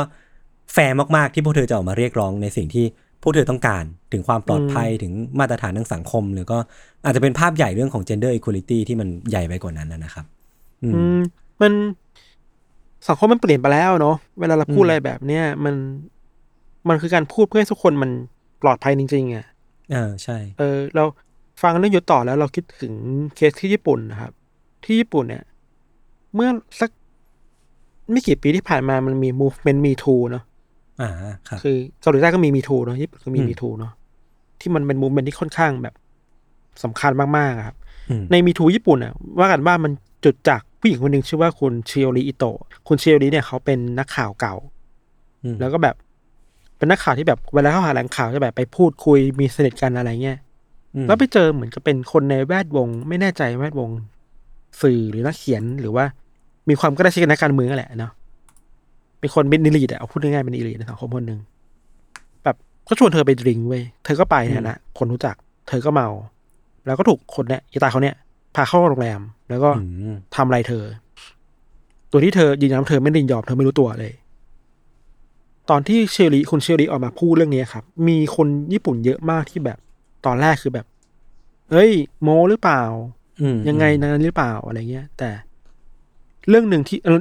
[0.73, 2.86] แฟร์มากๆที่พวกเธอจะออกมาเรียกร้องในสิ่งที่
[3.23, 6.57] พวกเธอต้องการถึงความปลอดภัยถึงมาตรฐานทางสังคม หรือก็
[7.05, 10.25] อาจจะเป็นภาพใหญ่เรื่องของ gender equality ที่มันใหญ่ไปกว่านั้นนะนะครับ
[10.84, 11.19] อืมอืม
[11.61, 11.73] มัน
[13.07, 15.75] สังคมมันเปลี่ยนไปแล้วเนาะเวลาเราพูดอืมอะไรแบบเนี้ยมัน
[16.89, 18.11] มันคือการพูดเพื่อให้ทุกคนมัน
[18.61, 19.45] ปลอดภัยจริงๆอะ
[19.91, 21.03] เออใช่ เออ เรา
[21.61, 22.93] ฟังเรื่องยุทธต่อแล้วเราคิดถึง
[23.36, 24.32] เคสที่ญี่ปุ่นนะครับ
[24.84, 25.43] ที่ญี่ปุ่นเนี่ย
[26.36, 26.89] เมื่อสัก
[28.11, 30.43] ไม่กี่ปีที่ผ่านมามันมี movement me too เนาะ
[31.01, 31.09] อ่า
[31.47, 33.93] ครับคือเกาหลีใต้ก็มี me too เนาะญี่ปุ่นก็มีอืม me too เนาะ
[34.59, 35.93] ที่มันเป็น movement ที่ค่อนข้างแบบ
[36.84, 37.75] สำคัญมากๆอะครับ
[38.09, 39.91] อืมใน me too ญี่ปุ่นอะว่ากันว่ามัน
[40.25, 42.57] จุดจากผู้หญิงคนหนึ่งชื่อว่าคุณเชียวริอิโตะ
[42.88, 44.55] คุณเชียวริเนี่ยเขาเป็นนักข่าวเก่า
[45.43, 45.95] อืมแล้วก็แบบ
[46.77, 50.38] เป็นนักข่าวที่แบบเวลาเขาหาแหล่งข่าวจะแบบไปพูดคุยมีสนิทกันอะไรเงี้ย
[50.95, 53.89] อืมแล้วไปเจอเหมือนกับเป็นคนในแวดวง ไม่แน่ใจแวดวง
[54.82, 56.05] สื่อหรือนักเขียนหรือว่า
[56.69, 58.11] มีความใกล้ชิดกับนักการเมืองนั่นแหละเนาะ
[59.19, 61.39] เป็นคนเป็น elite อะเอาพูดง่ายๆเป็น elite ในสังคมคนหนึ่ง
[62.43, 62.55] แบบ
[62.88, 65.36] ก็ชวนเธอไป drink เว้ยเธอก็ไปเนี่ยนะคนรู้จัก
[65.67, 66.07] เธอก็เมา
[66.86, 68.15] แล้วก็ถูกคนเนี่ยอีตาเขาเนี่ย
[68.55, 70.84] พาเข้าโรงแรม แล้วก็อืมทำอะไรเธอ
[72.11, 74.13] โดยที่เธอยืนยันว่าเธอไม่ได้ยินยอมเธอไม่รู้ตัวเลย
[75.69, 79.78] ตอนที่ชิโอริคุณชิโอริออกมาพูดเรื่องนี้ครับ มีคนญี่ปุ่นเยอะมากที่แบบ
[80.26, 80.86] ตอนแรกคือแบบ
[81.72, 81.91] เฮ้ย
[82.22, 83.20] โมหรือเปล่าอืม
[83.69, 85.29] ยังไงนั้นหรือเปล่าอะไรเงี้ย แต่
[86.49, 87.19] เรื่องหนึ่งที่เอ่อ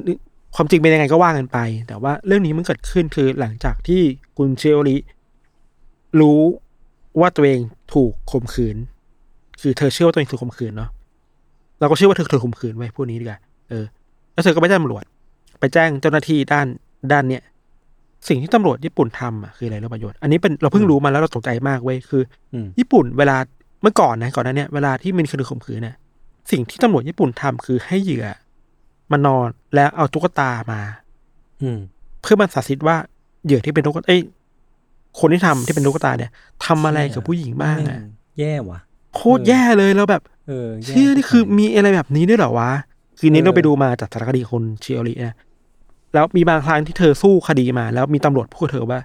[0.55, 1.57] ความจริงเป็นยังไงก็ว่ากันไป
[1.87, 4.01] แต่ว่าเรื่องนี้มันเกิดขึ้นคือหลังจากที่
[4.37, 4.97] คุณเชอริ
[6.19, 6.39] รู้
[7.19, 7.59] ว่าตัวเอง
[7.93, 8.77] ถูกข่มขืน
[9.61, 10.89] คือเธอเชื่อว่าตัวเองถูกข่มขืนเนาะ
[11.79, 13.85] เราก็เชื่อว่าเธอถูกข่มขืนไว้พูดนี้ดีกว่าเออ
[14.33, 15.03] แล้วเธอก็ไปแจ้งตำรวจ
[15.59, 16.67] ไปแจ้งเจ้าหน้าที่ด้าน
[17.11, 17.43] ด้านเนี้ย
[18.27, 23.37] สิ่งที่ตำรวจญี่ปุ่นทำอะคืออะไรรู้ประโยชน์อันนี้เป็นเราเพิ่งรู้มาแล้วเราตกใจมากเว้ยคืออืมญี่ปุ่นเวลา
[23.81, 25.95] เมื่อก่อนนะก่อนหน้าเนี้ยเวลาที่มันคดีข่มขืนเนี่ย
[26.51, 28.25] สิ่งที่ตำรวจญี่ปุ่นทำคือให้เหยื่อ
[29.11, 30.81] มานอนแล้วเอาตุ๊กตามา
[31.61, 31.79] อืม
[32.21, 32.95] เพื่อมันสาธิตว่า
[33.45, 34.21] เหยื่อที่เป็นตุ๊กตาเอ้ย
[35.19, 36.31] คนที่ทำที่เป็นตุ๊กตาเนี่ย
[36.65, 38.01] ทำอะไรกับผู้หญิงบ้างแม่อะ
[38.39, 38.79] แย่ว่ะ
[39.15, 42.71] โคตรแย่เลยแล้วแบบเออแย่เชื่อนี่คือมีอะไรแบบนี้ด้วยเหรอวะ
[43.19, 45.35] คือนี้เออเราไปดูมาจากสารคดีคนเชียรินะ
[46.13, 48.99] แล้วมีบางครั้งที่เธอสู้คดีมา แล้วมีตำรวจพูดกับเธอว่า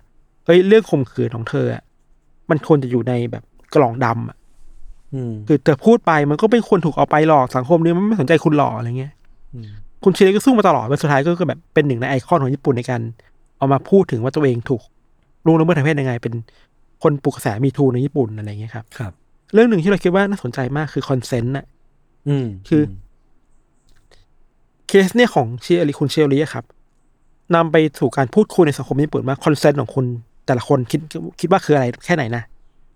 [0.44, 1.82] เฮ้ยเรื่องข่มขืนของเธออะ
[2.50, 4.45] มันควรจะอยู่ในแบบกล่องดำอะอืม
[5.48, 9.12] คือเธอพูดไปมันก็เป็นคนถูกเอาไปหลอกสังคมนี้มันไม่สนใจคุณหลอกอะไรเงี้ย
[9.54, 9.68] อืม
[10.04, 13.00] คุณเชียริก็สู้มาตลอดเป็นสุดท้ายก็คือแบบเป็นหนึ่งในไอคอนของญี่ปุ่นในการ
[13.58, 14.82] เอามาพูดถึงว่าตัวเองถูก
[15.46, 16.34] ล่วงละเมิดทางเพศยังไง เป็น
[17.02, 19.12] คนปลุกกระแสมีทูในญี่ปุ่นอะไรเงี้ยครับครับ
[19.54, 21.64] เรื่องหนึ่งที่เราคิดว่าน่าสนใจมากคือ consent น่ะ
[22.28, 22.82] อืมคือ
[24.88, 26.64] เคสเนี่ยของชิโอริคุณชิโอริอะครับ
[27.54, 30.04] นำไปสู่การพูดคุยในสังคมญี่ปุ่นว่า consent ของคุณ
[30.46, 31.00] แต่ละคนคิด
[31.40, 32.42] คิดว่าคืออะไรแค่ไหนนะ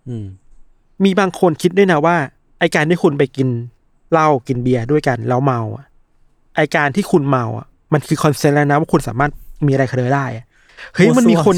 [0.09, 0.25] อืม
[1.05, 2.15] มีบางคนคิดด้วยนะว่า
[2.59, 3.47] ไอ้การที่คุณไปกิน
[4.11, 5.85] เหล้ากินเบียร์ด้วยกันแล้วเมาอะ
[6.55, 9.31] ไอ้การที่คุณเมาอะ มันคือ consent แล้วนะว่าคุณสามารถ
[9.65, 10.45] มีอะไรกับเธอได้อะ
[10.93, 11.55] เฮ้ยโอ้มันมีสวดคน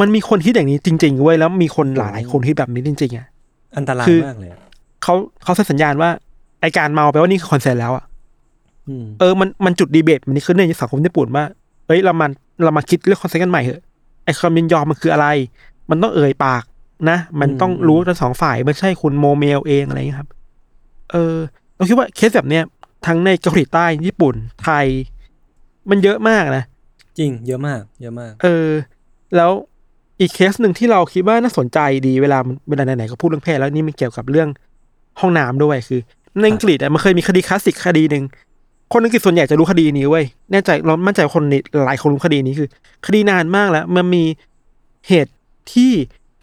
[0.00, 3.26] มันมีคนคิดอย่างนี้จริงๆเว้ยแล้วมีคนหลายๆคนคิดแบบนี้จริงๆอะ
[3.76, 4.58] อันตรายคือมากเลยอะ
[5.02, 6.10] เขาเขาเซ็นสัญญาณว่า
[6.60, 8.04] ไอ้การเมาแปลว่านี่คือ consent แล้วอะ
[8.88, 11.44] อืมเออมันมันจุดดีเบตมันนี่ขึ้นในสังคมญี่ปุ่นว่า
[11.86, 12.26] เอ้ยเรามา
[12.64, 13.82] เรามาคิดเรื่อง consent กันใหม่เถอะ
[14.24, 15.26] ไอ้ความยินยอมมันคืออะไร
[15.90, 16.62] มันต้องเอ่ยปาก
[17.10, 20.28] นะ มันต้องรู้ทั้งสองฝ่ายไม่ใช่คุณโมเมเองอะไรอย่างเงี้ยครับ
[21.12, 21.36] เออ
[21.76, 22.64] เราคิดว่าเคสแบบเนี้ย
[23.06, 24.34] ทั้งในเกาหลีใต้ญี่ปุ่น
[24.64, 24.86] ไทย
[25.90, 26.64] มันเยอะมากนะ
[27.18, 28.68] จริง เยอะมาก เยอะมาก เออ
[29.36, 29.50] แล้ว
[30.20, 32.38] อีกเคสหนึ่งที่เราคิดว่าน่าสนใจดีเวลา
[32.68, 34.48] เวลาไหนๆก็พูดเรื่องเพศแล้วนี่มันเกี่ยวกับเรื่อง
[35.20, 36.00] ห้องน้ำด้วยคือ
[36.40, 38.24] ในอังกฤษอะมันเคยมีคดีคลาสสิกคดีหนึ่ง
[38.92, 41.44] คนอังกฤษส่วนใหญ่จะรู้คดีนี้เว้ยแน่ใจเรามั่นใจว่าคน
[41.86, 42.68] หลายคนรู้คดีนี้คือ
[43.06, 44.24] คดีนานมากแล้ว มันมี
[45.08, 45.32] เหตุ
[45.72, 45.92] ที่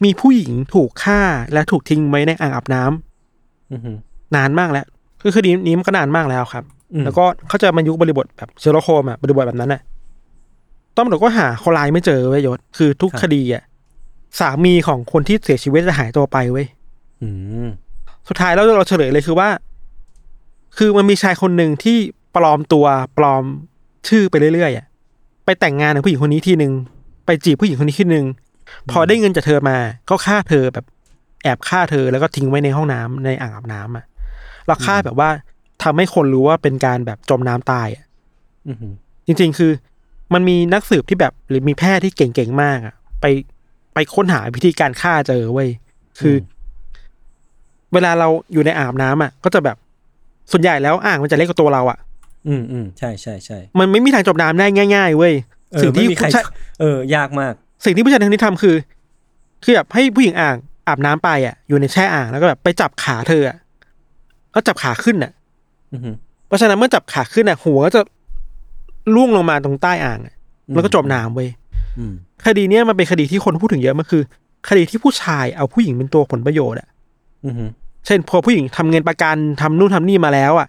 [0.04, 1.20] มีผู้หญิงถูกฆ่า
[1.52, 3.96] และถูกทิ้งไว้ในอ่างอาบน้ำอือหือ
[4.36, 4.86] นานมากแล้ว
[5.22, 9.80] คือคดีนี้มันก็นานมากแล้วครับอืมแล้วก็เขาจะมายุคบริบทแบบเชอร์ล็อกโฮล์มส์อะบริบทแบบนั้นน่ะ
[10.96, 13.62] ตำรวจก็หาคนร้ายไม่เจอเว้ยโจทย์คือทุกคดีอะ
[14.40, 16.66] สามีของคนที่เสียชีวิตจะหายตัวไปเว้ย
[17.22, 17.28] อื
[17.66, 17.68] ม
[18.28, 19.48] สุดท้ายแล้วเราเฉลยเลยคือว่า
[20.76, 21.98] คือมันมีชายคนหนึ่งที่
[22.36, 22.86] ปลอมตัว
[23.18, 23.44] ปลอม
[24.08, 24.86] ชื่อไปเรื่อยๆอะ
[25.44, 26.72] ไปแต่งงานกับผู้หญิงคนนี้ทีหนึ่ง
[27.26, 28.26] ไปจีบผู้หญิงคนนี้ทีหนึ่ง
[28.90, 29.78] พอได้เงินจากเธอมา
[30.10, 30.84] ก็ฆ่าเธอแบบ
[31.42, 34.04] แอบฆ่าเธอแล้วก็ทิ้งไว้ในห้องน้ำในอ่างอาบน้ำอะ
[34.66, 35.30] แล้วฆ่าแบบว่า
[35.82, 38.04] ทำให้คนรู้ว่าเป็นการแบบจมน้ำตายอะ
[38.68, 38.92] อือหือ
[39.26, 39.72] จริง ๆ คือ
[40.34, 43.26] มันมีนักสืบที่แบบหรือมีแพทย์ที่เก่งๆมากอะ ไป
[43.94, 45.68] ไปค้นหาวิธีการฆ่าเจอเว้ย
[46.20, 46.38] คืออ
[47.92, 49.76] เวลาเราอยู่ในอ่างอาบน้ำอะ ก็จะแบบ
[50.52, 51.98] ส่วนใหญ่แล้วอ่างมันจะเล็กกว่าตัวเราอะ
[52.48, 55.34] อืมอืมใช่ใช่ใช่มันไม่มีทางจมน้ำได้ง่ายๆเว้ย
[55.72, 56.44] เออสิ่งที่ไม่มีใครผู้ชาย
[56.80, 57.54] เออ ยากมาก
[57.84, 58.76] สิ่งที่ผู้ชายคนนี้ทำคือ
[59.64, 60.56] คือแบบให้ผู้หญิงอ่าง
[60.86, 63.56] อาบน้ำไปอะ อยู่ในแช่อ่างแล้วก็แบบไปจับขาเธออะ
[64.52, 65.32] แล้วจับขาขึ้นอะ
[65.92, 66.10] อือฮึ
[66.46, 68.00] เพราะฉะนั้นเมื่อจับขาขึ้นอะ หัวก็จะ
[69.14, 70.34] ล่วงลงมาตรงใต้อ่างอะ
[70.74, 71.48] แล้วก็จมน้ำเว้ย
[71.98, 72.12] อืม
[72.46, 74.22] คดีเนี้ยมันเป็นคดีที่คนพูดถึงเยอะมันคือ
[74.68, 76.88] คดีที่ผู้ชายเอาผู้หญิงเป็นตัวผลประโยชน์อะ
[77.46, 77.64] อือฮึ
[78.06, 80.68] เช่นพอผู้หญิงทำเงินประกันทำนู่นทำนี่มาแล้วอะ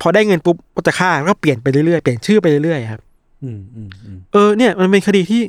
[0.00, 3.00] พอได้เงินปุ๊บก็จะฆ่าแล้วก็เปลี่ยนไปเรื่อยๆเปลี่ยนชื่อไปเรื่อยๆครับ
[3.42, 5.42] อืมอืมอืมเออเนี่ย มันเป็นคดีที่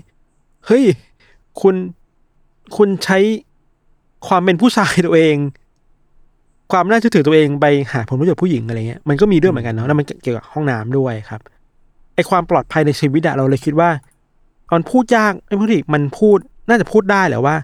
[0.65, 0.83] เฮ้ย
[1.61, 1.75] คุณ
[2.77, 3.17] คุณใช้
[4.27, 5.37] ความเป็นผู้ชายตัวเอง
[6.71, 11.41] ความน่าเชื่อถือตัวเองไปหาผลประโยชน์ผู้หญิงอะไรเงี้ยมันก็มีด้วยเหมือนกันเนาะแล้วมันเกี่ยวกับห้องน้ำด้วยครับ
[12.15, 13.89] ไอความปลอดภัยในชีวิตอะเราเลยคิดว่า
[14.73, 16.37] มันพูดยากไอ้พูดดิมันพูด
[16.69, 17.55] น่าจะพูดได้แหละว่า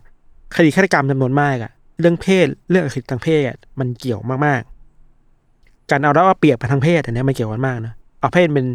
[0.55, 8.67] คดีฆาตกรรมจำนวนมากอะเรื่องเพศเรื่องอคติทางเพศอะมันเกี่ยวมากๆ การเอาแล้วว่าเปรียบไปทางเพศอันเนี้ยมันเกี่ยวกันมากนะเอาเพศเป็น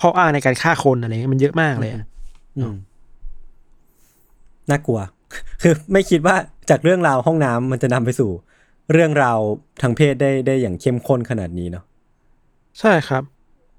[0.00, 2.02] ข้ออ้างในการฆ่าคนอะไรเงี้ยมันเยอะมากเลยอะ
[2.56, 2.74] อืม
[4.70, 5.00] น่ากลัว
[5.62, 6.36] คือไม่คิดว่า
[6.70, 8.30] จากเรื่องราวห้องน้ำมันจะนำไปสู่
[8.92, 9.38] เรื่องราว
[9.82, 11.84] ทางเพศได้ได้อย่างเข้มข้นขนาดนี้เนาะ
[12.80, 13.22] ใช่ครับ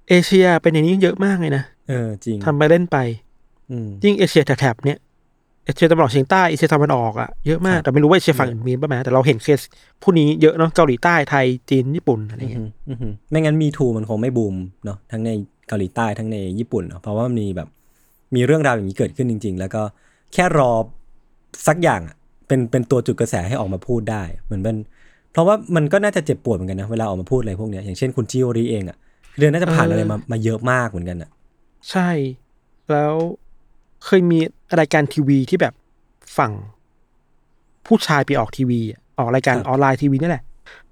[0.09, 2.97] เอเชียเป็นอย่างนี้เยอะมากเลยนะเออจริงทำไปเล่นไป
[3.71, 4.99] อืมยิ่งเอเชียแถบๆเนี้ย
[5.65, 9.61] เอเชียตะวันออกเฉียงใต้เอเชียตะวันออกอะเยอะมากครับแต่ไม่รู้ว่าเอเชียฝั่งอื่นมีป่ะไหมแต่เราเห็นเคส
[10.01, 14.55] ผู้นี้เยอะเนาะเกาหลีใต้ไทยจีนญี่ปุ่นอะไรอือเงี้ฮึยอือฮึไม่งั้นมีทูมันคงไม่บูม
[14.85, 15.29] เนาะทั้งใน
[15.67, 17.67] เกาหลีใต้ทั้งในญี่ปุ่นเนาะเพราะว่ามันมีแบบ
[18.35, 19.81] มีเรื่องราวอย่างนี้เกิดขึ้นจริง ๆ แล้วก็
[20.33, 20.71] แค่รอ
[21.67, 22.15] สักอย่างอะ
[22.47, 24.75] เป็นเป็นตัวจุดกระแสให้ออกมาพูดได้เหมือนเป็น
[25.31, 28.97] เพราะว่ามันก็น่าจะเจ็บปวดเหมือนกันนะเวลาออกมาพูดอะไรพวกเนี้ยอย่างเช่นคุณจิโอรีเองอะ
[29.37, 31.29] เรื่องน่าจะผ่านอะไรมามาเยอะมากเหมือนกันอะ
[31.91, 32.09] ใช่
[32.91, 33.13] แล้ว
[34.05, 34.39] เคยมี
[34.79, 35.73] รายการทีวีที่แบบ
[36.37, 36.51] ฝั่ง
[37.87, 40.43] ผู้ชายไปออกทีวีอะออกรายการออนไลน์ทีวีนี่แหละ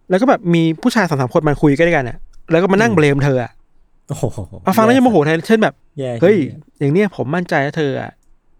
[0.09, 2.17] แล้วก็แบบมีผู้ชายสองสามคนมาคุยกันด้วยกันอะ
[2.51, 3.51] แล้วก็มานั่ง blame เธออะ
[4.09, 4.23] โอ้โห
[4.63, 6.37] เอาฟังแล้วยังโมโหแทนเช่นแบบแย่เฮ้ย
[6.79, 8.11] อย่างเนี้ยผมมั่นใจว่าเธออะ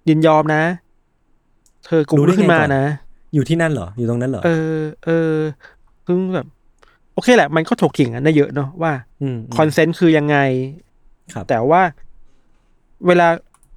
[0.10, 0.64] ยินยอมนะ
[1.86, 2.84] เธอกูรู้ขึ้นมานะ
[3.34, 5.36] อยู่ที่นั่นเหรอ อยู่ตรงนั้นเหรอ เออ เออ
[6.06, 6.48] คือแบบ
[7.14, 8.92] โอเคแหละ มันก็ถกเถียงกันได้เยอะเนาะว่า
[9.36, 10.38] consent คือยังไง
[11.34, 11.82] ครับแต่ว่า
[13.08, 13.28] เวลา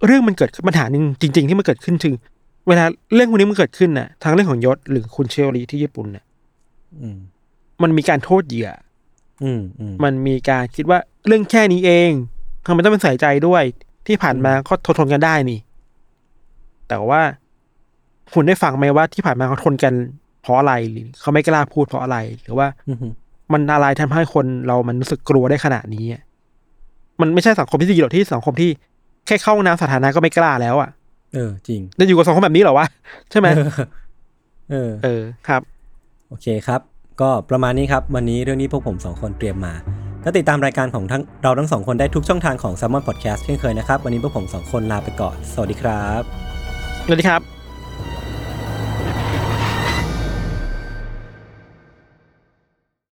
[0.07, 2.15] เรื่องมันเกิดขึ้นปัญหาหนึ่งจริง ๆ ที่มันเกิดขึ้นคือ
[2.69, 6.25] เวลาเรื่องพวกนี้มันเกิดขึ้นน่ะทางเรื่องของยศหรือคุณเชลลีที่ญี่ปุ่นน่ะ
[7.01, 7.19] อืม
[7.83, 8.71] มันมีการโทษเหยื่อ
[9.45, 12.11] อืมอืมมันมีการคิดว่าเรื่องแค่นี้เอง
[12.67, 13.63] ทำไมต้องเป็นใส่ใจด้วย
[14.07, 15.61] ที่ผ่านมาก็ทนทนกันได้นี่
[16.89, 17.21] แต่ว่า
[18.33, 19.95] คุณได้ฟังไหมว่าที่ผ่านมาเขาทนกัน
[20.43, 22.99] เพราะอะไรหรือเขาไม่กล้าพูดเพราะอะไร หรือว่าอืม
[23.53, 26.23] มันอะไรทำให้คนเรามันรู้สึกกลัวได้ขนาดนี้อะ
[27.21, 28.71] มันไม่ใช่สังคมที่ดีหรอกที่สังคมที่
[29.27, 30.91] แค่เข้าห้องน้ำสาธารณะก็ไม่กล้าแล้วอะ
[31.35, 32.87] เออ จริงจะอยู่กับสังคมแบบนี้เหรอวะ
[33.31, 33.49] ใช่ไหม
[34.71, 35.61] เออ เออครับ
[36.29, 36.81] โอเคครับ
[37.21, 39.75] ก็ประมาณนี้ครับ วันนี้เรื่องนี้พวกผมสองคนเตรียมมา
[40.25, 46.54] ก็ติดตามรายการของทั้งเราทั้งสองคนได้ทุกช่องทางของ s ซ m o n Podcast เช่นเคยนะครับ วันนี้พวกผมสองคนลาไปก่อน สวัสดีครับ
[47.07, 47.54] สวัสดีครับ